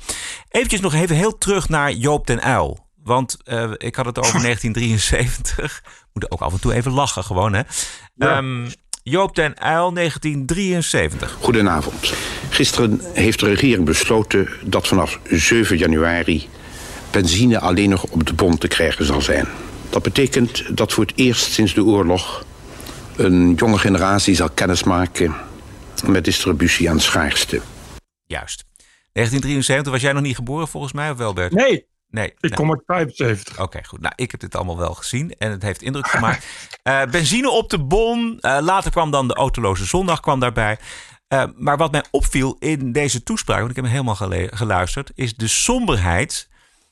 Eventjes 0.50 0.82
nog 0.82 0.94
even 0.94 1.16
heel 1.16 1.38
terug 1.38 1.70
naar 1.70 1.92
Joop 1.92 2.28
den 2.28 2.48
Uyl. 2.48 2.87
Want 3.08 3.38
eh, 3.44 3.72
ik 3.78 3.96
had 3.96 4.06
het 4.06 4.20
over 4.20 4.42
1973. 4.42 5.84
Moet 6.14 6.32
ook 6.32 6.42
af 6.42 6.54
en 6.54 6.60
toe 6.60 6.74
even 6.74 6.92
lachen, 6.92 7.24
gewoon 7.24 7.54
hè. 7.54 7.62
Ehm, 8.18 8.68
Joop 9.04 9.36
den 9.36 9.56
Uyl, 9.64 9.94
1973. 9.94 11.38
Goedenavond. 11.42 12.14
Gisteren 12.50 13.02
heeft 13.14 13.40
de 13.40 13.46
regering 13.46 13.86
besloten 13.86 14.50
dat 14.64 14.88
vanaf 14.88 15.20
7 15.30 15.78
januari 15.78 16.50
benzine 17.12 17.60
alleen 17.60 17.90
nog 17.90 18.04
op 18.04 18.26
de 18.26 18.34
bon 18.34 18.58
te 18.58 18.68
krijgen 18.68 19.06
zal 19.06 19.22
zijn. 19.22 19.48
Dat 19.90 20.04
betekent 20.04 20.78
dat 20.78 20.94
voor 20.94 21.06
het 21.06 21.14
eerst 21.16 21.52
sinds 21.52 21.74
de 21.74 21.84
oorlog 21.84 22.46
een 23.16 23.54
jonge 23.54 23.78
generatie 23.78 24.36
zal 24.36 24.50
kennismaken 24.50 25.36
met 26.06 26.24
distributie 26.24 26.90
aan 26.90 27.00
schaarste. 27.00 27.62
Juist. 28.26 28.66
1973 29.14 29.92
was 29.92 30.02
jij 30.02 30.14
nog 30.14 30.22
niet 30.22 30.36
geboren 30.36 30.68
volgens 30.68 30.94
mij, 30.94 31.12
of 31.12 31.18
wel 31.18 31.34
Bert? 31.34 31.52
Nee. 31.52 31.86
Nee. 32.10 32.34
Ik 32.40 32.52
kom 32.52 32.70
uit 32.70 32.84
75. 32.86 33.60
Oké, 33.60 33.84
goed. 33.84 34.02
Nou, 34.02 34.14
ik 34.16 34.32
heb 34.32 34.40
dit 34.40 34.56
allemaal 34.56 34.78
wel 34.78 34.94
gezien 34.94 35.36
en 35.38 35.52
het 35.52 35.62
heeft 35.62 35.82
indruk 35.82 36.08
gemaakt. 36.08 36.46
Eh, 36.88 37.06
benzine 37.06 37.50
op 37.50 37.70
de 37.70 37.80
bon. 37.80 38.40
Eh, 38.40 38.58
later 38.62 38.92
kwam 38.92 39.12
dan 39.12 39.28
de 39.28 39.34
autoloze 39.34 39.86
zondag 39.86 40.20
kwam 40.20 40.40
daarbij. 40.40 40.78
Eh, 41.28 41.44
maar 41.56 41.78
wat 41.78 41.92
mij 41.92 42.04
opviel 42.12 42.56
in 42.60 42.92
deze 42.92 43.24
toespraak, 43.24 43.58
want 43.58 43.70
ik 43.70 43.76
heb 43.76 43.86
hem 43.86 43.94
helemaal 43.94 44.50
geluisterd, 44.52 45.12
is 45.16 45.36
de 45.36 45.48
somberheid. 45.48 46.50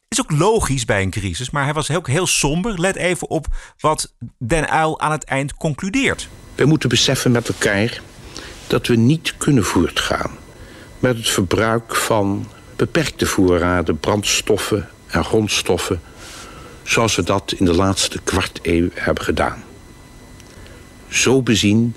Is 0.08 0.22
ook 0.22 0.32
logisch 0.32 0.86
bij 0.86 1.02
een 1.02 1.10
crisis, 1.10 1.50
maar 1.50 1.64
hij 1.64 1.74
was 1.74 1.92
ook 1.92 2.08
heel 2.08 2.28
somber. 2.28 2.80
Let 2.80 2.96
even 2.96 3.30
op 3.30 3.48
wat 3.80 4.16
Den 4.38 4.74
Uyl 4.74 5.00
aan 5.00 5.12
het 5.12 5.24
eind 5.24 5.54
concludeert. 5.54 6.30
Wij 6.56 6.66
moeten 6.66 6.90
beseffen 6.90 7.32
met 7.32 7.48
elkaar 7.48 8.02
dat 8.68 8.88
we 8.88 8.96
niet 8.96 9.38
kunnen 9.38 9.64
voortgaan 9.64 10.32
met 11.00 11.18
het 11.18 11.30
verbruik 11.30 11.96
van 11.96 12.48
beperkte 12.76 13.26
voorraden 13.26 14.00
brandstoffen 14.00 14.90
en 15.16 15.26
grondstoffen 15.26 16.02
zoals 16.84 17.16
we 17.16 17.24
dat 17.24 17.54
in 17.58 17.66
de 17.66 17.74
laatste 17.74 18.20
kwart 18.24 18.60
eeuw 18.62 18.90
hebben 18.94 19.24
gedaan. 19.24 19.64
Zo 21.08 21.42
bezien 21.42 21.96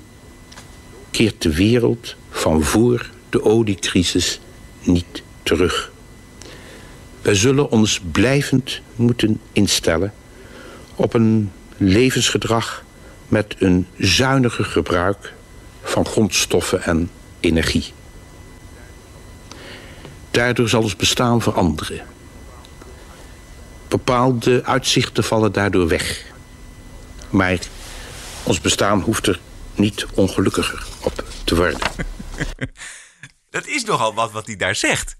keert 1.11 1.41
de 1.41 1.53
wereld 1.53 2.15
van 2.29 2.63
voor 2.63 3.09
de 3.29 3.43
oliecrisis 3.43 4.39
niet 4.81 5.23
terug. 5.43 5.91
Wij 7.21 7.35
zullen 7.35 7.71
ons 7.71 8.01
blijvend 8.11 8.81
moeten 8.95 9.41
instellen 9.51 10.13
op 10.95 11.13
een 11.13 11.51
levensgedrag 11.77 12.83
met 13.27 13.55
een 13.59 13.87
zuiniger 13.97 14.65
gebruik 14.65 15.33
van 15.83 16.05
grondstoffen 16.05 16.83
en 16.83 17.09
energie. 17.39 17.93
Daardoor 20.31 20.69
zal 20.69 20.81
ons 20.81 20.95
bestaan 20.95 21.41
veranderen. 21.41 22.01
Bepaalde 23.89 24.61
uitzichten 24.65 25.23
vallen 25.23 25.51
daardoor 25.51 25.87
weg. 25.87 26.25
Maar 27.29 27.57
ons 28.43 28.61
bestaan 28.61 29.01
hoeft 29.01 29.27
er 29.27 29.39
niet 29.75 30.05
ongelukkiger 30.13 30.85
op 31.03 31.23
te 31.43 31.55
worden. 31.55 31.79
Dat 33.49 33.67
is 33.67 33.83
nogal 33.83 34.13
wat 34.13 34.31
wat 34.31 34.45
hij 34.45 34.55
daar 34.55 34.75
zegt. 34.75 35.18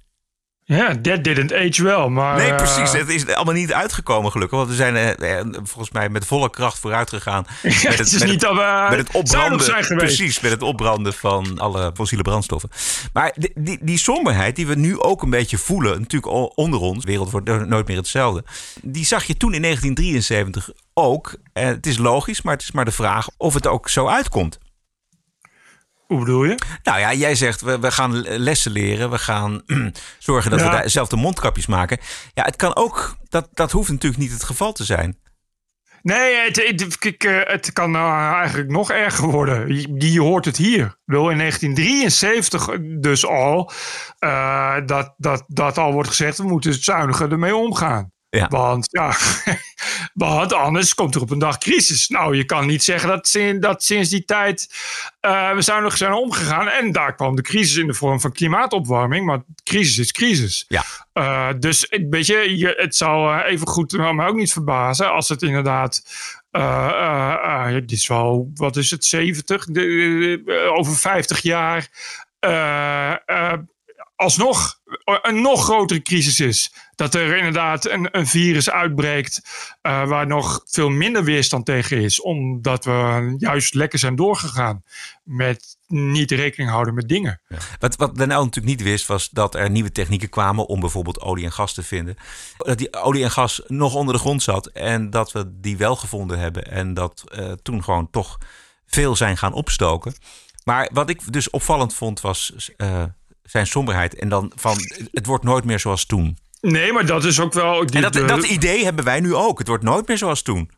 Ja, 0.77 0.87
that 1.01 1.23
didn't 1.23 1.53
age 1.53 1.83
well. 1.83 2.07
Maar, 2.07 2.35
Nee, 2.35 2.49
eh, 2.51 2.55
precies. 2.55 2.91
Het 2.91 3.09
is 3.09 3.27
allemaal 3.27 3.53
niet 3.53 3.73
uitgekomen, 3.73 4.31
gelukkig. 4.31 4.57
Want 4.57 4.69
we 4.69 4.75
zijn 4.75 4.95
eh, 4.95 5.39
eh, 5.39 5.45
volgens 5.63 5.91
mij 5.91 6.09
met 6.09 6.25
volle 6.25 6.49
kracht 6.49 6.79
vooruit 6.79 7.09
gegaan. 7.09 7.45
met 7.63 7.97
het 7.97 8.11
is 8.13 8.23
niet 8.23 8.39
dat 8.41 8.53
we 8.53 8.87
met 8.89 8.97
het 9.07 9.15
opbranden. 9.15 9.61
zijn 9.65 9.83
geweest. 9.83 10.05
Precies, 10.05 10.39
met 10.39 10.51
het 10.51 10.61
opbranden 10.61 11.13
van 11.13 11.59
alle 11.59 11.91
fossiele 11.93 12.23
brandstoffen. 12.23 12.69
Maar 13.13 13.33
die, 13.35 13.51
die, 13.55 13.77
die 13.81 13.97
somberheid 13.97 14.55
die 14.55 14.67
we 14.67 14.75
nu 14.75 14.99
ook 14.99 15.21
een 15.21 15.29
beetje 15.29 15.57
voelen, 15.57 15.99
natuurlijk 15.99 16.57
onder 16.57 16.79
ons, 16.79 17.03
de 17.03 17.11
wereld 17.11 17.31
wordt 17.31 17.47
no- 17.47 17.65
nooit 17.65 17.87
meer 17.87 17.97
hetzelfde. 17.97 18.43
Die 18.81 19.05
zag 19.05 19.23
je 19.23 19.37
toen 19.37 19.53
in 19.53 19.61
1973 19.61 20.69
ook. 20.93 21.35
Eh, 21.53 21.65
het 21.65 21.85
is 21.85 21.97
logisch, 21.97 22.41
maar 22.41 22.53
het 22.53 22.63
is 22.63 22.71
maar 22.71 22.85
de 22.85 22.91
vraag 22.91 23.27
of 23.37 23.53
het 23.53 23.67
ook 23.67 23.89
zo 23.89 24.07
uitkomt. 24.07 24.59
Hoe 26.09 26.19
bedoel 26.19 26.43
je? 26.43 26.55
Nou 26.83 26.99
ja, 26.99 27.13
jij 27.13 27.35
zegt 27.35 27.61
we, 27.61 27.79
we 27.79 27.91
gaan 27.91 28.19
lessen 28.21 28.71
leren. 28.71 29.09
We 29.09 29.17
gaan 29.19 29.61
zorgen 30.19 30.51
dat 30.51 30.59
Ja. 30.59 30.65
we 30.65 30.71
daar 30.71 30.89
zelf 30.89 31.07
de 31.07 31.15
mondkapjes 31.15 31.65
maken. 31.65 31.97
Ja, 32.33 32.43
het 32.43 32.55
kan 32.55 32.75
ook. 32.75 33.15
Dat, 33.29 33.49
dat 33.53 33.71
hoeft 33.71 33.89
natuurlijk 33.89 34.21
niet 34.21 34.31
het 34.31 34.43
geval 34.43 34.71
te 34.71 34.83
zijn. 34.83 35.17
Nee, 36.01 36.35
het, 36.35 36.55
het, 36.55 37.17
eh, 37.17 37.39
het 37.43 37.73
kan 37.73 37.91
nou 37.91 38.33
eigenlijk 38.35 38.69
nog 38.69 38.91
erger 38.91 39.25
worden. 39.27 39.75
Je, 39.75 40.11
je 40.11 40.21
hoort 40.21 40.45
het 40.45 40.57
hier. 40.57 40.97
Bedoel, 41.05 41.29
in 41.29 41.37
1973 41.37 42.69
dus 42.99 43.25
al 43.25 43.71
eh, 44.19 44.75
dat, 44.85 45.13
dat, 45.17 45.43
dat 45.47 45.77
al 45.77 45.93
wordt 45.93 46.09
gezegd, 46.09 46.37
we 46.37 46.43
moeten 46.43 46.73
zuiniger 46.83 47.31
ermee 47.31 47.55
omgaan. 47.55 48.11
Ja. 48.29 48.47
Want, 48.47 48.87
ja, 48.91 49.13
want 50.27 50.53
anders 50.53 50.93
komt 50.95 51.15
er 51.15 51.21
op 51.21 51.29
een 51.29 51.39
dag 51.39 51.57
crisis. 51.57 52.07
Nou, 52.07 52.35
je 52.35 52.43
kan 52.43 52.67
niet 52.67 52.83
zeggen 52.83 53.09
dat, 53.09 53.27
sin- 53.27 53.59
dat 53.59 53.83
sinds 53.83 54.09
die 54.09 54.25
tijd 54.25 54.69
eh, 55.19 55.53
we 55.53 55.61
zuinig 55.61 55.97
zijn 55.97 56.13
omgegaan. 56.13 56.67
En 56.67 56.91
daar 56.91 57.15
kwam 57.15 57.35
de 57.35 57.41
crisis 57.41 57.75
in 57.75 57.87
de 57.87 57.93
vorm 57.93 58.19
van 58.19 58.31
klimaatopwarming. 58.31 59.25
Maar 59.25 59.41
crisis 59.63 59.97
is 59.97 60.11
crisis. 60.11 60.65
Ja. 60.67 60.83
Eh, 61.13 61.49
dus 61.59 61.85
een 61.89 62.09
beetje, 62.09 62.57
je, 62.57 62.73
het 62.77 62.95
zou 62.95 63.39
eh, 63.39 63.51
even 63.51 63.67
goed 63.67 63.91
me 63.91 64.25
ook 64.27 64.35
niet 64.35 64.51
verbazen 64.53 65.11
als 65.11 65.29
het 65.29 65.41
inderdaad. 65.41 66.03
eh, 66.51 67.73
dit 67.73 67.91
is 67.91 68.07
wel, 68.07 68.51
wat 68.55 68.75
is 68.75 68.91
het, 68.91 69.05
70? 69.05 69.65
De- 69.65 69.71
de- 69.73 70.41
de- 70.45 70.71
over 70.77 70.95
50 70.95 71.41
jaar. 71.41 71.87
alsnog 74.15 74.78
een 75.21 75.41
nog 75.41 75.63
grotere 75.63 76.01
crisis 76.01 76.39
is. 76.39 76.73
Dat 76.95 77.13
er 77.13 77.37
inderdaad 77.37 77.89
een, 77.89 78.07
een 78.11 78.27
virus 78.27 78.69
uitbreekt. 78.69 79.41
eh, 79.81 80.07
waar 80.07 80.27
nog 80.27 80.61
veel 80.65 80.89
minder 80.89 81.23
weerstand 81.23 81.65
tegen 81.65 81.97
is. 81.97 82.21
Omdat 82.21 82.85
we 82.85 83.35
juist 83.37 83.73
lekker 83.73 83.99
zijn 83.99 84.15
doorgegaan. 84.15 84.83
Met 85.23 85.77
niet 85.87 86.31
rekening 86.31 86.69
houden 86.69 86.93
met 86.93 87.07
dingen. 87.07 87.41
Wat, 87.79 87.95
wat 87.95 88.17
Uyl 88.17 88.27
natuurlijk 88.27 88.65
niet 88.65 88.81
wist, 88.81 89.07
was 89.07 89.29
dat 89.29 89.55
er 89.55 89.69
nieuwe 89.69 89.91
technieken 89.91 90.29
kwamen 90.29 90.65
om 90.67 90.79
bijvoorbeeld 90.79 91.21
olie 91.21 91.45
en 91.45 91.51
gas 91.51 91.73
te 91.73 91.83
vinden. 91.83 92.15
Dat 92.57 92.77
die 92.77 92.93
olie 92.93 93.23
en 93.23 93.31
gas 93.31 93.61
nog 93.67 93.95
onder 93.95 94.13
de 94.13 94.19
grond 94.19 94.43
zat 94.43 94.67
en 94.67 95.09
dat 95.09 95.31
we 95.31 95.59
die 95.59 95.77
wel 95.77 95.95
gevonden 95.95 96.39
hebben. 96.39 96.71
En 96.71 96.93
dat 96.93 97.23
eh, 97.31 97.51
toen 97.51 97.83
gewoon 97.83 98.09
toch 98.09 98.37
veel 98.85 99.15
zijn 99.15 99.37
gaan 99.37 99.53
opstoken. 99.53 100.13
Maar 100.63 100.89
wat 100.93 101.09
ik 101.09 101.33
dus 101.33 101.49
opvallend 101.49 101.93
vond, 101.93 102.21
was 102.21 102.71
eh, 102.77 103.03
zijn 103.49 103.67
somberheid. 103.67 104.15
En 104.15 104.29
dan 104.29 104.51
van, 104.55 104.77
het 105.11 105.25
wordt 105.25 105.43
nooit 105.43 105.63
meer 105.65 105.79
zoals 105.79 106.05
toen. 106.05 106.37
Nee, 106.61 106.93
maar 106.93 107.05
dat 107.05 107.23
is 107.23 107.39
ook 107.39 107.53
wel. 107.53 107.81
En 107.83 108.01
dat, 108.01 108.13
de- 108.13 108.25
dat 108.25 108.45
idee 108.45 108.83
hebben 108.83 109.05
wij 109.05 109.19
nu 109.19 109.35
ook. 109.35 109.57
Het 109.59 109.67
wordt 109.67 109.83
nooit 109.83 110.07
meer 110.07 110.17
zoals 110.17 110.41
toen. 110.41 110.71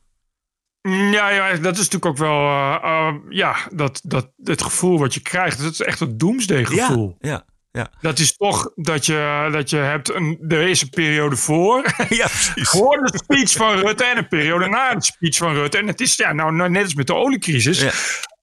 Ja, 1.11 1.29
ja, 1.29 1.55
dat 1.55 1.73
is 1.77 1.89
natuurlijk 1.89 2.05
ook 2.05 2.17
wel. 2.17 2.37
eh, 2.47 2.77
eh, 2.83 3.13
ja, 3.29 3.55
dat, 3.73 4.01
dat, 4.03 4.31
het 4.43 4.61
gevoel 4.61 4.99
wat 4.99 5.13
je 5.13 5.19
krijgt. 5.19 5.61
Dat 5.61 5.71
is 5.71 5.81
echt 5.81 5.99
een 5.99 6.17
doomsday 6.17 6.65
gevoel. 6.65 7.15
Ja, 7.19 7.29
ja. 7.29 7.45
ja. 7.71 7.91
Dat 8.01 8.19
is 8.19 8.35
toch 8.37 8.71
dat 8.75 9.05
je, 9.05 9.49
dat 9.51 9.69
je 9.69 9.77
hebt 9.77 10.13
een, 10.13 10.39
er 10.47 10.67
is 10.67 10.81
een 10.81 10.89
periode 10.89 11.35
voor. 11.35 11.83
Ja, 12.09 12.27
precies. 12.53 12.69
voor 12.69 12.97
de 12.97 13.17
speech 13.23 13.51
van 13.51 13.75
Rutte 13.79 14.03
en 14.05 14.17
een 14.17 14.27
periode 14.27 14.67
na 14.67 14.95
de 14.95 15.03
speech 15.03 15.37
van 15.37 15.53
Rutte. 15.53 15.77
En 15.77 15.87
het 15.87 16.01
is 16.01 16.15
ja, 16.15 16.33
nou, 16.33 16.51
nou 16.53 16.69
net 16.69 16.83
als 16.83 16.93
met 16.95 17.07
de 17.07 17.15
oliecrisis. 17.15 17.81
Ja. 17.81 17.91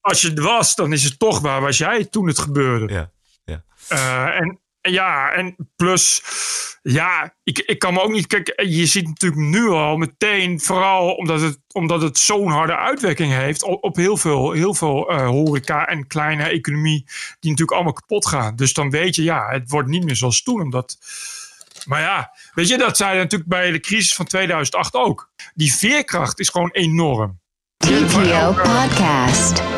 Als 0.00 0.20
je 0.20 0.28
het 0.28 0.38
was, 0.38 0.74
dan 0.74 0.92
is 0.92 1.04
het 1.04 1.18
toch 1.18 1.40
waar 1.40 1.60
was 1.60 1.78
jij 1.78 2.04
toen 2.04 2.26
het 2.26 2.38
gebeurde. 2.38 2.94
Ja, 2.94 3.10
Eh, 3.88 4.40
en 4.40 4.60
ja, 4.80 5.32
en 5.32 5.56
plus, 5.76 6.22
ja, 6.82 7.34
ik, 7.42 7.58
ik 7.58 7.78
kan 7.78 7.94
me 7.94 8.00
ook 8.00 8.12
niet. 8.12 8.26
Kijk, 8.26 8.62
je 8.66 8.86
ziet 8.86 9.06
natuurlijk 9.06 9.42
nu 9.42 9.68
al 9.68 9.96
meteen, 9.96 10.60
vooral 10.60 11.14
omdat 11.14 11.40
het, 11.40 11.58
omdat 11.72 12.02
het 12.02 12.18
zo'n 12.18 12.50
harde 12.50 12.76
uitwerking 12.76 13.32
heeft 13.32 13.62
op, 13.62 13.84
op 13.84 13.96
heel 13.96 14.16
veel, 14.16 14.52
heel 14.52 14.74
veel 14.74 15.10
eh, 15.10 15.26
horeca 15.26 15.86
en 15.86 16.06
kleine 16.06 16.44
economie, 16.44 17.04
die 17.40 17.50
natuurlijk 17.50 17.72
allemaal 17.72 17.92
kapot 17.92 18.26
gaan. 18.26 18.56
Dus 18.56 18.72
dan 18.72 18.90
weet 18.90 19.14
je, 19.14 19.22
ja, 19.22 19.48
het 19.48 19.70
wordt 19.70 19.88
niet 19.88 20.04
meer 20.04 20.16
zoals 20.16 20.42
toen, 20.42 20.60
omdat. 20.60 20.98
Maar 21.84 22.00
ja, 22.00 22.32
weet 22.54 22.68
je, 22.68 22.78
dat 22.78 22.96
zei 22.96 23.18
natuurlijk 23.18 23.50
bij 23.50 23.70
de 23.70 23.80
crisis 23.80 24.14
van 24.14 24.26
2008 24.26 24.94
ook. 24.94 25.30
Die 25.54 25.74
veerkracht 25.74 26.38
is 26.38 26.48
gewoon 26.48 26.70
enorm. 26.70 27.40
TPO 27.76 28.52
Podcast. 28.52 29.77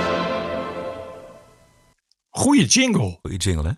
Goeie 2.40 2.64
jingle. 2.64 3.18
Goeie 3.22 3.36
jingle, 3.38 3.68
hè? 3.68 3.72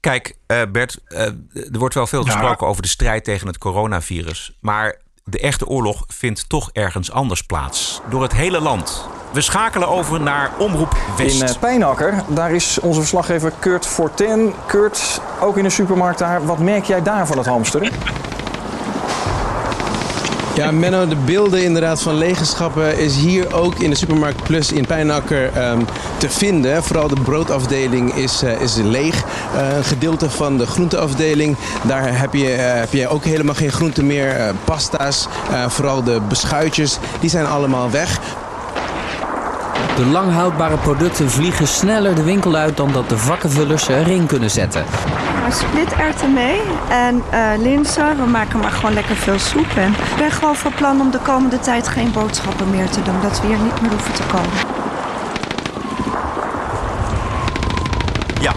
Kijk, 0.00 0.36
eh, 0.46 0.62
Bert, 0.72 0.98
eh, 1.06 1.20
er 1.52 1.78
wordt 1.78 1.94
wel 1.94 2.06
veel 2.06 2.24
Ja. 2.24 2.30
gesproken 2.30 2.66
over 2.66 2.82
de 2.82 2.88
strijd 2.88 3.24
tegen 3.24 3.46
het 3.46 3.58
coronavirus. 3.58 4.56
Maar 4.60 4.98
de 5.24 5.38
echte 5.40 5.66
oorlog 5.66 6.04
vindt 6.06 6.48
toch 6.48 6.70
ergens 6.72 7.10
anders 7.10 7.42
plaats. 7.42 8.00
Door 8.10 8.22
het 8.22 8.32
hele 8.32 8.60
land. 8.60 9.08
We 9.32 9.40
schakelen 9.40 9.88
over 9.88 10.20
naar 10.20 10.50
Omroep 10.58 10.96
West. 11.16 11.40
In 11.42 11.48
uh, 11.48 11.54
Pijnakker, 11.60 12.22
daar 12.28 12.52
is 12.52 12.78
onze 12.80 13.00
verslaggever 13.00 13.52
Kurt 13.58 13.86
Fortin. 13.86 14.52
Kurt, 14.66 15.20
ook 15.40 15.56
in 15.56 15.62
de 15.64 15.70
supermarkt 15.70 16.18
daar. 16.18 16.46
Wat 16.46 16.58
merk 16.58 16.84
jij 16.84 17.02
daar 17.02 17.26
van 17.26 17.38
het 17.38 17.46
hamsteren? 17.46 17.92
Ja, 20.54 20.70
Menno, 20.70 21.08
de 21.08 21.16
beelden 21.16 21.64
inderdaad 21.64 22.02
van 22.02 22.14
lege 22.14 22.44
schappen 22.44 22.98
is 22.98 23.16
hier 23.16 23.54
ook 23.54 23.74
in 23.74 23.90
de 23.90 23.96
Supermarkt 23.96 24.42
Plus 24.42 24.72
in 24.72 24.86
Pijnakker 24.86 25.52
ehm, 25.52 25.80
te 26.16 26.30
vinden. 26.30 26.82
Vooral 26.82 27.08
de 27.08 27.20
broodafdeling 27.20 28.14
is, 28.14 28.42
eh, 28.42 28.60
is 28.60 28.74
leeg. 28.74 29.24
Eh, 29.56 29.76
een 29.76 29.84
gedeelte 29.84 30.30
van 30.30 30.58
de 30.58 30.66
groenteafdeling, 30.66 31.56
daar 31.82 32.18
heb 32.18 32.34
je, 32.34 32.52
eh, 32.52 32.80
heb 32.80 32.92
je 32.92 33.08
ook 33.08 33.24
helemaal 33.24 33.54
geen 33.54 33.72
groente 33.72 34.02
meer. 34.04 34.54
Pasta's, 34.64 35.28
vooral 35.68 36.02
de 36.02 36.20
beschuitjes, 36.28 36.98
die 37.20 37.30
zijn 37.30 37.46
allemaal 37.46 37.90
weg. 37.90 38.20
De 39.96 40.06
langhoudbare 40.06 40.76
producten 40.76 41.30
vliegen 41.30 41.68
sneller 41.68 42.14
de 42.14 42.22
winkel 42.22 42.54
uit 42.54 42.76
dan 42.76 42.92
dat 42.92 43.08
de 43.08 43.18
vakkenvullers 43.18 43.84
ze 43.84 43.94
erin 43.94 44.26
kunnen 44.26 44.50
zetten. 44.50 44.84
Maar 45.44 45.52
splitterwten 45.52 46.32
mee 46.32 46.60
en 46.88 47.22
eh 47.30 47.40
linzen. 47.58 48.16
We 48.16 48.26
maken 48.26 48.58
maar 48.58 48.70
gewoon 48.70 48.94
lekker 48.94 49.16
veel 49.16 49.38
soep. 49.38 49.66
En 49.76 49.88
ik 49.88 50.16
ben 50.16 50.30
gewoon 50.30 50.56
van 50.56 50.74
plan 50.74 51.00
om 51.00 51.10
de 51.10 51.18
komende 51.18 51.58
tijd 51.58 51.88
geen 51.88 52.12
boodschappen 52.12 52.70
meer 52.70 52.90
te 52.90 53.02
doen. 53.02 53.20
Dat 53.22 53.40
we 53.40 53.46
hier 53.46 53.58
niet 53.58 53.80
meer 53.80 53.90
hoeven 53.90 54.14
te 54.14 54.22
komen. 54.22 54.50
Ja. 58.40 58.52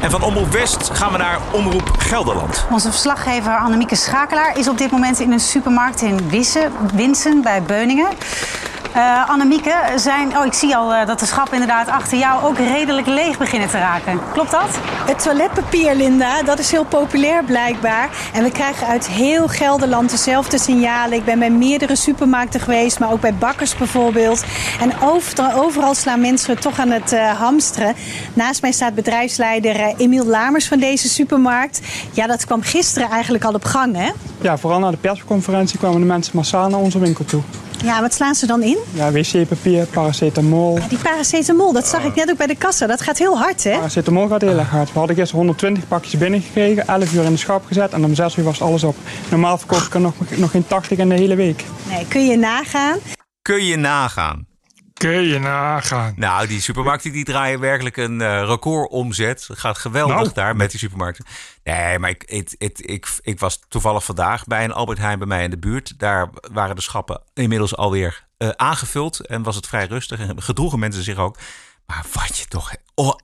En 0.00 0.10
van 0.10 0.22
Omroep 0.22 0.52
West 0.52 0.90
gaan 0.92 1.12
we 1.12 1.18
naar 1.18 1.38
Omroep 1.50 1.90
Gelderland. 1.98 2.66
Onze 2.70 2.90
verslaggever 2.90 3.56
Annemieke 3.56 3.96
Schakelaar 3.96 4.58
is 4.58 4.68
op 4.68 4.78
dit 4.78 4.90
moment 4.90 5.20
in 5.20 5.32
een 5.32 5.40
supermarkt 5.40 6.02
in 6.02 6.28
Wissen, 6.28 6.72
Winsen 6.94 7.42
bij 7.42 7.62
Beuningen. 7.62 8.08
Eh 8.94 9.28
Annemieke, 9.30 9.74
zijn, 9.96 10.38
oh, 10.38 10.44
ik 10.44 10.52
zie 10.52 10.76
al 10.76 10.94
eh, 10.94 11.06
dat 11.06 11.18
de 11.20 11.26
schappen 11.26 11.52
inderdaad 11.52 11.88
achter 11.88 12.18
jou 12.18 12.44
ook 12.44 12.58
redelijk 12.58 13.06
leeg 13.06 13.38
beginnen 13.38 13.68
te 13.68 13.78
raken. 13.78 14.20
Klopt 14.32 14.50
dat? 14.50 14.78
Het 15.06 15.22
toiletpapier, 15.22 15.94
Linda, 15.94 16.42
dat 16.42 16.58
is 16.58 16.70
heel 16.70 16.84
populair 16.84 17.44
blijkbaar. 17.44 18.10
En 18.32 18.42
we 18.42 18.50
krijgen 18.50 18.86
uit 18.86 19.06
heel 19.06 19.48
Gelderland 19.48 20.10
dezelfde 20.10 20.58
signalen. 20.58 21.18
Ik 21.18 21.24
ben 21.24 21.38
bij 21.38 21.50
meerdere 21.50 21.96
supermarkten 21.96 22.60
geweest, 22.60 22.98
maar 22.98 23.12
ook 23.12 23.20
bij 23.20 23.34
bakkers 23.34 23.76
bijvoorbeeld. 23.76 24.44
En 24.80 24.92
overal, 25.02 25.64
overal 25.64 25.94
slaan 25.94 26.20
mensen 26.20 26.60
toch 26.60 26.78
aan 26.78 26.90
het 26.90 27.12
eh, 27.12 27.40
hamsteren. 27.40 27.94
Naast 28.34 28.62
mij 28.62 28.72
staat 28.72 28.94
bedrijfsleider 28.94 29.94
Emiel 29.96 30.26
Lamers 30.26 30.68
van 30.68 30.78
deze 30.78 31.08
supermarkt. 31.08 31.80
Ja, 32.10 32.26
dat 32.26 32.44
kwam 32.44 32.62
gisteren 32.62 33.10
eigenlijk 33.10 33.44
al 33.44 33.54
op 33.54 33.64
gang, 33.64 33.96
hè? 33.96 34.10
Ja, 34.40 34.58
vooral 34.58 34.78
na 34.78 34.90
de 34.90 34.96
persconferentie 34.96 35.78
kwamen 35.78 36.00
de 36.00 36.06
mensen 36.06 36.36
massaal 36.36 36.68
naar 36.68 36.80
onze 36.80 36.98
winkel 36.98 37.24
toe. 37.24 37.42
Ja, 37.82 38.00
wat 38.00 38.14
slaan 38.14 38.34
ze 38.34 38.46
dan 38.46 38.62
in? 38.62 38.78
Ja, 38.92 39.12
wc-papier, 39.12 39.86
paracetamol. 39.86 40.78
Die 40.88 40.98
paracetamol, 40.98 41.72
dat 41.72 41.86
zag 41.86 42.04
ik 42.04 42.14
net 42.14 42.30
ook 42.30 42.36
bij 42.36 42.46
de 42.46 42.56
kassa. 42.56 42.86
Dat 42.86 43.00
gaat 43.00 43.18
heel 43.18 43.38
hard, 43.38 43.64
hè? 43.64 43.70
Paracetamol 43.70 44.28
gaat 44.28 44.40
heel 44.40 44.58
erg 44.58 44.70
hard. 44.70 44.92
We 44.92 44.98
hadden 44.98 45.16
gisteren 45.16 45.40
120 45.40 45.88
pakjes 45.88 46.20
binnengekregen, 46.20 46.86
11 46.86 47.12
uur 47.12 47.24
in 47.24 47.30
de 47.32 47.36
schap 47.36 47.66
gezet 47.66 47.92
en 47.92 48.04
om 48.04 48.14
6 48.14 48.36
uur 48.36 48.44
was 48.44 48.62
alles 48.62 48.84
op. 48.84 48.96
Normaal 49.30 49.58
verkoop 49.58 49.80
ik 49.82 49.94
er 49.94 50.00
nog, 50.00 50.14
nog 50.36 50.50
geen 50.50 50.66
80 50.66 50.98
in 50.98 51.08
de 51.08 51.14
hele 51.14 51.34
week. 51.34 51.64
Nee, 51.88 52.06
kun 52.08 52.26
je 52.26 52.36
nagaan? 52.36 52.98
Kun 53.42 53.64
je 53.64 53.76
nagaan? 53.76 54.46
Kun 54.94 55.22
je 55.22 55.38
nagaan. 55.38 56.12
Nou, 56.16 56.46
die 56.46 56.60
supermarkten 56.60 57.12
die 57.12 57.24
draaien 57.24 57.60
werkelijk 57.60 57.96
een 57.96 58.20
eh, 58.20 58.42
record 58.46 58.90
omzet. 58.90 59.46
Het 59.46 59.58
gaat 59.58 59.78
geweldig 59.78 60.16
Nou. 60.16 60.30
daar 60.32 60.56
met 60.56 60.70
die 60.70 60.80
supermarkten. 60.80 61.24
Nee, 61.64 61.98
maar 61.98 62.10
ik, 62.10 62.22
het, 62.26 62.54
het, 62.58 62.90
ik, 62.90 63.06
ik 63.20 63.40
was 63.40 63.60
toevallig 63.68 64.04
vandaag 64.04 64.44
bij 64.44 64.64
een 64.64 64.72
Albert 64.72 64.98
Heijn 64.98 65.18
bij 65.18 65.26
mij 65.26 65.44
in 65.44 65.50
de 65.50 65.58
buurt. 65.58 65.98
Daar 65.98 66.28
waren 66.52 66.76
de 66.76 66.82
schappen 66.82 67.22
inmiddels 67.34 67.76
alweer 67.76 68.26
eh, 68.36 68.48
aangevuld 68.48 69.20
en 69.20 69.42
was 69.42 69.56
het 69.56 69.66
vrij 69.66 69.86
rustig. 69.86 70.18
En 70.18 70.42
gedroegen 70.42 70.78
mensen 70.78 71.02
zich 71.02 71.18
ook. 71.18 71.38
Maar 71.86 72.04
wat 72.12 72.38
je 72.38 72.46
toch 72.46 72.74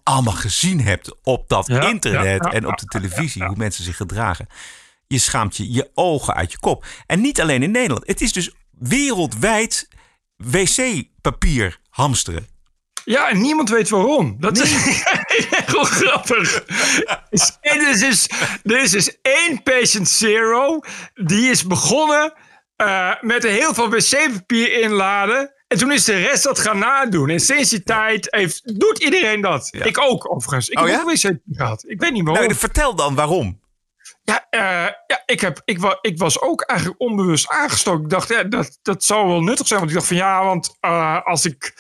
allemaal 0.02 0.35
gezien 0.35 0.80
hebt 0.80 1.16
op 1.22 1.48
dat 1.48 1.66
Ja, 1.66 1.80
internet 1.88 2.44
ja, 2.44 2.50
ja, 2.50 2.56
en 2.56 2.66
op 2.66 2.78
de 2.78 2.87
televisie, 2.87 3.44
hoe 3.44 3.56
mensen 3.56 3.85
zich 3.85 3.96
gedragen. 3.96 4.46
Je 5.06 5.18
schaamt 5.18 5.56
je 5.56 5.72
je 5.72 5.90
ogen 5.94 6.35
uit 6.35 6.52
je 6.52 6.59
kop. 6.59 6.85
En 7.06 7.20
niet 7.20 7.40
alleen 7.40 7.62
in 7.62 7.70
Nederland. 7.70 8.06
Het 8.06 8.20
is 8.20 8.33
dus 8.33 8.50
wereldwijd 8.78 9.88
wc-papier 10.44 11.79
hamsteren. 11.90 12.46
Ja, 13.05 13.29
en 13.29 13.40
niemand 13.40 13.68
weet 13.68 13.88
waarom. 13.88 14.37
Dat 14.40 14.59
is 14.59 14.70
heel 15.66 15.85
grappig. 15.85 16.64
Is- 17.31 17.59
Er 17.61 17.88
is, 17.90 18.00
dus, 18.00 18.26
is 18.83 18.90
dus 18.90 19.16
één 19.22 19.62
patient 19.62 20.09
zero. 20.09 20.81
Die 21.14 21.50
is 21.50 21.66
begonnen 21.66 22.33
eh, 22.76 23.11
met 23.20 23.42
heel 23.42 23.74
veel 23.74 23.90
wc-papier 23.90 24.81
inladen. 24.81 25.53
En 25.68 25.79
toen 25.79 25.92
is 25.92 26.05
de 26.05 26.16
rest 26.16 26.42
dat 26.42 26.59
gaan 26.59 26.79
nadoen. 26.79 27.29
En 27.31 27.40
sinds 27.40 27.70
die 27.70 27.83
tijd 27.83 28.26
heeft, 28.31 28.81
doet 28.81 28.98
iedereen 28.98 29.40
dat. 29.40 29.68
Ik 29.72 30.00
ook, 30.00 30.35
overigens. 30.35 30.68
Ik 30.68 30.79
Oh, 30.79 30.85
heb 30.85 30.94
ja? 30.94 31.00
ook 31.00 31.07
wc-papier 31.11 31.40
gehad. 31.53 31.85
Ik 31.87 32.00
weet 32.00 32.12
niet 32.12 32.24
waarom. 32.24 32.44
Nou, 32.44 32.55
vertel 32.59 32.94
dan 32.94 33.14
waarom. 33.14 33.59
Ja, 34.30 34.46
eh, 34.50 34.92
ja 35.06 35.22
ik, 35.26 35.40
heb, 35.40 35.62
ik, 35.64 35.78
wa, 35.78 35.98
ik 36.00 36.18
was 36.18 36.40
ook 36.40 36.62
eigenlijk 36.62 37.00
onbewust 37.00 37.48
aangestoken. 37.48 38.02
Ik 38.02 38.10
dacht, 38.10 38.28
ja, 38.28 38.42
dat, 38.42 38.78
dat 38.82 39.04
zou 39.04 39.28
wel 39.28 39.42
nuttig 39.42 39.66
zijn. 39.66 39.78
Want 39.78 39.90
ik 39.90 39.96
dacht 39.96 40.08
van 40.08 40.16
ja, 40.16 40.44
want 40.44 40.76
eh, 40.80 41.24
als 41.24 41.44
ik 41.44 41.74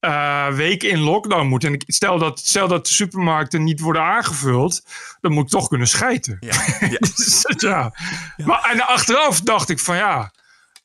eh 0.00 0.48
weken 0.48 0.90
in 0.90 0.98
lockdown 0.98 1.46
moet... 1.46 1.64
en 1.64 1.72
ik, 1.72 1.84
stel, 1.86 2.18
dat, 2.18 2.38
stel 2.38 2.68
dat 2.68 2.86
de 2.86 2.92
supermarkten 2.92 3.64
niet 3.64 3.80
worden 3.80 4.02
aangevuld... 4.02 4.82
dan 5.20 5.32
moet 5.32 5.44
ik 5.44 5.50
toch 5.50 5.68
kunnen 5.68 5.88
schijten. 5.88 6.36
Ja, 6.40 6.64
ja. 6.90 6.98
Dus, 6.98 7.44
ja. 7.56 7.92
Maar 8.36 8.70
en 8.70 8.80
achteraf 8.80 9.40
dacht 9.40 9.68
ik 9.68 9.78
van 9.78 9.96
ja... 9.96 10.32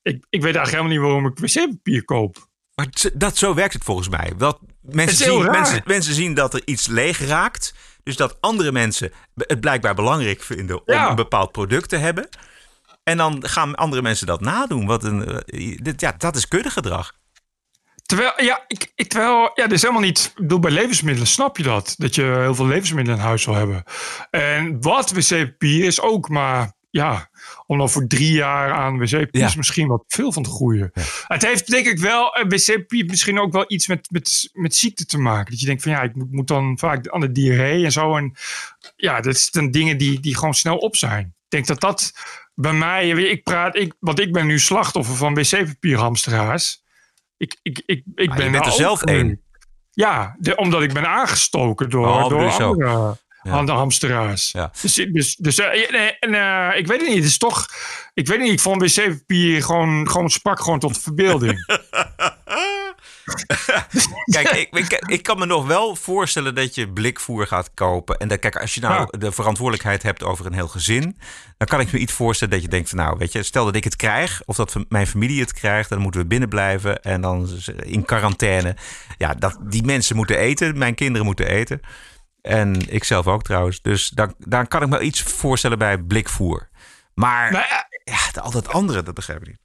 Ik, 0.01 0.25
ik 0.29 0.41
weet 0.41 0.55
eigenlijk 0.55 0.69
helemaal 0.69 0.91
niet 0.91 1.01
waarom 1.01 1.25
ik 1.25 1.39
wc-papier 1.39 2.05
koop. 2.05 2.49
Maar 2.75 2.87
dat, 3.13 3.37
zo 3.37 3.53
werkt 3.53 3.73
het 3.73 3.83
volgens 3.83 4.09
mij. 4.09 4.33
Dat 4.37 4.59
mensen, 4.81 5.25
zien, 5.25 5.51
mensen, 5.51 5.81
mensen 5.85 6.13
zien 6.13 6.33
dat 6.33 6.53
er 6.53 6.61
iets 6.65 6.87
leeg 6.87 7.19
raakt. 7.27 7.73
Dus 8.03 8.15
dat 8.15 8.37
andere 8.41 8.71
mensen 8.71 9.11
het 9.35 9.59
blijkbaar 9.59 9.95
belangrijk 9.95 10.41
vinden 10.43 10.77
om 10.77 10.93
Ja. 10.93 11.09
een 11.09 11.15
bepaald 11.15 11.51
product 11.51 11.89
te 11.89 11.95
hebben. 11.97 12.29
En 13.03 13.17
dan 13.17 13.47
gaan 13.47 13.75
andere 13.75 14.01
mensen 14.01 14.27
dat 14.27 14.41
nadoen. 14.41 14.85
Wat 14.85 15.03
een, 15.03 15.43
eh, 15.45 15.77
dit, 15.81 16.01
ja, 16.01 16.13
dat 16.17 16.35
is 16.35 16.47
kuddegedrag. 16.47 17.13
Terwijl, 18.05 18.33
ja, 18.37 18.63
ik, 18.67 18.91
ik, 18.95 19.09
terwijl, 19.09 19.41
ja, 19.53 19.63
dat 19.63 19.71
is 19.71 19.81
helemaal 19.81 20.03
niet. 20.03 20.31
Ik 20.35 20.41
bedoel, 20.41 20.59
bij 20.59 20.71
levensmiddelen 20.71 21.27
snap 21.27 21.57
je 21.57 21.63
dat. 21.63 21.95
Dat 21.97 22.15
je 22.15 22.21
heel 22.23 22.55
veel 22.55 22.67
levensmiddelen 22.67 23.19
in 23.19 23.25
huis 23.25 23.45
wil 23.45 23.55
hebben. 23.55 23.83
En 24.31 24.81
wat 24.81 25.11
wc-papier 25.11 25.85
is 25.85 26.01
ook 26.01 26.29
maar. 26.29 26.73
Ja, 26.93 27.29
om 27.65 27.77
dan 27.77 27.89
voor 27.89 28.07
drie 28.07 28.31
jaar 28.31 28.71
aan 28.71 28.97
wc-papier 28.97 29.41
Ja. 29.41 29.47
is 29.47 29.55
misschien 29.55 29.87
wat 29.87 30.03
veel 30.07 30.31
van 30.31 30.43
te 30.43 30.49
groeien. 30.49 30.91
Het 31.27 31.41
heeft 31.45 31.67
denk 31.71 31.85
ik 31.85 31.99
wel, 31.99 32.33
eh, 32.35 32.45
wc-papier 32.47 33.05
misschien 33.05 33.39
ook 33.39 33.51
wel 33.51 33.63
iets 33.67 33.87
met, 33.87 34.07
met, 34.11 34.49
met 34.53 34.75
ziekte 34.75 35.05
te 35.05 35.17
maken. 35.17 35.51
Dat 35.51 35.59
je 35.59 35.65
denkt 35.65 35.83
van 35.83 35.91
ja, 35.91 36.01
ik 36.01 36.15
moet, 36.15 36.31
moet 36.31 36.47
dan 36.47 36.77
vaak 36.79 37.07
aan 37.07 37.19
de 37.19 37.31
diarree 37.31 37.83
en 37.85 37.91
zo. 37.91 38.15
En 38.17 38.33
ja, 38.95 39.21
dat 39.21 39.37
zijn 39.37 39.71
dingen 39.71 39.97
die, 39.97 40.19
die 40.19 40.35
gewoon 40.37 40.53
snel 40.53 40.77
op 40.77 40.95
zijn. 40.95 41.25
Ik 41.25 41.49
denk 41.49 41.67
dat 41.67 41.79
dat 41.79 42.13
bij 42.55 42.73
mij, 42.73 43.09
ik 43.09 43.43
praat, 43.43 43.75
ik, 43.75 43.93
want 43.99 44.19
ik 44.19 44.33
ben 44.33 44.45
nu 44.47 44.59
slachtoffer 44.59 45.15
van 45.15 45.33
wc-papierhamsteraars. 45.33 46.83
Ik, 47.37 47.59
ik, 47.61 47.81
ik, 47.85 48.03
ik 48.15 48.27
Maar 48.27 48.35
ben 48.37 48.45
je 48.45 48.51
bent 48.51 48.65
er 48.65 48.71
zelf 48.71 49.03
één. 49.03 49.41
Ja, 49.91 50.35
de- 50.39 50.55
omdat 50.55 50.81
ik 50.81 50.93
ben 50.93 51.07
aangestoken 51.09 51.89
door, 51.89 52.07
Oh, 52.07 52.29
door 52.29 52.39
dus 52.41 52.55
zo. 52.55 52.69
andere 52.69 53.17
Ja. 53.43 53.51
aan 53.51 53.65
de 53.65 53.71
hamsteraars. 53.71 54.51
Ja. 54.51 54.71
Dus, 54.81 54.93
dus, 54.93 55.35
dus 55.35 55.59
eh, 55.59 55.91
nee, 55.91 56.17
en, 56.19 56.33
eh, 56.33 56.79
ik 56.79 56.87
weet 56.87 56.99
het 56.99 57.09
niet. 57.09 57.17
Het 57.17 57.25
is 57.25 57.37
toch, 57.37 57.67
ik 58.13 58.27
weet 58.27 58.39
niet. 58.39 58.51
Ik 58.51 58.59
vond 58.59 58.81
wc-papier 58.81 59.63
gewoon, 59.63 60.09
gewoon 60.09 60.29
sprak 60.29 60.59
gewoon 60.59 60.79
tot 60.79 60.93
de 60.93 61.01
verbeelding. 61.01 61.65
Kijk, 64.25 64.49
ik, 64.49 64.77
ik, 64.77 65.03
ik 65.07 65.23
kan 65.23 65.39
me 65.39 65.45
nog 65.45 65.67
wel 65.67 65.95
voorstellen 65.95 66.55
dat 66.55 66.75
je 66.75 66.89
blikvoer 66.89 67.47
gaat 67.47 67.73
kopen. 67.73 68.17
En 68.17 68.27
dat, 68.27 68.39
kijk, 68.39 68.55
als 68.55 68.73
je 68.73 68.81
nou 68.81 69.17
de 69.17 69.31
verantwoordelijkheid 69.31 70.03
hebt 70.03 70.23
over 70.23 70.45
een 70.45 70.53
heel 70.53 70.67
gezin, 70.67 71.17
dan 71.57 71.67
kan 71.67 71.79
ik 71.79 71.91
me 71.91 71.99
iets 71.99 72.13
voorstellen 72.13 72.53
dat 72.53 72.63
je 72.63 72.69
denkt 72.69 72.89
van 72.89 72.97
nou, 72.97 73.17
weet 73.17 73.31
je, 73.31 73.43
stel 73.43 73.65
dat 73.65 73.75
ik 73.75 73.83
het 73.83 73.95
krijg 73.95 74.41
of 74.45 74.55
dat 74.55 74.75
mijn 74.89 75.07
familie 75.07 75.39
het 75.39 75.53
krijgt, 75.53 75.89
dan 75.89 75.99
moeten 75.99 76.21
we 76.21 76.27
binnen 76.27 76.49
blijven 76.49 77.01
en 77.01 77.21
dan 77.21 77.49
in 77.83 78.05
quarantaine. 78.05 78.75
Ja, 79.17 79.33
dat, 79.33 79.57
die 79.61 79.83
mensen 79.83 80.15
moeten 80.15 80.37
eten, 80.37 80.77
mijn 80.77 80.95
kinderen 80.95 81.25
moeten 81.25 81.47
eten. 81.47 81.81
En 82.41 82.93
ik 82.93 83.03
zelf 83.03 83.27
ook 83.27 83.43
trouwens. 83.43 83.81
Dus 83.81 84.09
daar, 84.09 84.31
daar 84.37 84.67
kan 84.67 84.81
ik 84.81 84.89
me 84.89 84.99
iets 84.99 85.21
voorstellen 85.21 85.77
bij 85.77 85.97
blikvoer. 85.97 86.69
Maar 87.13 87.51
Nou 87.51 87.65
ja, 88.03 88.41
al 88.41 88.51
dat 88.51 88.67
andere, 88.67 89.03
dat 89.03 89.13
begrijp 89.13 89.41
ik 89.41 89.47
niet. 89.47 89.59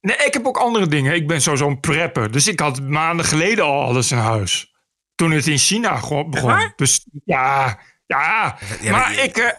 Nee, 0.00 0.26
ik 0.26 0.32
heb 0.32 0.46
ook 0.46 0.56
andere 0.56 0.86
dingen. 0.86 1.14
Ik 1.14 1.26
ben 1.26 1.42
sowieso 1.42 1.68
een 1.68 1.80
prepper. 1.80 2.30
Dus 2.30 2.48
ik 2.48 2.60
had 2.60 2.80
maanden 2.82 3.26
geleden 3.26 3.64
al 3.64 3.82
alles 3.82 4.10
in 4.10 4.18
huis. 4.18 4.74
Toen 5.14 5.30
het 5.30 5.46
in 5.46 5.58
China 5.58 5.92
begon. 6.28 6.72
Dus 6.76 7.06
ja, 7.24 7.78
ja. 8.06 8.58
Ja, 8.80 8.90
maar 8.90 9.00
maar 9.00 9.12
je- 9.12 9.20
ik, 9.20 9.36
eh, 9.36 9.50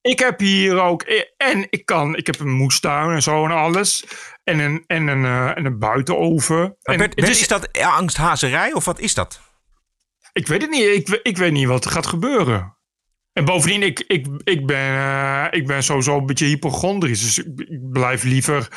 ik 0.00 0.18
heb 0.18 0.38
hier 0.38 0.80
ook... 0.80 1.02
En 1.36 1.66
ik 1.70 1.86
kan... 1.86 2.16
Ik 2.16 2.26
heb 2.26 2.40
een 2.40 2.50
moestuin 2.52 3.10
en 3.10 3.22
zo 3.22 3.44
en 3.44 3.50
alles. 3.50 4.04
En 4.44 4.58
een, 4.58 4.84
en 4.86 5.06
een, 5.06 5.24
eh, 5.24 5.56
en 5.56 5.64
een 5.64 5.78
buitenoven. 5.78 6.58
Maar 6.58 6.76
En 6.82 6.96
Bert, 6.96 7.14
Bert, 7.14 7.28
is 7.28 7.48
dat 7.48 7.78
angsthazerij 7.82 8.72
of 8.72 8.84
wat 8.84 8.98
is 8.98 9.14
dat? 9.14 9.40
Ik 10.38 10.46
weet 10.46 10.62
het 10.62 10.70
niet. 10.70 10.84
Ik, 10.84 11.20
ik 11.22 11.36
weet 11.36 11.52
niet 11.52 11.66
wat 11.66 11.84
er 11.84 11.90
gaat 11.90 12.06
gebeuren. 12.06 12.76
En 13.32 13.44
bovendien, 13.44 13.82
ik, 13.82 14.04
ik, 14.06 14.26
ik, 14.44 14.66
ben, 14.66 14.96
eh, 14.96 15.46
ik 15.50 15.66
ben 15.66 15.82
sowieso 15.82 16.18
een 16.18 16.26
beetje 16.26 16.46
hypochondrisch. 16.46 17.20
Dus 17.20 17.38
ik, 17.38 17.60
ik 17.60 17.90
blijf 17.90 18.22
liever 18.22 18.68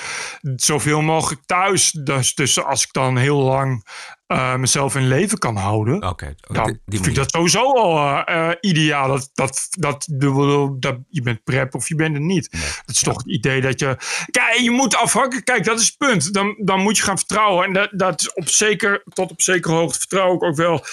zoveel 0.56 1.02
mogelijk 1.02 1.42
thuis. 1.46 1.92
Dus, 1.92 2.34
dus 2.34 2.64
als 2.64 2.84
ik 2.84 2.94
dan 2.94 3.18
heel 3.18 3.38
lang 3.38 3.86
eh, 4.32 4.56
mezelf 4.56 4.96
in 4.96 5.08
leven 5.08 5.38
kan 5.38 5.56
houden... 5.56 6.00
dan 6.40 6.80
vind 6.86 7.08
ik 7.08 7.16
dat 7.16 7.32
sowieso 7.32 7.74
al 7.74 7.98
eh, 7.98 8.50
eh, 8.50 8.58
ideaal. 8.62 9.08
Dat, 9.08 9.30
dat, 9.34 9.68
dat, 9.70 10.08
dat, 10.12 10.82
dat, 10.82 10.98
je 11.10 11.22
bent 11.22 11.44
prep 11.44 11.76
of 11.76 11.88
je 11.88 11.96
bent 11.96 12.14
het 12.14 12.24
niet. 12.24 12.52
Dat 12.86 12.96
is 12.96 13.02
toch 13.02 13.18
het 13.18 13.28
idee 13.28 13.62
dat 13.62 13.80
je... 13.80 13.98
Kijk, 14.32 14.58
je 14.58 14.72
moet 14.72 14.96
afhankelijk... 14.96 15.46
Kijk, 15.46 15.64
dat 15.64 15.80
is 15.80 15.86
het 15.86 15.98
punt. 15.98 16.34
Dan, 16.34 16.56
dan 16.58 16.82
moet 16.82 16.98
je 16.98 17.04
gaan 17.04 17.18
vertrouwen. 17.18 17.66
En 17.66 17.74
dat, 17.74 17.90
dat 17.92 18.22
is 18.22 18.34
op 18.34 18.48
zeker, 18.48 19.04
tot 19.14 19.32
op 19.32 19.42
zekere 19.42 19.74
hoogte 19.74 20.00
vertrouw 20.00 20.36
ik 20.36 20.44
ook 20.44 20.56
wel... 20.56 20.86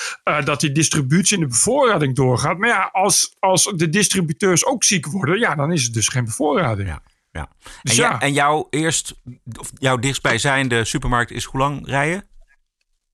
dat 0.45 0.61
die 0.61 0.73
distributie 0.73 1.37
en 1.37 1.43
de 1.43 1.49
bevoorrading 1.49 2.15
doorgaat. 2.15 2.59
Maar 2.59 2.69
ja, 2.69 2.89
als, 2.93 3.37
als 3.39 3.73
de 3.77 3.89
distributeurs 3.89 4.65
ook 4.65 4.85
ziek 4.85 5.07
worden... 5.07 5.39
ja, 5.39 5.55
dan 5.55 5.73
is 5.73 5.83
het 5.83 5.93
dus 5.93 6.09
geen 6.09 6.25
bevoorrading. 6.25 6.89
Ja. 6.89 7.03
Ja. 7.33 7.49
Dus 7.83 7.99
en, 7.99 8.05
ja. 8.05 8.21
en 8.21 8.33
jouw 8.33 8.67
eerst, 8.71 9.15
of 9.59 9.71
jouw 9.75 9.97
dichtstbijzijnde 9.97 10.85
supermarkt 10.85 11.31
is 11.31 11.45
hoe 11.45 11.61
lang 11.61 11.87
rijden? 11.87 12.28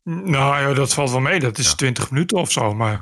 Nou 0.04 0.68
ja, 0.68 0.74
dat 0.74 0.94
valt 0.94 1.10
wel 1.10 1.20
mee. 1.20 1.40
Dat 1.40 1.58
is 1.58 1.74
20 1.74 2.10
minuten 2.10 2.38
of 2.38 2.52
zo. 2.52 2.74
Maar 2.74 3.00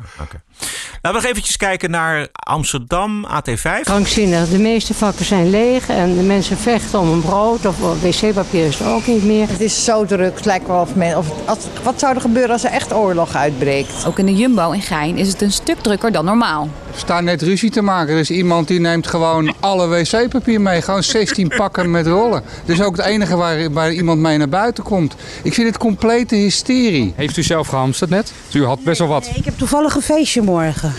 Laten 1.03 1.20
we 1.20 1.26
nog 1.26 1.36
eventjes 1.36 1.57
kijken 1.57 1.90
naar 1.90 2.28
Amsterdam, 2.32 3.26
AT5. 3.26 3.80
Krankzinnig. 3.80 4.48
De 4.48 4.59
meeste 4.59 4.94
vakken 4.94 5.24
zijn 5.24 5.50
leeg 5.50 5.88
en 5.88 6.16
de 6.16 6.22
mensen 6.22 6.57
vechten 6.57 6.98
om 6.98 7.09
een 7.09 7.20
brood 7.20 7.66
of 7.66 7.78
wc-papier 8.03 8.66
is 8.66 8.80
er 8.80 8.88
ook 8.88 9.07
niet 9.07 9.24
meer. 9.24 9.48
Het 9.48 9.61
is 9.61 9.84
zo 9.84 10.05
druk. 10.05 10.34
Het 10.34 10.44
lijkt 10.44 10.66
wel 10.66 10.80
of 10.80 10.94
men. 10.94 11.16
Of, 11.18 11.48
als, 11.48 11.59
wat 11.82 11.98
zou 11.98 12.14
er 12.14 12.20
gebeuren 12.20 12.50
als 12.50 12.64
er 12.64 12.70
echt 12.70 12.92
oorlog 12.92 13.34
uitbreekt? 13.34 14.07
Ook 14.07 14.18
in 14.18 14.26
de 14.26 14.34
Jumbo 14.34 14.70
in 14.70 14.82
Gein 14.82 15.16
is 15.16 15.28
het 15.28 15.42
een 15.42 15.53
stuk 15.53 15.78
drukker 15.78 16.12
dan 16.12 16.24
normaal. 16.24 16.68
Er 16.93 16.99
staat 16.99 17.22
net 17.22 17.43
ruzie 17.43 17.70
te 17.70 17.82
maken. 17.82 18.14
Er 18.14 18.20
is 18.20 18.30
iemand 18.30 18.68
die 18.68 18.80
neemt 18.80 19.07
gewoon 19.07 19.55
alle 19.61 19.88
wc-papier 19.88 20.61
mee. 20.61 20.82
Gewoon 20.82 21.03
16 21.03 21.49
pakken 21.57 21.90
met 21.90 22.07
rollen. 22.07 22.43
Dat 22.64 22.76
is 22.76 22.82
ook 22.82 22.97
het 22.97 23.07
enige 23.07 23.36
waar, 23.36 23.72
waar 23.72 23.93
iemand 23.93 24.20
mee 24.20 24.38
naar 24.38 24.49
buiten 24.49 24.84
komt. 24.84 25.14
Ik 25.43 25.55
vind 25.55 25.68
het 25.68 25.78
complete 25.78 26.34
hysterie. 26.34 27.12
Heeft 27.16 27.36
u 27.36 27.43
zelf 27.43 27.68
gehamsterd 27.68 28.11
net? 28.11 28.32
U 28.53 28.64
had 28.64 28.84
best 28.84 28.99
wel 28.99 29.09
wat. 29.09 29.30
Ik 29.34 29.45
heb 29.45 29.59
toevallig 29.59 29.95
een 29.95 30.03
feestje 30.03 30.43
morgen. 30.43 30.93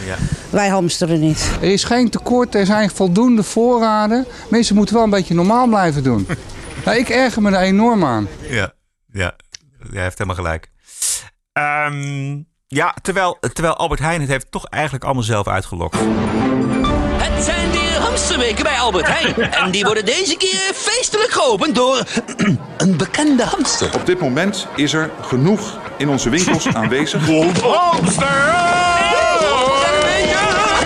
Wij 0.49 0.67
hamsteren 0.67 1.19
niet. 1.19 1.49
Er 1.61 1.71
is 1.71 1.83
geen 1.83 2.09
tekort, 2.09 2.55
er 2.55 2.65
zijn 2.65 2.89
voldoende 2.89 3.43
voorraden. 3.43 4.25
Mensen 4.49 4.75
moeten 4.75 4.95
wel 4.95 5.03
een 5.03 5.09
beetje 5.09 5.33
normaal 5.33 5.67
blijven 5.67 6.03
doen. 6.03 6.27
Nou, 6.85 6.97
ik 6.97 7.09
erger 7.09 7.41
me 7.41 7.51
er 7.51 7.61
enorm 7.61 8.05
aan. 8.05 8.27
Ja, 8.49 8.73
ja. 9.11 9.35
Jij 9.91 10.03
heeft 10.03 10.17
helemaal 10.17 10.43
gelijk. 10.43 10.69
Ehm, 11.53 12.41
ja, 12.73 12.95
terwijl, 13.01 13.37
terwijl 13.53 13.75
Albert 13.75 13.99
Heijn 13.99 14.21
het 14.21 14.29
heeft 14.29 14.51
toch 14.51 14.65
eigenlijk 14.65 15.03
allemaal 15.03 15.23
zelf 15.23 15.47
uitgelokt. 15.47 15.97
Het 17.17 17.43
zijn 17.43 17.71
weer 17.71 17.99
hamsterweken 17.99 18.63
bij 18.63 18.79
Albert 18.79 19.07
Heijn. 19.07 19.51
En 19.51 19.71
die 19.71 19.83
worden 19.83 20.05
deze 20.05 20.37
keer 20.37 20.73
feestelijk 20.73 21.31
geopend 21.31 21.75
door 21.75 22.03
een 22.77 22.97
bekende 22.97 23.43
hamster. 23.43 23.95
Op 23.95 24.05
dit 24.05 24.19
moment 24.19 24.67
is 24.75 24.93
er 24.93 25.11
genoeg 25.21 25.79
in 25.97 26.09
onze 26.09 26.29
winkels 26.29 26.67
aanwezig. 26.73 27.23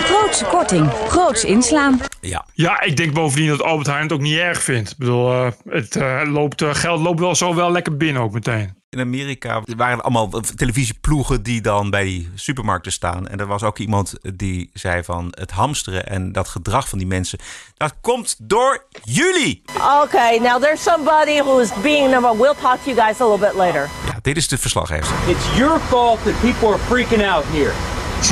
Grootse 0.03 0.45
korting, 0.45 0.91
groots 1.07 1.43
inslaan. 1.43 1.99
Ja. 2.21 2.45
Ja, 2.53 2.81
ik 2.81 2.97
denk 2.97 3.13
bovendien 3.13 3.49
dat 3.49 3.63
Albert 3.63 3.87
Heijn 3.87 4.03
het 4.03 4.11
ook 4.11 4.19
niet 4.19 4.37
erg 4.37 4.61
vindt. 4.61 4.91
Ik 4.91 4.97
bedoel, 4.97 5.31
eh, 5.31 5.51
het 5.69 5.95
eh, 5.95 6.21
loopt, 6.25 6.61
eh, 6.61 6.73
geld 6.73 6.99
loopt 6.99 7.19
wel 7.19 7.35
zo 7.35 7.55
wel 7.55 7.71
lekker 7.71 7.97
binnen 7.97 8.21
ook 8.21 8.33
meteen. 8.33 8.76
In 8.89 8.99
Amerika 8.99 9.61
waren 9.77 9.97
er 9.97 10.03
allemaal 10.03 10.29
televisieploegen 10.55 11.43
die 11.43 11.61
dan 11.61 11.89
bij 11.89 12.03
die 12.03 12.29
supermarkten 12.35 12.91
staan. 12.91 13.27
En 13.27 13.39
er 13.39 13.47
was 13.47 13.63
ook 13.63 13.77
iemand 13.77 14.13
die 14.21 14.69
zei 14.73 15.03
van 15.03 15.27
het 15.31 15.51
hamsteren 15.51 16.07
en 16.07 16.31
dat 16.31 16.47
gedrag 16.47 16.89
van 16.89 16.97
die 16.97 17.07
mensen. 17.07 17.39
Dat 17.77 17.93
komt 18.01 18.35
door 18.39 18.85
jullie. 19.03 19.61
Okay, 20.03 20.37
now 20.37 20.61
there's 20.61 20.83
somebody 20.83 21.39
who 21.39 21.59
is 21.59 21.69
being 21.81 22.11
number. 22.11 22.37
We'll 22.37 22.55
talk 22.61 22.77
to 22.83 22.91
you 22.91 23.01
guys 23.01 23.21
a 23.21 23.27
little 23.29 23.47
bit 23.47 23.55
later. 23.55 23.89
Ja, 24.05 24.19
dit 24.21 24.37
is 24.37 24.47
de 24.47 24.57
verslaggever. 24.57 25.29
It's 25.29 25.57
your 25.57 25.79
fault 25.79 26.23
that 26.23 26.39
people 26.41 26.67
are 26.67 26.79
freaking 26.79 27.25
out 27.25 27.45
here. 27.45 27.71
It's 28.17 28.29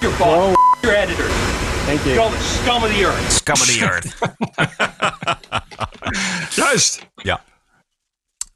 your 0.00 0.14
fault. 0.14 0.58
Your 0.80 0.96
editors. 0.96 1.32
Thank 1.86 2.00
you. 2.04 2.14
Scum, 2.14 2.32
scum 2.40 2.82
of 2.82 2.88
the 2.88 3.04
earth. 3.04 3.32
Scum 3.32 3.54
of 3.54 3.66
the 3.66 3.80
earth. 3.80 4.16
Juist. 6.56 7.06
Ja. 7.14 7.44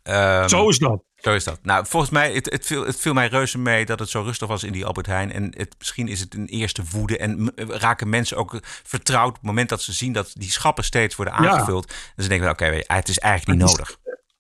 Ehm, 0.03 0.49
Zo 0.49 0.69
is 0.69 0.79
dat. 0.79 1.03
Zo 1.25 1.35
is 1.35 1.45
dat. 1.45 1.59
Nou, 1.63 1.87
volgens 1.87 2.13
mij, 2.13 2.33
het, 2.33 2.51
het, 2.51 2.67
viel, 2.67 2.87
het 2.87 3.01
viel 3.01 3.13
mij 3.13 3.27
reuze 3.27 3.59
mee 3.59 3.85
dat 3.85 3.99
het 3.99 4.09
zo 4.09 4.23
rustig 4.23 4.49
was 4.49 4.63
in 4.63 4.73
die 4.73 4.85
Albert 4.85 5.07
Heijn. 5.07 5.33
En 5.33 5.55
het, 5.57 5.75
misschien 5.79 6.09
is 6.09 6.21
het 6.21 6.35
een 6.35 6.47
eerste 6.47 6.83
woede. 6.91 7.19
En 7.19 7.53
raken 7.57 8.09
mensen 8.09 8.37
ook 8.37 8.61
vertrouwd 8.63 9.29
op 9.29 9.35
het 9.35 9.43
moment 9.45 9.69
dat 9.69 9.83
ze 9.83 9.93
zien 9.93 10.13
dat 10.13 10.31
die 10.35 10.51
schappen 10.51 10.85
steeds 10.85 11.17
worden 11.17 11.43
Ja. 11.43 11.49
aangevuld. 11.49 11.93
En 12.17 12.23
ze 12.23 12.29
denken, 12.29 12.51
oké, 12.51 12.81
het 12.87 13.09
is 13.09 13.19
eigenlijk 13.19 13.59
niet 13.59 13.69
nodig. 13.69 13.99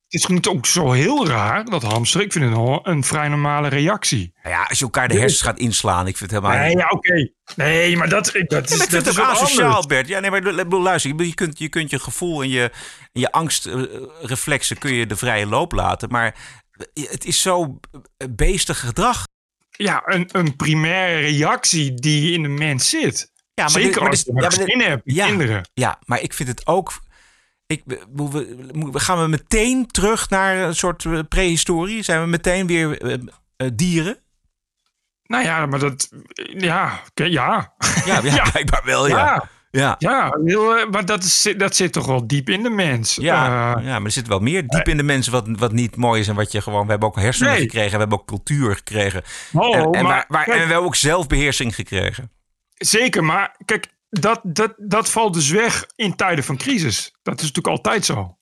Het 0.09 0.23
is 0.23 0.27
niet 0.27 0.47
ook 0.47 0.67
zo 0.67 0.93
heel 0.93 1.27
raar, 1.27 1.65
dat 1.65 1.83
hamsteren. 1.83 2.27
Ik 2.27 2.33
vind 2.33 2.45
het 2.45 2.55
nog 2.55 2.81
een 2.83 3.05
vrij 3.05 3.29
normale 3.29 3.69
reactie. 3.69 4.33
Nou 4.43 4.55
ja, 4.55 4.63
als 4.69 4.79
je 4.79 4.85
elkaar 4.85 5.09
de 5.09 5.19
hersens 5.19 5.43
gaat 5.43 5.59
inslaan, 5.59 6.07
ik 6.07 6.17
vind 6.17 6.31
het 6.31 6.41
helemaal 6.43 6.65
Nee, 6.65 6.77
ja, 6.77 6.89
oké. 6.89 7.29
Nee, 7.57 7.97
maar 7.97 8.09
dat, 8.09 8.25
dat 8.47 8.71
is, 8.71 8.77
Ja, 8.77 8.83
ik 8.83 8.91
vind 8.91 9.07
het 9.07 9.21
ook 9.21 9.27
asociaal, 9.27 9.67
anders. 9.67 9.87
Bert. 9.87 10.09
Ja, 10.09 10.21
nee, 10.21 10.31
maar 10.31 10.43
luister, 10.67 11.25
je 11.25 11.35
kunt, 11.35 11.59
je 11.59 11.69
kunt 11.69 11.91
je 11.91 11.99
gevoel 11.99 12.43
en 12.43 12.49
je, 12.49 12.71
je 13.13 13.33
angstreflexen 13.33 14.79
kun 14.79 14.93
je 14.95 15.07
de 15.07 15.17
vrije 15.17 15.47
loop 15.47 15.73
laten. 15.73 16.09
Maar 16.11 16.35
het 16.95 17.25
is 17.25 17.41
zo 17.41 17.81
beestig 18.31 18.81
gedrag. 18.81 19.27
Ja, 19.71 20.03
een, 20.05 20.29
een 20.33 20.57
primaire 20.57 21.21
reactie 21.21 21.95
die 21.95 22.33
in 22.33 22.43
de 22.43 22.49
mens 22.49 22.89
zit. 22.89 23.33
Ja, 23.55 23.63
maar 23.63 23.71
Zeker 23.71 23.89
dit- 23.93 24.01
maar 24.01 24.11
als 24.11 24.25
dit- 24.25 24.27
je 24.27 24.33
ja, 24.33 24.41
maar 24.41 24.67
dit- 24.77 24.87
hebt, 24.87 25.03
ja, 25.05 25.27
kinderen. 25.27 25.69
Ja, 25.75 25.99
maar 26.05 26.21
ik 26.21 26.33
vind 26.35 26.49
het 26.49 26.67
ook. 26.67 26.93
Ik, 27.67 27.83
we, 28.15 28.91
gaan 28.93 29.21
we 29.21 29.27
meteen 29.29 29.87
terug 29.87 30.31
naar 30.31 30.57
een 30.57 30.77
soort 30.77 31.05
eh, 31.05 31.19
prehistorie? 31.29 32.03
Zijn 32.03 32.21
we 32.21 32.27
meteen 32.27 32.67
weer 32.67 33.01
eh, 33.03 33.13
eh, 33.57 33.69
dieren? 33.75 34.19
Nou 35.25 35.45
ja, 35.45 35.67
maar 35.67 35.79
dat... 35.79 36.09
Ja, 36.57 37.01
ja. 37.15 37.75
Ja, 38.05 38.21
ja, 38.25 38.51
blijkbaar 38.51 38.83
wel, 38.85 39.09
ja. 39.09 39.17
Ja, 39.17 39.49
Ja. 39.99 40.37
heel, 40.45 40.77
eh, 40.77 40.89
maar 40.91 41.05
dat, 41.05 41.25
is, 41.25 41.55
dat 41.57 41.77
zit 41.77 41.93
toch 41.93 42.07
wel 42.07 42.27
diep 42.27 42.49
in 42.49 42.63
de 42.63 42.71
mens. 42.71 43.15
Ja, 43.15 43.45
Eh, 43.77 43.85
ja, 43.85 43.93
maar 43.97 44.05
er 44.05 44.11
zit 44.11 44.27
wel 44.29 44.39
meer 44.41 44.67
diep 44.67 44.89
in 44.89 44.97
de 44.97 45.03
mensen 45.03 45.33
wat, 45.33 45.47
wat 45.49 45.73
niet 45.73 45.97
mooi 45.97 46.21
is. 46.21 46.29
En 46.29 46.35
wat 46.35 46.53
je 46.53 46.61
gewoon. 46.63 46.85
We 46.85 46.91
hebben 46.91 47.09
ook 47.09 47.17
hersenen 47.17 47.53
Nee. 47.53 47.61
gekregen. 47.61 47.91
We 47.93 47.99
hebben 47.99 48.19
ook 48.19 48.27
cultuur 48.27 48.75
gekregen. 48.77 49.23
Oh, 49.53 49.77
en, 49.77 49.83
en, 49.83 49.91
maar 49.91 50.03
waar, 50.03 50.25
waar- 50.29 50.45
kijk- 50.45 50.57
en 50.57 50.63
we 50.63 50.69
hebben 50.69 50.87
ook 50.87 50.97
zelfbeheersing 50.97 51.75
gekregen. 51.75 52.31
Zeker, 52.75 53.25
maar 53.25 53.57
kijk, 53.65 53.87
dat, 54.11 54.41
dat, 54.43 54.75
dat 54.77 55.11
valt 55.11 55.35
dus 55.35 55.51
weg 55.51 55.85
in 55.97 56.17
tijden 56.17 56.45
van 56.45 56.57
crisis. 56.57 57.15
Dat 57.23 57.35
is 57.41 57.47
natuurlijk 57.47 57.77
altijd 57.77 58.05
zo. 58.05 58.37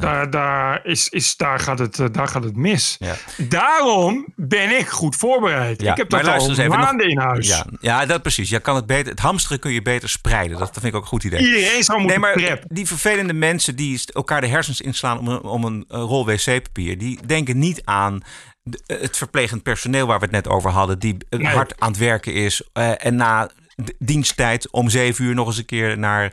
Daar, 0.00 0.30
daar, 0.30 0.80
is, 0.84 1.08
is, 1.08 1.36
daar, 1.36 1.58
gaat 1.58 1.78
het, 1.78 1.98
eh, 1.98 2.06
daar 2.12 2.28
gaat 2.28 2.44
het 2.44 2.56
mis. 2.56 2.96
Ja. 2.98 3.14
Daarom 3.36 4.26
ben 4.36 4.78
ik 4.78 4.88
goed 4.88 5.16
voorbereid. 5.16 5.82
ik 5.82 5.96
heb 5.96 6.08
dat 6.10 6.26
al 6.26 6.48
eens 6.48 6.66
maanden 6.66 6.96
nog- 6.96 7.06
in 7.06 7.18
huis. 7.18 7.48
Ja, 7.48 7.66
ja, 7.80 8.06
dat 8.06 8.22
precies. 8.22 8.48
Je 8.50 8.60
kan 8.60 8.74
het, 8.76 8.86
beter, 8.86 9.10
het 9.10 9.20
hamsteren 9.20 9.58
kun 9.58 9.72
je 9.72 9.82
beter 9.82 10.08
spreiden. 10.08 10.58
Dat, 10.58 10.66
dat 10.74 10.82
vind 10.82 10.84
ik 10.86 10.94
ook 10.94 11.02
een 11.02 11.08
goed 11.08 11.24
idee. 11.24 11.40
Iedereen 11.40 11.82
zou 11.84 12.00
moeten 12.00 12.20
nee, 12.20 12.34
maar 12.34 12.42
prep. 12.44 12.64
Die 12.68 12.86
vervelende 12.86 13.32
mensen 13.32 13.76
die 13.76 14.00
elkaar 14.12 14.40
de 14.40 14.46
hersens 14.46 14.80
inslaan 14.80 15.18
om 15.18 15.28
een, 15.28 15.42
om 15.42 15.64
een 15.64 15.84
eh, 15.88 15.98
rol 15.98 16.26
wc-papier... 16.26 16.98
die 16.98 17.18
denken 17.26 17.58
niet 17.58 17.82
aan 17.84 18.20
de- 18.62 18.80
het 18.86 19.16
verplegend 19.16 19.62
personeel 19.62 20.06
waar 20.06 20.18
we 20.18 20.24
het 20.24 20.34
net 20.34 20.48
over 20.48 20.70
hadden... 20.70 20.98
die 20.98 21.16
eh, 21.28 21.38
Nee. 21.38 21.54
hard 21.54 21.80
aan 21.80 21.88
het 21.88 21.98
werken 21.98 22.32
is 22.34 22.62
eh, 22.72 23.04
en 23.06 23.16
na 23.16 23.50
diensttijd 23.98 24.70
om 24.70 24.88
zeven 24.88 25.24
uur 25.24 25.34
nog 25.34 25.46
eens 25.46 25.58
een 25.58 25.64
keer 25.64 25.98
naar 25.98 26.32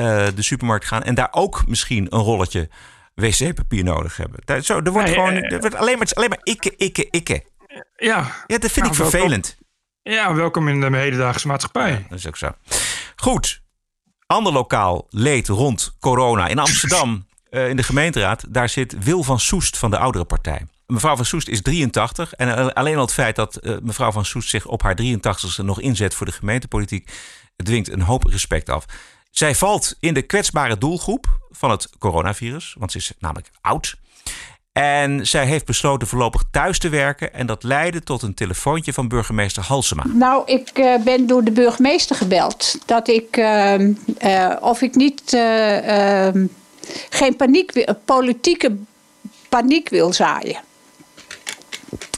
eh, 0.00 0.26
de 0.34 0.42
supermarkt 0.42 0.86
gaan... 0.86 1.02
en 1.02 1.14
daar 1.14 1.28
ook 1.30 1.66
misschien 1.66 2.06
een 2.10 2.20
rolletje 2.20 2.68
wc-papier 3.14 3.84
nodig 3.84 4.16
hebben. 4.16 4.40
Daar, 4.44 4.60
zo, 4.62 4.80
er 4.80 4.92
wordt 4.92 5.08
gewoon 5.10 5.32
eh, 5.34 5.52
er 5.52 5.60
wordt 5.60 5.74
alleen, 5.76 5.98
maar, 5.98 6.08
alleen 6.12 6.28
maar 6.28 6.40
ikke, 6.42 6.74
ikke, 6.76 7.08
ikke. 7.10 7.44
Ja. 7.96 8.16
Ja, 8.46 8.58
dat 8.58 8.70
vind 8.70 8.76
ik 8.76 8.82
Nou, 8.82 8.96
welkom- 8.96 9.10
vervelend. 9.10 9.56
Ja, 10.02 10.34
welkom 10.34 10.68
in 10.68 10.80
de 10.80 10.96
hedendaagse 10.96 11.46
maatschappij. 11.46 12.06
Dat 12.08 12.18
is 12.18 12.26
ook 12.26 12.36
zo. 12.36 12.50
Goed. 13.16 13.62
Ander 14.26 14.52
lokaal 14.52 15.06
leed 15.10 15.48
rond 15.48 15.96
corona. 16.00 16.46
In 16.48 16.58
Amsterdam, 16.58 17.26
eh, 17.50 17.68
in 17.68 17.76
de 17.76 17.82
gemeenteraad, 17.82 18.44
daar 18.48 18.68
zit 18.68 19.04
Wil 19.04 19.22
van 19.22 19.40
Soest 19.40 19.78
van 19.78 19.90
de 19.90 19.98
oudere 19.98 20.24
partij. 20.24 20.66
Mevrouw 20.86 21.16
van 21.16 21.24
Soest 21.24 21.48
is 21.48 21.62
83. 21.62 22.32
En 22.32 22.74
alleen 22.74 22.94
al 22.96 23.00
het 23.02 23.12
feit 23.12 23.36
dat 23.36 23.60
mevrouw 23.82 24.12
van 24.12 24.24
Soest 24.24 24.48
zich 24.48 24.66
op 24.66 24.82
haar 24.82 24.94
83ste 24.94 25.62
nog 25.64 25.80
inzet 25.80 26.14
voor 26.14 26.26
de 26.26 26.32
gemeentepolitiek, 26.32 27.10
dwingt 27.56 27.88
een 27.92 28.00
hoop 28.02 28.24
respect 28.24 28.68
af. 28.68 28.84
Zij 29.30 29.54
valt 29.54 29.96
in 30.00 30.14
de 30.14 30.22
kwetsbare 30.22 30.78
doelgroep 30.78 31.26
van 31.50 31.70
het 31.70 31.88
coronavirus, 31.98 32.74
want 32.78 32.92
ze 32.92 32.98
is 32.98 33.12
namelijk 33.18 33.50
oud. 33.60 33.96
En 34.72 35.26
zij 35.26 35.46
heeft 35.46 35.64
besloten 35.64 36.08
voorlopig 36.08 36.44
thuis 36.50 36.78
te 36.78 36.88
werken. 36.88 37.34
En 37.34 37.46
dat 37.46 37.62
leidde 37.62 38.02
tot 38.02 38.22
een 38.22 38.34
telefoontje 38.34 38.92
van 38.92 39.08
burgemeester 39.08 39.62
Halsema. 39.62 40.04
Nou, 40.06 40.42
ik 40.46 40.68
eh, 40.68 40.94
ben 41.04 41.26
door 41.26 41.44
de 41.44 41.50
burgemeester 41.50 42.16
gebeld 42.16 42.78
dat 42.86 43.08
ik 43.08 43.36
ehm, 43.36 43.92
eh, 44.18 44.56
of 44.60 44.82
ik 44.82 44.94
niet 44.94 45.32
eh, 45.32 46.26
ehm, 46.26 46.46
geen 47.10 47.36
paniek, 47.36 47.84
politieke 48.04 48.76
paniek 49.48 49.88
wil 49.88 50.12
zaaien. 50.12 50.60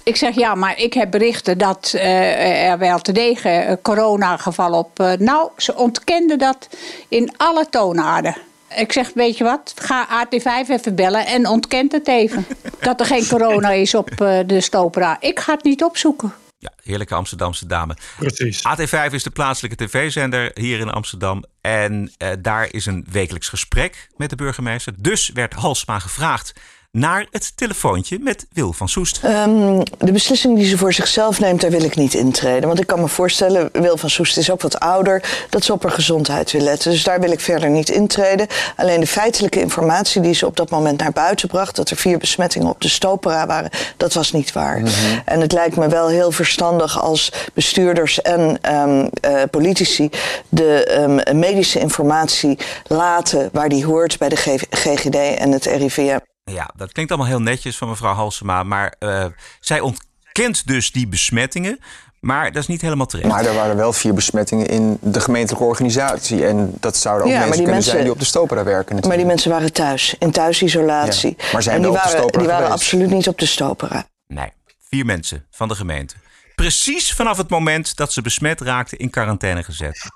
Ik 0.05 0.17
zeg 0.17 0.35
ja, 0.35 0.55
maar 0.55 0.79
ik 0.79 0.93
heb 0.93 1.11
berichten 1.11 1.59
dat 1.59 1.93
eh, 1.95 2.71
er 2.71 2.79
wel 2.79 2.99
te 3.01 3.13
degen 3.13 3.67
eh, 3.67 3.77
coronagevallen 3.83 4.79
op. 4.79 5.01
eh, 5.01 5.13
nou, 5.19 5.51
ze 5.57 5.75
ontkenden 5.75 6.39
dat 6.39 6.69
in 7.09 7.35
alle 7.37 7.67
toonaarden. 7.71 8.37
Ik 8.77 8.93
zeg, 8.93 9.11
weet 9.15 9.39
je 9.39 9.45
wat, 9.45 9.75
ga 9.77 10.27
AT5 10.27 10.69
even 10.69 10.95
bellen 10.95 11.27
en 11.27 11.47
ontkent 11.47 11.93
het 11.93 12.09
even. 12.09 12.47
dat 12.81 13.01
er 13.01 13.07
geen 13.07 13.27
corona 13.27 13.71
is 13.71 13.95
op 13.95 14.11
eh, 14.11 14.39
de 14.47 14.61
Stopera. 14.61 15.17
Ik 15.21 15.41
ga 15.41 15.53
het 15.53 15.65
niet 15.65 15.85
opzoeken. 15.85 16.33
Ja, 16.59 16.73
heerlijke 16.83 17.15
Amsterdamse 17.15 17.67
dame. 17.67 17.97
Precies. 18.19 18.59
AT5 18.59 19.13
is 19.13 19.23
de 19.23 19.31
plaatselijke 19.31 19.85
tv-zender 19.85 20.51
hier 20.55 20.81
in 20.81 20.91
Amsterdam. 20.91 21.45
En 21.61 22.13
eh, 22.17 22.29
daar 22.39 22.69
is 22.71 22.87
een 22.87 23.07
wekelijks 23.11 23.49
gesprek 23.49 24.09
met 24.17 24.31
de 24.31 24.37
burgemeester. 24.37 24.93
Dus 24.99 25.31
werd 25.35 25.53
Halsma 25.53 25.99
gevraagd 25.99 26.53
naar 26.93 27.27
het 27.31 27.53
telefoontje 27.57 28.19
met 28.21 28.47
Wil 28.53 28.73
van 28.73 28.89
Soest. 28.89 29.21
Ehm, 29.23 29.81
de 29.99 30.13
beslissing 30.13 30.57
die 30.57 30.67
ze 30.67 30.79
voor 30.79 30.93
zichzelf 30.93 31.41
neemt, 31.41 31.61
daar 31.61 31.71
wil 31.71 31.83
ik 31.83 31.97
niet 31.97 32.15
intreden. 32.15 32.67
Want 32.69 32.81
ik 32.81 32.87
kan 32.87 33.01
me 33.01 33.09
voorstellen, 33.09 33.69
Wil 33.73 33.97
van 33.97 34.11
Soest 34.11 34.37
is 34.37 34.51
ook 34.51 34.63
wat 34.63 34.81
ouder, 34.81 35.47
dat 35.51 35.65
ze 35.65 35.73
op 35.73 35.83
haar 35.83 35.93
gezondheid 35.93 36.53
wil 36.53 36.61
letten. 36.61 36.91
Dus 36.91 37.05
daar 37.05 37.21
wil 37.21 37.31
ik 37.31 37.41
verder 37.41 37.71
niet 37.71 37.89
intreden. 37.89 38.47
Alleen 38.77 39.01
de 39.01 39.07
feitelijke 39.07 39.61
informatie 39.61 40.21
die 40.21 40.35
ze 40.35 40.47
op 40.47 40.57
dat 40.57 40.71
moment 40.71 40.99
naar 41.01 41.13
buiten 41.13 41.49
bracht, 41.49 41.77
dat 41.77 41.91
er 41.91 41.97
vier 41.97 42.19
besmettingen 42.19 42.69
op 42.69 42.81
de 42.81 42.89
Stopera 42.89 43.47
waren, 43.47 43.71
dat 43.97 44.13
was 44.15 44.33
niet 44.33 44.53
waar. 44.53 44.83
En 45.25 45.41
het 45.41 45.53
lijkt 45.53 45.77
me 45.77 45.89
wel 45.89 46.09
heel 46.09 46.31
verstandig 46.33 47.01
als 47.03 47.33
bestuurders 47.55 48.23
en 48.23 48.59
ehm, 48.61 49.09
eh, 49.21 49.43
politici 49.51 50.11
de 50.49 50.85
ehm, 50.85 51.39
medische 51.39 51.79
informatie 51.79 52.59
laten 52.87 53.49
waar 53.53 53.69
die 53.69 53.85
hoort 53.85 54.19
bij 54.19 54.29
de 54.29 54.37
G- 54.37 54.65
GGD 54.71 55.17
en 55.39 55.53
het 55.53 55.65
RIVM. 55.65 56.19
Ja, 56.45 56.71
dat 56.77 56.93
klinkt 56.93 57.13
allemaal 57.13 57.31
heel 57.31 57.41
netjes 57.43 57.77
van 57.77 57.89
mevrouw 57.89 58.15
Halsema. 58.15 58.63
Maar 58.63 58.95
eh, 58.99 59.25
zij 59.61 59.81
ontkent 59.81 60.67
dus 60.67 60.93
die 60.93 61.07
besmettingen. 61.09 61.79
Maar 62.21 62.53
dat 62.53 62.63
is 62.63 62.69
niet 62.69 62.81
helemaal 62.81 63.07
terecht. 63.07 63.29
Maar 63.29 63.45
er 63.47 63.55
waren 63.55 63.77
wel 63.77 63.93
vier 63.93 64.15
besmettingen 64.15 64.67
in 64.67 64.99
de 65.01 65.21
gemeentelijke 65.21 65.67
organisatie. 65.67 66.47
En 66.47 66.75
dat 66.81 66.97
zouden 66.97 67.27
ook 67.27 67.33
Ja, 67.33 67.39
mensen 67.39 67.55
kunnen 67.57 67.73
mensen- 67.75 67.91
zijn 67.93 68.03
die 68.05 68.13
op 68.13 68.19
de 68.19 68.25
Stopera 68.25 68.65
werken 68.65 68.77
natuurlijk. 68.79 69.07
Maar 69.07 69.17
die 69.17 69.27
mensen 69.27 69.51
waren 69.51 69.73
thuis, 69.73 70.15
in 70.19 70.31
thuisisolatie. 70.31 71.35
Ja, 71.39 71.45
maar 71.53 71.63
zijn 71.63 71.77
en 71.77 71.83
die 71.83 71.91
wel 71.91 72.01
op 72.01 72.07
de 72.07 72.11
waren, 72.13 72.19
Stopera 72.23 72.39
die 72.43 72.53
waren 72.53 72.71
absoluut 72.71 73.11
niet 73.11 73.29
op 73.29 73.39
de 73.39 73.47
Stopera. 73.47 74.05
Nee, 74.27 74.53
vier 74.89 75.05
mensen 75.05 75.47
van 75.51 75.69
de 75.69 75.75
gemeente. 75.75 76.15
Precies 76.55 77.13
vanaf 77.13 77.37
het 77.37 77.49
moment 77.51 77.97
dat 77.97 78.13
ze 78.13 78.23
besmet 78.23 78.61
raakten 78.61 78.99
in 78.99 79.11
quarantaine 79.11 79.63
gezet. 79.63 80.07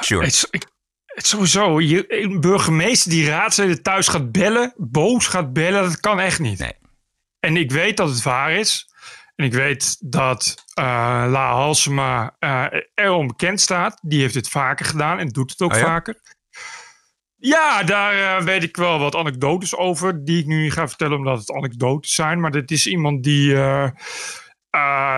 Sure. 0.00 0.26
Ik- 0.50 0.66
sowieso, 1.16 1.80
je, 1.80 2.22
een 2.22 2.40
burgemeester 2.40 3.10
die 3.10 3.28
raadsleden 3.28 3.82
thuis 3.82 4.08
gaat 4.08 4.32
bellen, 4.32 4.74
boos 4.76 5.26
gaat 5.26 5.52
bellen, 5.52 5.82
dat 5.82 6.00
kan 6.00 6.20
echt 6.20 6.38
niet. 6.38 6.58
Nee. 6.58 6.72
En 7.40 7.56
ik 7.56 7.70
weet 7.70 7.96
dat 7.96 8.08
het 8.08 8.22
waar 8.22 8.52
is. 8.52 8.88
En 9.36 9.44
ik 9.44 9.52
weet 9.52 9.96
dat 10.00 10.64
eh, 10.74 10.84
La 11.28 11.52
Halsema 11.52 12.36
eh 12.38 12.66
erom 12.94 13.26
bekend 13.26 13.60
staat. 13.60 13.98
Die 14.02 14.20
heeft 14.20 14.34
dit 14.34 14.48
vaker 14.48 14.86
gedaan 14.86 15.18
en 15.18 15.28
doet 15.28 15.50
het 15.50 15.60
ook 15.60 15.72
Oh 15.72 15.78
ja? 15.78 15.84
vaker. 15.84 16.20
Ja, 17.36 17.82
daar 17.82 18.38
eh, 18.38 18.44
weet 18.44 18.62
ik 18.62 18.76
wel 18.76 18.98
wat 18.98 19.14
anekdotes 19.14 19.76
over. 19.76 20.24
Die 20.24 20.38
ik 20.38 20.46
nu 20.46 20.62
niet 20.62 20.72
ga 20.72 20.88
vertellen 20.88 21.16
omdat 21.16 21.38
het 21.38 21.52
anekdotes 21.52 22.14
zijn. 22.14 22.40
Maar 22.40 22.50
dit 22.50 22.70
is 22.70 22.86
iemand 22.86 23.22
die 23.22 23.56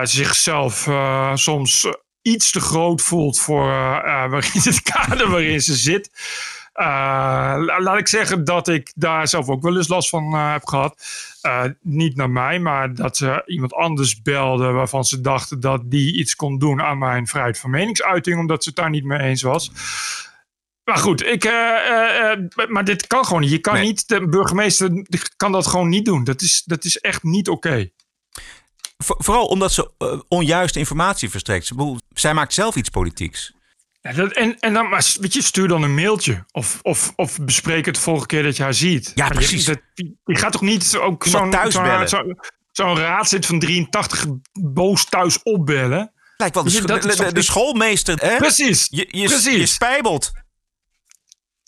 zichzelf 0.03 0.89
soms 1.33 1.87
iets 2.29 2.51
te 2.51 2.59
groot 2.59 3.01
voelt 3.01 3.39
voor 3.39 3.69
eh, 3.69 3.97
eh, 3.97 4.29
waarin 4.31 4.61
het 4.73 4.81
kader 4.81 5.29
waarin 5.29 5.61
ze 5.61 5.75
zit. 5.75 6.09
Eh, 6.73 6.85
la- 7.57 7.81
laat 7.81 7.97
ik 7.97 8.07
zeggen 8.07 8.43
dat 8.43 8.67
ik 8.67 8.91
daar 8.95 9.27
zelf 9.27 9.47
ook 9.49 9.61
wel 9.61 9.77
eens 9.77 9.87
last 9.87 10.09
van 10.09 10.33
heb 10.33 10.65
gehad. 10.67 11.03
Eh, 11.41 11.63
niet 11.81 12.15
naar 12.15 12.29
mij, 12.29 12.59
maar 12.59 12.93
dat 12.93 13.17
ze 13.17 13.43
iemand 13.45 13.73
anders 13.73 14.21
belde 14.21 14.71
waarvan 14.71 15.03
ze 15.03 15.21
dachten 15.21 15.59
dat 15.59 15.81
die 15.85 16.15
iets 16.17 16.35
kon 16.35 16.57
doen 16.57 16.81
aan 16.81 16.97
mijn 16.97 17.27
vrijheid 17.27 17.59
van 17.59 17.69
meningsuiting, 17.69 18.39
omdat 18.39 18.63
ze 18.63 18.69
het 18.69 18.77
daar 18.77 18.89
niet 18.89 19.03
mee 19.03 19.19
eens 19.19 19.41
was. 19.41 19.71
Maar 20.83 20.97
goed, 20.97 21.25
ik, 21.25 21.43
maar 22.69 22.83
dit 22.83 23.07
kan 23.07 23.25
gewoon 23.25 23.41
niet. 23.41 23.51
Je 23.51 23.59
kan 23.59 23.79
niet, 23.81 24.07
de 24.07 24.27
burgemeester 24.29 25.05
kan 25.35 25.51
dat 25.51 25.67
gewoon 25.67 25.89
niet 25.89 26.05
doen. 26.05 26.23
Dat 26.23 26.41
is, 26.41 26.63
dat 26.65 26.83
is 26.85 26.97
echt 26.97 27.23
niet 27.23 27.49
oké. 27.49 27.89
Vo- 28.97 29.15
vooral 29.17 29.45
omdat 29.45 29.71
ze 29.73 29.91
onjuiste 30.27 30.79
informatie 30.79 31.29
verstrekt. 31.29 31.65
Ze 31.65 31.97
Zij 32.19 32.33
maakt 32.33 32.53
zelf 32.53 32.75
iets 32.75 32.89
politieks. 32.89 33.53
Ja, 34.01 34.13
dat, 34.13 34.31
en, 34.31 34.59
en 34.59 34.73
dan, 34.73 34.89
maar 34.89 35.15
weet 35.19 35.33
je, 35.33 35.41
stuur 35.41 35.67
dan 35.67 35.83
een 35.83 35.93
mailtje. 35.95 36.45
Of, 36.51 36.79
of, 36.81 37.13
of 37.15 37.37
bespreek 37.41 37.85
het 37.85 37.95
de 37.95 38.01
volgende 38.01 38.27
keer 38.27 38.43
dat 38.43 38.57
je 38.57 38.63
haar 38.63 38.73
ziet. 38.73 39.11
Ja, 39.15 39.23
Maar 39.23 39.33
je- 39.33 39.39
precies. 39.47 39.65
dat- 39.65 39.81
Je, 39.93 40.15
gaat 40.25 40.51
toch 40.51 40.61
niet 40.61 40.97
ook 40.97 41.25
zo'n 41.27 41.49
thuis 41.49 41.73
bellen. 41.75 42.09
zo'n- 42.09 42.39
zo'n 42.71 42.97
raadslid 42.97 43.45
van 43.45 43.59
83 43.59 44.25
boos 44.61 45.05
thuis 45.05 45.43
opbellen? 45.43 46.11
Lijkt 46.37 46.53
wel 46.55 46.63
de, 46.63 47.41
schoolmeester. 47.41 48.15
Hè? 48.21 48.35
Precies, 48.37 48.87
Je, 48.89 49.07
je, 49.11 49.27
precies. 49.27 49.57
je 49.59 49.65
spijbelt. 49.65 50.31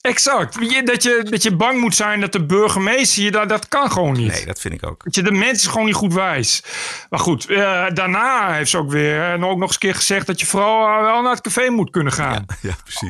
Exact. 0.01 0.53
Dat 0.85 1.03
je, 1.03 1.25
dat 1.29 1.43
je 1.43 1.55
bang 1.55 1.79
moet 1.79 1.95
zijn 1.95 2.19
dat 2.19 2.31
de 2.31 2.45
burgemeester 2.45 3.23
je 3.23 3.31
dat, 3.31 3.49
dat 3.49 3.67
kan 3.67 3.91
gewoon 3.91 4.13
niet. 4.13 4.31
Nee, 4.31 4.45
dat 4.45 4.59
vind 4.59 4.73
ik 4.73 4.85
ook. 4.85 5.03
Weet 5.03 5.15
je, 5.15 5.21
de 5.21 5.31
mens 5.31 5.61
is 5.61 5.67
gewoon 5.67 5.85
niet 5.85 5.95
goed 5.95 6.13
wijs. 6.13 6.63
Maar 7.09 7.19
goed, 7.19 7.45
eh, 7.45 7.85
daarna 7.93 8.53
heeft 8.53 8.69
ze 8.69 8.77
ook 8.77 8.91
weer 8.91 9.23
en 9.23 9.45
ook 9.45 9.57
nog 9.57 9.61
eens 9.61 9.73
een 9.73 9.79
keer 9.79 9.95
gezegd 9.95 10.27
dat 10.27 10.39
je 10.39 10.45
vooral 10.45 10.87
eh, 10.87 11.01
wel 11.01 11.21
naar 11.21 11.31
het 11.31 11.41
café 11.41 11.69
moet 11.69 11.89
kunnen 11.89 12.13
gaan. 12.13 12.45
Ja, 12.61 12.75
precies. 12.83 13.09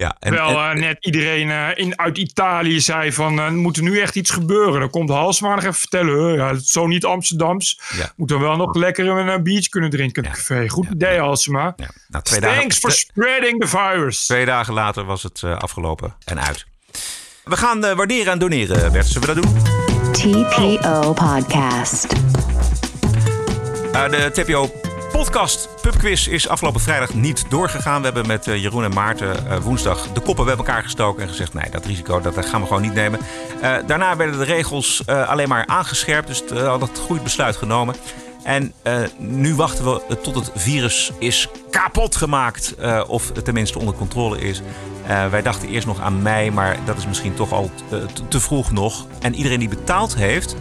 Ja, 0.00 0.16
en, 0.18 0.32
Wel 0.32 0.48
en- 0.60 0.70
eh, 0.76 0.80
net 0.80 0.96
iedereen 1.00 1.50
eh, 1.50 1.68
in, 1.74 1.98
uit 1.98 2.18
Italië 2.18 2.80
zei 2.80 3.12
van 3.12 3.38
eh, 3.38 3.44
er 3.44 3.52
moet 3.52 3.76
er 3.76 3.82
nu 3.82 4.00
echt 4.00 4.14
iets 4.16 4.30
gebeuren. 4.30 4.80
Dan 4.80 4.90
komt 4.90 5.08
Halsma 5.10 5.48
nog 5.54 5.60
even 5.60 5.74
vertellen. 5.74 6.28
"Huh, 6.28 6.36
ja, 6.36 6.48
het 6.48 6.60
is 6.60 6.68
zo 6.68 6.86
niet 6.86 7.04
Amsterdams. 7.04 7.80
Ja. 7.96 8.12
Moet 8.16 8.28
dan 8.28 8.40
wel 8.40 8.56
nog 8.56 8.74
lekker 8.74 9.06
een 9.06 9.42
biertje 9.42 9.70
kunnen 9.70 9.90
drinken 9.90 10.22
in 10.22 10.28
het 10.30 10.38
café. 10.38 10.68
Goed 10.68 10.86
idee 10.92 11.18
Halsema. 11.18 11.74
nou, 12.08 12.24
twee 12.24 12.40
Thanks 12.40 12.58
dagen- 12.60 12.72
for 12.80 12.90
spreading 12.92 13.60
the 13.60 13.66
virus. 13.68 14.24
Twee 14.26 14.44
dagen 14.44 14.74
later 14.74 15.04
was 15.04 15.22
het 15.22 15.42
eh, 15.42 15.56
afgelopen 15.56 16.14
en 16.24 16.40
uit. 16.46 16.66
We 17.44 17.56
gaan 17.56 17.84
eh, 17.84 17.92
waarderen 17.96 18.32
en 18.32 18.38
doneren, 18.38 18.92
Bert. 18.92 19.06
Zullen 19.06 19.28
we 19.28 19.34
dat 19.34 19.42
doen? 19.44 19.62
TPO 20.12 21.12
Podcast. 21.12 22.06
Eh, 23.92 24.08
de 24.10 24.30
TPO 24.32 24.70
podcast 25.20 25.68
pubquiz 25.80 26.26
is 26.26 26.48
afgelopen 26.48 26.80
vrijdag 26.80 27.14
niet 27.14 27.44
doorgegaan. 27.48 27.98
We 27.98 28.04
hebben 28.04 28.26
met 28.26 28.46
eh, 28.46 28.62
Jeroen 28.62 28.84
en 28.84 28.92
Maarten 28.94 29.46
eh, 29.46 29.58
woensdag 29.58 30.12
de 30.12 30.20
koppen 30.20 30.44
bij 30.44 30.56
elkaar 30.56 30.82
gestoken 30.82 31.22
en 31.22 31.28
gezegd: 31.28 31.54
nee, 31.54 31.70
dat 31.70 31.84
risico 31.84 32.20
dat, 32.20 32.46
gaan 32.46 32.60
we 32.60 32.66
gewoon 32.66 32.82
niet 32.82 32.94
nemen. 32.94 33.20
Eh, 33.60 33.76
daarna 33.86 34.16
werden 34.16 34.38
de 34.38 34.44
regels 34.44 35.06
alleen 35.06 35.48
maar 35.48 35.66
aangescherpt, 35.66 36.26
dus 36.26 36.42
we 36.48 36.58
hadden 36.60 36.88
het 36.88 36.98
goed 36.98 37.22
besluit 37.22 37.56
genomen. 37.56 37.94
En 38.42 38.72
nu 39.18 39.54
wachten 39.54 39.84
we 39.84 40.18
tot 40.22 40.34
het 40.34 40.50
virus 40.54 41.10
is 41.18 41.48
kapot 41.70 42.16
gemaakt, 42.16 42.74
of 43.06 43.30
het 43.34 43.44
tenminste 43.44 43.78
onder 43.78 43.94
controle 43.94 44.40
is. 44.40 44.62
Wij 45.30 45.42
dachten 45.42 45.68
eerst 45.68 45.86
nog 45.86 46.00
aan 46.00 46.22
mei, 46.22 46.50
maar 46.50 46.76
dat 46.84 46.96
is 46.96 47.06
misschien 47.06 47.34
toch 47.34 47.52
al 47.52 47.70
te 48.28 48.40
vroeg 48.40 48.72
nog. 48.72 49.06
En 49.20 49.34
iedereen 49.34 49.58
die 49.58 49.68
betaald 49.68 50.14
heeft, 50.14 50.56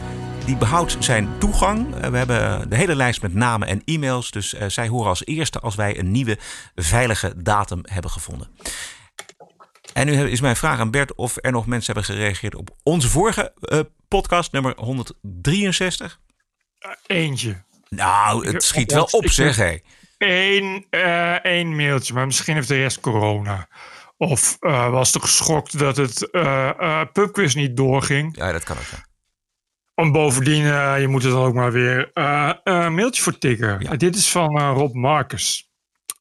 die 0.49 0.57
behoudt 0.57 0.95
zijn 0.99 1.37
toegang. 1.37 1.95
Eh, 1.95 2.09
We 2.09 2.17
hebben 2.17 2.69
de 2.69 2.75
hele 2.75 2.95
lijst 2.95 3.21
met 3.21 3.33
namen 3.33 3.67
en 3.67 3.81
e-mails. 3.85 4.31
Dus 4.31 4.53
eh, 4.53 4.69
zij 4.69 4.87
horen 4.87 5.09
als 5.09 5.25
eerste 5.25 5.59
als 5.59 5.75
wij 5.75 5.99
een 5.99 6.11
nieuwe 6.11 6.37
veilige 6.75 7.33
datum 7.37 7.81
hebben 7.83 8.11
gevonden. 8.11 8.47
En 9.93 10.05
nu 10.05 10.29
is 10.29 10.41
mijn 10.41 10.55
vraag 10.55 10.79
aan 10.79 10.91
Bert 10.91 11.15
of 11.15 11.37
er 11.41 11.51
nog 11.51 11.65
mensen 11.65 11.93
hebben 11.93 12.15
gereageerd 12.15 12.55
op 12.55 12.69
onze 12.83 13.09
vorige 13.09 13.53
eh, 13.61 13.79
podcast, 14.07 14.51
nummer 14.51 14.73
163. 14.77 16.19
Eentje. 17.07 17.63
Nou, 17.89 18.47
het 18.47 18.63
schiet 18.63 18.91
wel 18.91 19.07
op, 19.11 19.29
zeg 19.29 19.55
hé. 19.55 19.77
Eén, 20.17 20.85
eh, 20.89 21.45
één 21.45 21.75
mailtje, 21.75 22.13
maar 22.13 22.25
misschien 22.25 22.55
heeft 22.55 22.67
de 22.67 22.75
rest 22.75 22.99
corona. 22.99 23.67
Of 24.17 24.57
was 24.59 25.13
er 25.13 25.21
geschokt 25.21 25.79
dat 25.79 25.97
het 25.97 26.29
pubquiz 27.13 27.53
niet 27.53 27.77
doorging. 27.77 28.35
Ja, 28.37 28.51
dat 28.51 28.63
kan 28.63 28.77
ook. 28.77 28.83
Ja. 28.91 29.08
En 29.99 30.11
bovendien, 30.11 30.65
eh, 30.65 30.99
je 30.99 31.07
moet 31.07 31.23
er 31.23 31.29
dan 31.29 31.45
ook 31.45 31.53
maar 31.53 31.71
weer 31.71 32.11
eh, 32.13 32.51
een 32.63 32.93
mailtje 32.93 33.21
voor 33.21 33.37
tikken. 33.37 33.79
Eh, 33.79 33.97
dit 33.97 34.15
is 34.15 34.31
van 34.31 34.57
eh, 34.57 34.71
Rob 34.75 34.93
Marcus. 34.93 35.69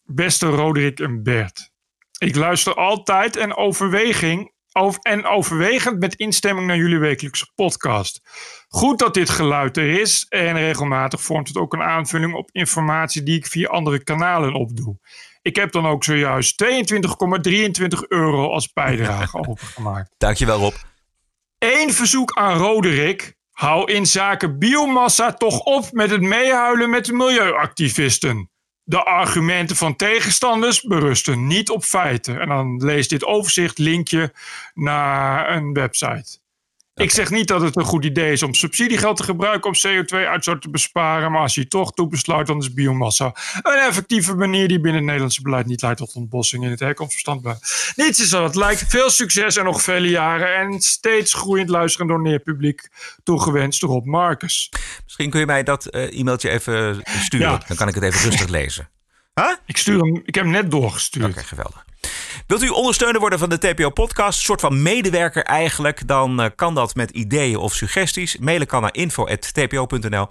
Beste 0.05 0.47
Roderick 0.47 1.01
en 1.01 1.23
Bert. 1.23 1.71
Ik 2.19 2.37
luister 2.37 2.75
altijd 2.75 3.37
en, 3.37 3.57
overweging, 3.57 4.53
over, 4.73 5.01
en 5.03 5.27
overwegend 5.27 5.99
met 5.99 6.15
instemming 6.15 6.67
naar 6.67 6.77
jullie 6.77 6.99
wekelijkse 6.99 7.53
podcast. 7.55 8.21
Goed 8.69 8.99
dat 8.99 9.15
dit 9.15 9.29
geluid 9.29 9.77
er 9.77 10.01
is 10.01 10.27
en 10.29 10.55
regelmatig 10.55 11.23
vormt 11.23 11.49
het 11.49 11.57
ook 11.57 11.73
een 11.73 11.83
aanvulling 11.83 12.35
op 12.35 12.51
informatie 12.53 13.23
die 13.23 13.37
ik 13.37 13.47
via 13.47 13.69
andere 13.69 14.05
kanalen 14.05 14.55
opdoe. 14.55 14.97
Ik 15.43 15.57
heb 15.57 15.73
dan 15.73 15.87
ook 15.87 16.05
zojuist 16.05 16.65
22,23 16.65 17.99
euro 18.09 18.51
als 18.51 18.73
bijdrage 18.73 19.39
overgemaakt. 19.49 20.15
Dankjewel 20.17 20.59
Rob. 20.59 20.75
Eén 21.59 21.93
verzoek 21.93 22.33
aan 22.33 22.59
Roderick. 22.59 23.37
Hou 23.59 23.93
in 23.93 24.07
zaken 24.07 24.59
biomassa 24.59 25.33
toch 25.33 25.61
op 25.61 25.93
met 25.93 26.11
het 26.11 26.21
meehuilen 26.21 26.91
met 26.91 27.05
de 27.05 27.13
milieuactivisten. 27.13 28.51
De 28.83 29.05
argumenten 29.05 29.77
van 29.77 29.97
tegenstanders 29.97 30.83
berusten 30.83 31.47
niet 31.47 31.71
op 31.71 31.85
feiten. 31.85 32.41
En 32.41 32.49
dan 32.49 32.85
lees 32.85 33.09
dit 33.09 33.25
overzicht 33.25 33.79
linkje 33.79 34.33
naar 34.75 35.57
een 35.57 35.73
website. 35.73 36.39
Ik 36.99 37.11
zeg 37.11 37.31
niet 37.31 37.49
dat 37.49 37.61
het 37.61 37.77
een 37.77 37.85
goed 37.85 38.05
idee 38.05 38.33
is 38.33 38.43
om 38.43 38.55
subsidiegeld 38.55 39.17
te 39.17 39.23
gebruiken 39.23 39.71
om 39.71 39.77
CO2-uitstoot 39.77 40.63
te 40.63 40.71
besparen, 40.71 41.33
maar 41.33 41.41
als 41.41 41.55
je 41.55 41.69
toch 41.69 41.93
toe 41.93 42.09
besluit, 42.09 42.47
dan 42.47 42.59
is 42.59 42.73
biomassa 42.73 43.35
een 43.63 43.87
effectieve 43.87 44.35
manier 44.35 44.69
die 44.69 44.81
binnen 44.81 44.95
het 44.95 45.05
Nederlandse 45.05 45.43
beleid 45.43 45.67
niet 45.67 45.83
leidt 45.83 45.99
tot 45.99 46.15
ontbossing 46.15 46.65
in 46.65 46.71
het 46.71 46.81
herkomstverstand. 46.81 47.43
blijft. 47.43 47.93
Niets 47.97 48.21
is 48.21 48.31
wat 48.31 48.43
het 48.43 48.55
lijkt. 48.55 48.85
Veel 48.89 49.11
succes 49.11 49.57
en 49.57 49.65
nog 49.65 49.83
vele 49.83 50.09
jaren 50.09 50.57
en 50.57 50.81
steeds 50.81 51.35
groeiend 51.35 51.69
luisteren 51.69 52.07
door 52.07 52.21
neerpubliek 52.21 52.89
toegewenst 53.23 53.83
Rob 53.83 54.07
Marcus. 54.07 54.71
Misschien 55.05 55.31
kun 55.31 55.41
je 55.41 55.47
mij 55.47 55.63
dat 55.63 55.87
eh, 55.87 56.19
e-mailtje 56.19 56.51
even 56.51 57.03
sturen. 57.05 57.51
Ja. 57.51 57.63
Dan 57.67 57.77
kan 57.77 57.89
ik 57.89 57.95
het 57.95 58.05
even 58.05 58.21
rustig 58.21 58.49
lezen. 58.59 58.89
Ik, 59.67 59.77
stuur 59.77 60.01
hem, 60.01 60.23
ik 60.25 60.35
heb 60.35 60.45
hem 60.45 60.53
net 60.53 60.71
doorgestuurd. 60.71 61.31
Oké, 61.31 61.43
geweldig. 61.43 61.85
Wilt 62.49 62.63
u 62.63 62.69
ondersteuner 62.69 63.21
worden 63.21 63.39
van 63.39 63.49
de 63.49 63.59
TPO-podcast? 63.59 64.39
Een 64.39 64.45
soort 64.45 64.61
van 64.61 64.83
medewerker 64.83 65.43
eigenlijk? 65.43 66.07
Dan 66.07 66.41
eh, 66.41 66.51
kan 66.55 66.75
dat 66.75 66.95
met 66.95 67.11
ideeën 67.11 67.57
of 67.57 67.75
suggesties. 67.75 68.37
Mailen 68.37 68.67
kan 68.67 68.83
naar 68.83 68.95
info.tpo.nl. 68.95 70.27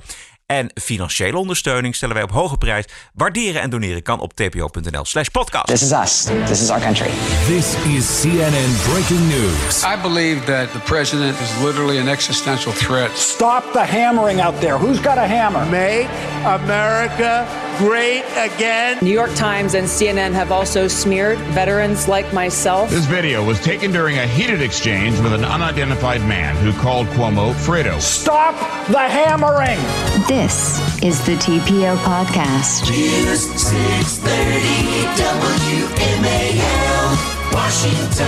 En 0.48 0.72
financiële 0.82 1.38
ondersteuning 1.38 1.96
stellen 1.96 2.16
wij 2.16 2.24
op 2.24 2.32
hoge 2.32 2.58
prijs. 2.58 2.86
Waarderen 3.14 3.62
en 3.62 3.70
doneren 3.70 4.02
kan 4.02 4.20
op 4.20 4.34
tpo.nl 4.34 5.06
slash 5.06 5.28
podcast. 5.28 5.68
This 5.68 5.82
is 5.82 5.92
us. 5.92 6.24
This 6.46 6.62
is 6.62 6.70
our 6.70 6.82
country. 6.82 7.10
This 7.48 7.76
is 7.86 8.22
CNN 8.22 8.92
breaking 8.92 9.28
news. 9.28 9.84
I 9.84 10.02
believe 10.02 10.46
that 10.46 10.72
the 10.72 10.80
president 10.80 11.40
is 11.40 11.64
literally 11.64 12.00
an 12.00 12.08
existential 12.08 12.72
threat. 12.72 13.18
Stop 13.18 13.64
the 13.74 13.86
hammering 13.86 14.42
out 14.42 14.60
there. 14.60 14.78
Who's 14.78 15.02
got 15.02 15.18
a 15.18 15.28
hammer? 15.28 15.66
Make 15.66 16.08
America 16.46 17.46
great 17.78 18.24
again. 18.38 18.98
New 19.02 19.14
York 19.14 19.36
Times 19.36 19.74
and 19.76 19.88
CNN 19.88 20.34
have 20.34 20.52
also 20.52 20.88
smeared 20.88 21.38
veterans 21.54 22.08
like 22.08 22.34
myself. 22.34 22.90
This 22.90 23.06
video 23.06 23.44
was 23.44 23.60
taken 23.60 23.92
during 23.92 24.18
a 24.18 24.26
heated 24.28 24.62
exchange 24.62 25.20
with 25.20 25.34
an 25.34 25.44
unidentified 25.44 26.22
man 26.22 26.56
who 26.56 26.72
called 26.82 27.08
Cuomo 27.08 27.54
Fredo. 27.54 28.00
Stop 28.00 28.56
the 28.88 29.10
hammering. 29.10 29.80
This 30.28 30.37
is 30.38 31.24
the 31.24 31.36
TPO 31.38 31.96
podcast. 32.04 32.90
News 32.90 33.42
630 33.56 35.48
WMAL, 35.96 37.18
Washington. 37.52 38.28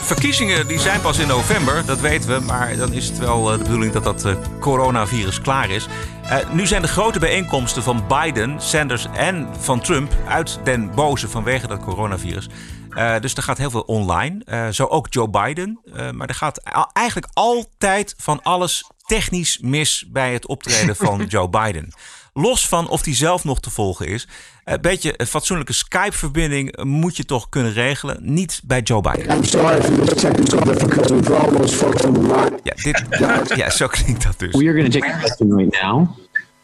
Verkiezingen 0.00 0.68
die 0.68 0.78
zijn 0.78 1.00
pas 1.00 1.18
in 1.18 1.28
november, 1.28 1.86
dat 1.86 2.00
weten 2.00 2.30
we. 2.30 2.40
Maar 2.40 2.76
dan 2.76 2.92
is 2.92 3.08
het 3.08 3.18
wel 3.18 3.52
eh, 3.52 3.58
de 3.58 3.64
bedoeling 3.64 3.92
dat 3.92 4.04
dat 4.04 4.24
eh, 4.24 4.34
coronavirus 4.60 5.40
klaar 5.40 5.70
is. 5.70 5.86
Eh, 6.22 6.38
nu 6.52 6.66
zijn 6.66 6.82
de 6.82 6.88
grote 6.88 7.18
bijeenkomsten 7.18 7.82
van 7.82 8.04
Biden, 8.08 8.60
Sanders 8.60 9.06
en 9.14 9.48
van 9.58 9.80
Trump 9.80 10.12
uit 10.28 10.58
den 10.64 10.94
boze 10.94 11.28
vanwege 11.28 11.66
dat 11.66 11.80
coronavirus. 11.80 12.48
Eh, 12.94 13.20
dus 13.20 13.34
er 13.34 13.42
gaat 13.42 13.58
heel 13.58 13.70
veel 13.70 13.80
online. 13.80 14.44
Eh, 14.44 14.68
zo 14.68 14.84
ook 14.84 15.06
Joe 15.10 15.28
Biden. 15.28 15.80
Eh, 15.94 16.10
maar 16.10 16.28
er 16.28 16.34
gaat 16.34 16.58
eigenlijk 16.92 17.26
altijd 17.32 18.14
van 18.18 18.42
alles 18.42 18.90
technisch 19.12 19.58
mis 19.62 20.04
bij 20.08 20.32
het 20.32 20.46
optreden 20.46 20.96
van 20.96 21.24
Joe 21.28 21.48
Biden. 21.48 21.88
Los 22.32 22.68
van 22.68 22.88
of 22.88 23.02
die 23.02 23.14
zelf 23.14 23.44
nog 23.44 23.60
te 23.60 23.70
volgen 23.70 24.06
is. 24.06 24.28
Een 24.64 24.80
beetje 24.80 25.14
een 25.16 25.26
fatsoenlijke 25.26 25.72
Skype-verbinding 25.72 26.82
moet 26.84 27.16
je 27.16 27.24
toch 27.24 27.48
kunnen 27.48 27.72
regelen. 27.72 28.18
Niet 28.20 28.60
bij 28.64 28.80
Joe 28.80 29.00
Biden. 29.00 29.36
I'm 29.36 29.44
sorry 29.44 29.82
for 29.82 30.06
the 30.06 30.14
technical 30.14 30.64
difficulty 30.64 31.72
folks 31.74 32.04
on 32.04 32.12
the 32.12 32.20
line. 32.20 32.58
Ja, 32.62 32.74
dit, 32.74 33.04
ja, 33.60 33.70
zo 33.70 33.86
klinkt 33.86 34.22
dat 34.22 34.38
dus. 34.38 34.56
We 34.56 34.64
are 34.64 34.72
going 34.72 34.92
to 34.92 34.98
take 34.98 35.12
a 35.12 35.18
question 35.18 35.56
right 35.56 35.82
now 35.82 36.08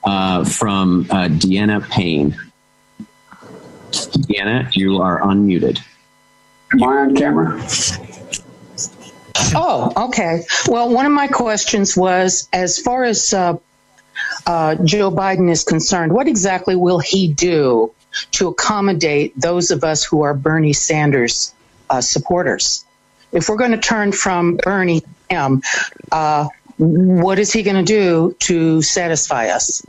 uh, 0.05 0.45
from 0.45 1.07
uh, 1.11 1.25
Deanna 1.31 1.81
Payne. 1.89 2.35
Deanna, 4.27 4.67
you 4.71 5.03
are 5.03 5.31
unmuted. 5.31 5.83
Am 6.69 6.79
I 6.79 6.85
on 6.85 7.15
camera? 7.15 7.57
Oh, 9.55 10.09
okay. 10.09 10.45
Well, 10.67 10.91
one 10.91 11.07
of 11.07 11.13
my 11.13 11.29
questions 11.29 11.97
was 11.97 12.49
as 12.53 12.79
far 12.79 13.05
as 13.05 13.33
uh, 13.33 13.57
uh, 14.47 14.75
Joe 14.77 15.11
Biden 15.11 15.51
is 15.51 15.65
concerned, 15.65 16.13
what 16.13 16.29
exactly 16.29 16.77
will 16.77 16.99
he 16.99 17.33
do 17.33 17.93
to 18.33 18.49
accommodate 18.49 19.39
those 19.41 19.71
of 19.71 19.85
us 19.85 20.05
who 20.05 20.23
are 20.23 20.35
Bernie 20.35 20.73
Sanders 20.73 21.55
uh, 21.91 22.01
supporters? 22.01 22.85
If 23.33 23.49
we're 23.49 23.57
going 23.57 23.73
to 23.73 23.79
turn 23.79 24.13
from 24.13 24.57
Bernie 24.57 25.03
him, 25.29 25.63
uh, 26.11 26.49
what 26.79 27.39
is 27.39 27.53
he 27.53 27.63
going 27.63 27.77
to 27.77 27.83
do 27.83 28.37
to 28.41 28.83
satisfy 28.83 29.49
us? 29.49 29.83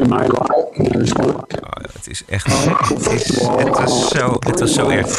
Live? 0.00 1.88
Het 1.92 2.06
is 2.08 2.24
echt. 2.24 2.46
Het 2.88 3.06
is, 3.10 3.40
het 3.46 3.78
is 3.88 4.08
zo, 4.08 4.36
het 4.38 4.60
is 4.60 4.72
zo 4.74 4.88
erg. 4.88 5.16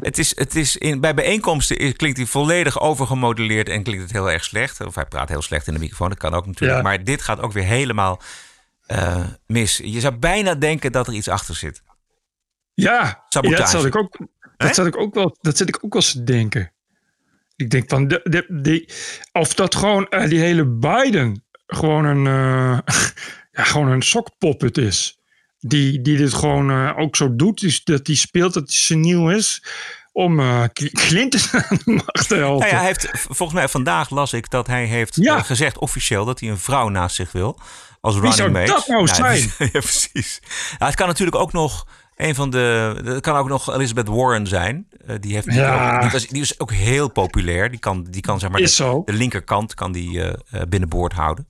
Het 0.00 0.18
is, 0.18 0.36
het 0.36 0.54
is 0.56 0.76
in, 0.76 1.00
bij 1.00 1.14
bijeenkomsten 1.14 1.76
is- 1.78 1.92
klinkt 1.92 2.16
hij 2.16 2.26
volledig 2.26 2.80
overgemodelleerd 2.80 3.68
en 3.68 3.82
klinkt 3.82 4.02
het 4.02 4.12
heel 4.12 4.30
erg 4.30 4.44
slecht. 4.44 4.86
Of 4.86 4.94
hij 4.94 5.04
praat 5.04 5.28
heel 5.28 5.42
slecht 5.42 5.66
in 5.66 5.72
de 5.74 5.78
microfoon, 5.80 6.08
dat 6.08 6.18
kan 6.18 6.34
ook 6.34 6.46
natuurlijk. 6.46 6.78
Ja. 6.78 6.82
Maar 6.88 7.04
dit 7.04 7.22
gaat 7.22 7.40
ook 7.40 7.52
weer 7.52 7.64
helemaal 7.64 8.20
eh, 8.86 9.24
mis. 9.46 9.80
Je 9.84 10.00
zou 10.00 10.16
bijna 10.16 10.54
denken 10.54 10.92
dat 10.92 11.06
er 11.06 11.14
iets 11.14 11.28
achter 11.28 11.54
zit. 11.54 11.82
Ja, 12.74 13.24
Sabotage. 13.28 13.60
dat 13.62 13.70
zat 13.70 13.84
ik 13.84 13.96
ook, 13.96 14.16
dat 14.56 14.74
zat 14.74 14.86
ik 14.86 14.96
ook 14.96 15.14
wel, 15.14 15.36
dat 15.40 15.56
zit 15.56 15.68
ik 15.68 15.78
ook 15.84 15.92
wel 15.92 16.02
eens 16.02 16.12
te 16.12 16.24
denken. 16.24 16.72
Ik 17.56 17.70
denk 17.70 17.88
van, 17.88 18.08
de, 18.08 18.20
de, 18.24 18.46
die, 18.62 18.88
of 19.32 19.54
dat 19.54 19.74
gewoon 19.74 20.08
eh, 20.08 20.28
die 20.28 20.38
hele 20.40 20.66
Biden 20.66 21.44
gewoon 21.66 22.04
een, 22.04 22.26
eh, 22.26 22.78
ja, 23.56 23.64
gewoon 23.64 23.88
een 23.88 24.02
sokpoppet 24.02 24.78
is. 24.78 25.18
Die, 25.58 26.02
die 26.02 26.16
dit 26.16 26.34
gewoon 26.34 26.70
eh, 26.70 26.92
ook 26.98 27.16
zo 27.16 27.36
doet, 27.36 27.60
dus 27.60 27.84
dat 27.84 28.06
hij 28.06 28.16
speelt 28.16 28.54
dat 28.54 28.62
hij 28.68 28.76
seniel 28.76 29.30
is 29.30 29.64
om 30.12 30.40
eh, 30.40 30.62
Cl- 30.72 30.86
Clinton 30.92 31.40
aan 31.68 31.78
de 31.84 31.92
macht 31.92 32.28
te 32.28 32.34
helpen. 32.34 32.58
Nou 32.58 32.70
ja, 32.70 32.76
hij 32.76 32.86
heeft, 32.86 33.08
volgens 33.12 33.52
mij 33.58 33.68
vandaag 33.68 34.10
las 34.10 34.32
ik 34.32 34.50
dat 34.50 34.66
hij 34.66 34.84
heeft 34.84 35.16
Ja. 35.16 35.36
eh, 35.36 35.44
gezegd 35.44 35.78
officieel 35.78 36.24
dat 36.24 36.40
hij 36.40 36.48
een 36.48 36.58
vrouw 36.58 36.88
naast 36.88 37.16
zich 37.16 37.32
wil. 37.32 37.60
Als 38.00 38.14
Wie 38.18 38.30
running 38.30 38.40
zou 38.40 38.50
mate. 38.50 38.72
dat 38.72 38.86
nou 38.86 39.08
zijn? 39.08 39.40
ja, 39.72 39.80
precies. 39.80 40.40
Ja, 40.78 40.86
het 40.86 40.94
kan 40.94 41.06
natuurlijk 41.06 41.36
ook 41.36 41.52
nog 41.52 41.86
een 42.16 42.34
van 42.34 42.50
de. 42.50 43.00
Het 43.04 43.20
kan 43.20 43.36
ook 43.36 43.48
nog 43.48 43.74
Elizabeth 43.74 44.08
Warren 44.08 44.46
zijn. 44.46 44.86
Eh, 45.06 45.16
die, 45.20 45.34
heeft 45.34 45.52
Ja. 45.54 46.00
die, 46.00 46.10
was, 46.10 46.26
die 46.26 46.42
is 46.42 46.60
ook 46.60 46.72
heel 46.72 47.08
populair. 47.10 47.70
Die 47.70 47.78
kan, 47.78 48.04
die 48.10 48.20
kan 48.20 48.38
zeg 48.38 48.50
maar. 48.50 48.60
Is 48.60 48.76
de, 48.76 49.02
de 49.04 49.12
linkerkant 49.12 49.74
kan 49.74 49.92
die 49.92 50.22
eh, 50.22 50.28
eh, 50.50 50.66
binnenboord 50.68 51.12
houden. 51.12 51.46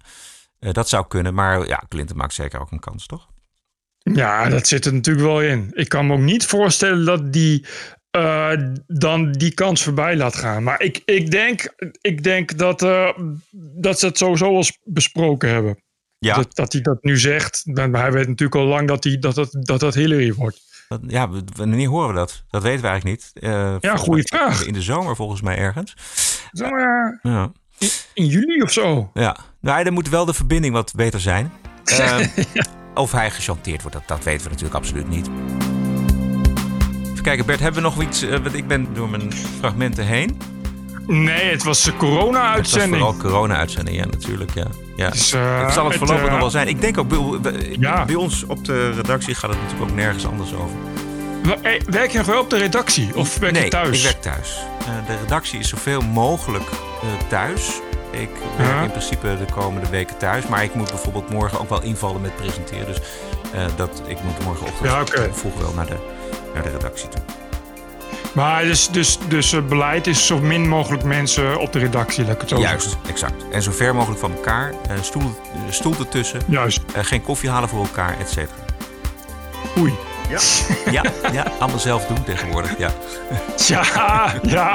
Eh, 0.67 0.73
dat 0.73 0.89
zou 0.89 1.07
kunnen. 1.09 1.35
Maar 1.35 1.67
ja, 1.67 1.83
Clinton 1.89 2.17
maakt 2.17 2.35
zeker 2.35 2.61
ook 2.61 2.71
een 2.71 2.81
kans, 2.81 3.07
toch? 3.07 3.27
Ja, 3.99 4.49
dat 4.49 4.67
zit 4.67 4.85
er 4.85 4.95
natuurlijk 4.95 5.27
wel 5.27 5.43
in. 5.43 5.71
Ik 5.73 5.89
kan 5.89 6.07
me 6.07 6.13
ook 6.13 6.21
niet 6.21 6.47
voorstellen 6.47 7.05
dat 7.05 7.33
die 7.33 7.67
eh, 8.11 8.51
dan 8.87 9.33
die 9.33 9.55
kans 9.55 9.83
voorbij 9.83 10.17
laat 10.17 10.37
gaan. 10.37 10.63
Maar 10.63 10.81
ik, 10.83 11.03
ik, 11.05 11.31
denk, 11.31 11.75
ik 12.01 12.23
denk 12.23 12.59
dat, 12.59 12.83
eh, 12.83 13.09
dat 13.77 13.99
ze 13.99 14.07
het 14.07 14.19
sowieso 14.19 14.47
al 14.57 14.65
besproken 14.85 15.49
hebben. 15.49 15.83
Ja. 16.19 16.35
Dat, 16.35 16.55
dat 16.55 16.73
hij 16.73 16.83
dat 16.83 17.03
nu 17.03 17.19
zegt. 17.19 17.63
Maar 17.65 17.91
hij 18.01 18.13
weet 18.13 18.29
natuurlijk 18.29 18.55
al 18.61 18.67
lang 18.67 18.89
dat 18.89 19.05
hij, 19.05 19.19
dat, 19.19 19.35
dat, 19.35 19.57
dat, 19.61 19.81
dat 19.81 19.95
Hillary 19.95 20.33
wordt. 20.35 20.61
Dat- 20.89 21.01
ja, 21.07 21.29
wanneer 21.57 21.89
horen 21.89 22.09
we 22.09 22.15
dat? 22.15 22.45
Dat 22.49 22.63
weten 22.63 22.81
we 22.83 22.89
eigenlijk 22.89 23.21
niet. 23.21 23.45
Goeie 23.99 24.25
mij 24.31 24.41
vraag. 24.41 24.67
In 24.67 24.73
de 24.73 24.83
zomer 24.83 25.17
volgens 25.17 25.41
mij 25.43 25.57
ergens. 25.57 25.95
Zo, 26.53 26.65
eh, 26.65 27.13
Ja. 27.23 27.53
In, 27.79 27.89
in 28.15 28.27
juli 28.27 28.63
of 28.63 28.73
zo. 28.73 29.11
Ja, 29.15 29.37
nou, 29.61 29.85
dan 29.85 29.93
moet 29.93 30.09
wel 30.09 30.25
de 30.25 30.35
verbinding 30.35 30.75
wat 30.75 30.93
beter 30.97 31.21
zijn. 31.21 31.53
Ehm, 31.85 32.27
Of 32.95 33.13
hij 33.13 33.31
gechanteerd 33.31 33.83
wordt, 33.83 33.97
dat, 33.97 34.09
dat 34.09 34.25
weten 34.25 34.43
we 34.45 34.49
natuurlijk 34.49 34.75
absoluut 34.75 35.09
niet. 35.09 35.29
Even 37.13 37.23
kijken, 37.23 37.47
Bert, 37.47 37.61
hebben 37.61 37.83
we 37.83 37.89
nog 37.89 38.03
iets? 38.03 38.23
eh, 38.23 38.31
want 38.31 38.55
ik 38.55 38.67
ben 38.69 38.87
door 38.95 39.09
mijn 39.11 39.33
fragmenten 39.33 40.05
heen. 40.07 40.39
Nee, 41.07 41.51
het 41.51 41.63
was 41.63 41.83
de 41.83 41.91
Het 41.91 42.01
was 42.01 42.11
corona-uitzending. 42.11 43.03
vooral 43.03 43.17
corona-uitzending, 43.17 43.97
ja, 43.97 44.05
natuurlijk. 44.05 44.55
Ja. 44.55 44.67
Ja. 44.97 45.11
Dus, 45.11 45.33
eh, 45.33 45.63
het 45.65 45.73
zal 45.73 45.85
het 45.85 45.93
het, 45.95 46.03
voorlopig 46.03 46.25
eh, 46.25 46.31
nog 46.31 46.41
wel 46.41 46.51
zijn. 46.51 46.69
Ik 46.69 46.81
denk 46.81 46.99
ook, 46.99 47.09
bij, 47.09 47.41
bij- 47.53 47.77
Ja. 47.79 48.05
bij 48.05 48.15
ons 48.15 48.45
op 48.45 48.65
de 48.65 48.91
redactie 48.91 49.35
gaat 49.35 49.51
het 49.51 49.63
natuurlijk 49.63 49.91
ook 49.91 49.97
nergens 49.97 50.27
anders 50.27 50.55
over. 50.55 50.77
Eh, 51.63 51.81
Werk 51.87 52.11
je 52.11 52.19
nog 52.19 52.27
wel 52.27 52.41
op 52.41 52.51
de 52.51 52.57
redactie? 52.59 53.17
Of 53.17 53.39
werk 53.39 53.53
nee, 53.53 53.65
je 53.65 53.69
thuis? 53.71 53.97
ik 53.99 54.03
werk 54.03 54.23
thuis. 54.23 54.59
Eh, 54.79 54.87
de 55.07 55.17
redactie 55.21 55.59
is 55.59 55.69
zoveel 55.69 56.01
mogelijk 56.01 56.65
eh, 56.71 57.29
thuis. 57.29 57.69
Ik 58.11 58.29
werk 58.57 58.71
Ja. 58.71 58.83
in 58.83 58.91
principe 58.91 59.37
de 59.47 59.53
komende 59.53 59.89
weken 59.89 60.17
thuis. 60.17 60.47
Maar 60.47 60.63
ik 60.65 60.75
moet 60.75 60.89
bijvoorbeeld 60.89 61.31
morgen 61.31 61.61
ook 61.61 61.69
wel 61.69 61.83
invallen 61.83 62.21
met 62.21 62.37
presenteren. 62.37 62.87
Dus 62.87 62.99
dat, 63.77 64.03
ik 64.07 64.23
moet 64.23 64.45
morgenochtend 64.45 64.89
Ja, 64.91 65.01
oké. 65.01 65.29
vroeg 65.33 65.59
wel 65.61 65.73
naar 65.75 65.87
de, 65.87 65.97
naar 66.55 66.63
de 66.63 66.71
redactie 66.71 67.09
toe. 67.09 67.21
Maar 68.33 68.63
dus, 68.63 68.89
dus, 68.89 69.19
dus 69.29 69.51
het 69.53 69.69
beleid 69.69 70.07
is 70.07 70.27
zo 70.27 70.39
min 70.39 70.69
mogelijk 70.69 71.05
mensen 71.05 71.59
op 71.61 71.73
de 71.73 71.79
redactie, 71.79 72.25
laat 72.25 72.35
ik 72.35 72.41
het 72.41 72.49
zo 72.49 72.59
Juist, 72.59 72.97
exact. 73.09 73.45
En 73.51 73.63
zo 73.63 73.71
ver 73.73 73.95
mogelijk 73.95 74.21
van 74.21 74.33
elkaar. 74.35 74.75
stoel, 75.01 75.41
stoel 75.71 75.95
ertussen. 75.99 76.41
Juist. 76.47 76.81
Geen 76.95 77.23
koffie 77.23 77.51
halen 77.51 77.69
voor 77.69 77.81
elkaar, 77.81 78.17
et 78.21 78.29
cetera. 78.29 78.65
Oei. 79.79 79.95
Ja. 80.29 80.39
ja, 80.91 81.03
ja, 81.33 81.45
allemaal 81.59 81.79
zelf 81.81 82.07
doen 82.07 82.23
tegenwoordig. 82.25 82.79
Ja, 82.79 82.91
Ja, 83.67 84.33
ja. 84.43 84.75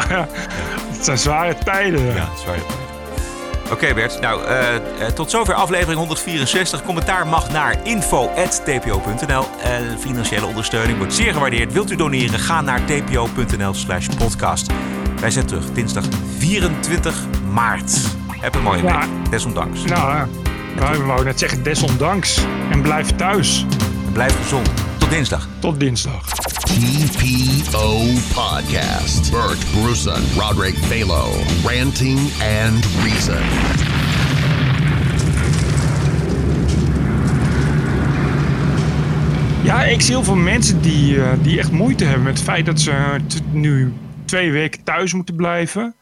Het 0.92 1.06
zijn 1.06 1.18
zware 1.18 1.56
tijden. 1.64 2.06
ja 2.06 2.30
zware 2.44 2.60
tijden. 2.60 2.80
Oké 3.72 3.94
Bert, 3.94 4.22
nou 4.22 4.46
eh, 4.46 4.76
eh, 4.76 4.82
tot 5.14 5.32
zover 5.32 5.54
aflevering 5.54 5.98
164. 5.98 6.84
Commentaar 6.84 7.28
mag 7.28 7.52
naar 7.52 7.76
info.tpo.nl. 7.84 9.46
Financiële 10.00 10.46
ondersteuning 10.46 10.98
wordt 10.98 11.14
zeer 11.14 11.34
gewaardeerd. 11.34 11.74
Wilt 11.74 11.92
u 11.92 11.96
doneren? 11.96 12.40
Ga 12.40 12.62
naar 12.62 12.82
tpo.nl 12.86 13.74
slash 13.74 14.08
podcast. 14.18 14.72
Wij 15.20 15.32
zijn 15.32 15.46
terug 15.46 15.72
dinsdag 15.74 16.04
24 16.38 17.16
maart. 17.52 17.98
Heb 18.40 18.56
een 18.56 18.64
mooie 18.64 18.84
Ja. 18.84 19.00
week. 19.00 19.32
Desondanks. 19.32 19.84
Nou, 19.84 20.16
ja. 20.16 20.28
wij 20.76 20.98
wouden 20.98 21.26
net 21.26 21.40
zeggen 21.40 21.64
desondanks. 21.64 22.40
En 22.72 22.82
blijf 22.82 23.16
thuis. 23.16 23.66
En 24.06 24.12
blijf 24.12 24.36
gezond. 24.42 24.70
Tot 25.12 25.20
dinsdag. 25.20 25.48
Tot 25.60 25.80
dinsdag. 25.80 26.26
TPO 26.64 27.98
Podcast. 28.34 29.32
Bert 29.32 29.72
Bruson, 29.72 30.24
Roderick 30.38 30.76
Balo, 30.90 31.32
Ranting 31.64 32.20
and 32.42 32.86
Reason. 33.04 33.44
Ja, 39.64 39.84
ik 39.84 40.02
zie 40.02 40.16
heel 40.16 40.24
veel 40.24 40.36
mensen 40.36 40.82
die, 40.82 41.24
eh, 41.24 41.32
die 41.42 41.60
echt 41.60 41.72
moeite 41.72 42.04
hebben 42.04 42.24
met 42.24 42.34
het 42.34 42.44
feit 42.44 42.66
dat 42.66 42.80
ze 42.80 42.92
eh, 42.92 43.14
nu 43.52 43.94
twee 44.26 44.52
weken 44.52 44.84
thuis 44.84 45.14
moeten 45.14 45.36
blijven. 45.36 45.96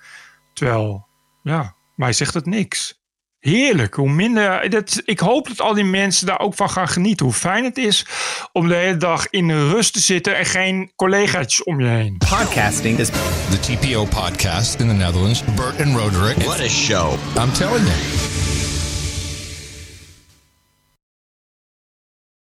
Terwijl, 0.53 1.07
ja, 1.43 1.75
mij 1.95 2.13
zegt 2.13 2.33
het 2.33 2.45
niks. 2.45 2.98
Heerlijk. 3.39 3.93
Hoe 3.93 4.09
minder, 4.09 4.69
dat, 4.69 5.01
ik 5.05 5.19
hoop 5.19 5.47
dat 5.47 5.61
al 5.61 5.73
die 5.73 5.83
mensen 5.83 6.25
daar 6.25 6.39
ook 6.39 6.55
van 6.55 6.69
gaan 6.69 6.87
genieten. 6.87 7.25
Hoe 7.25 7.35
fijn 7.35 7.63
het 7.63 7.77
is 7.77 8.05
om 8.51 8.67
de 8.67 8.75
hele 8.75 8.97
dag 8.97 9.29
in 9.29 9.47
de 9.47 9.69
rust 9.69 9.93
te 9.93 9.99
zitten 9.99 10.37
en 10.37 10.45
geen 10.45 10.91
collega's 10.95 11.63
om 11.63 11.79
je 11.79 11.87
heen. 11.87 12.17
Podcasting 12.17 12.99
is 12.99 13.09
the 13.49 13.59
TPO 13.59 14.05
podcast 14.05 14.79
in 14.79 14.87
the 14.87 14.93
Netherlands. 14.93 15.43
Bert 15.55 15.81
and 15.81 15.95
Roderick. 15.95 16.37
What 16.37 16.59
a 16.59 16.67
show. 16.67 17.13
I'm 17.37 17.51
telling 17.51 17.85
you. 17.85 18.28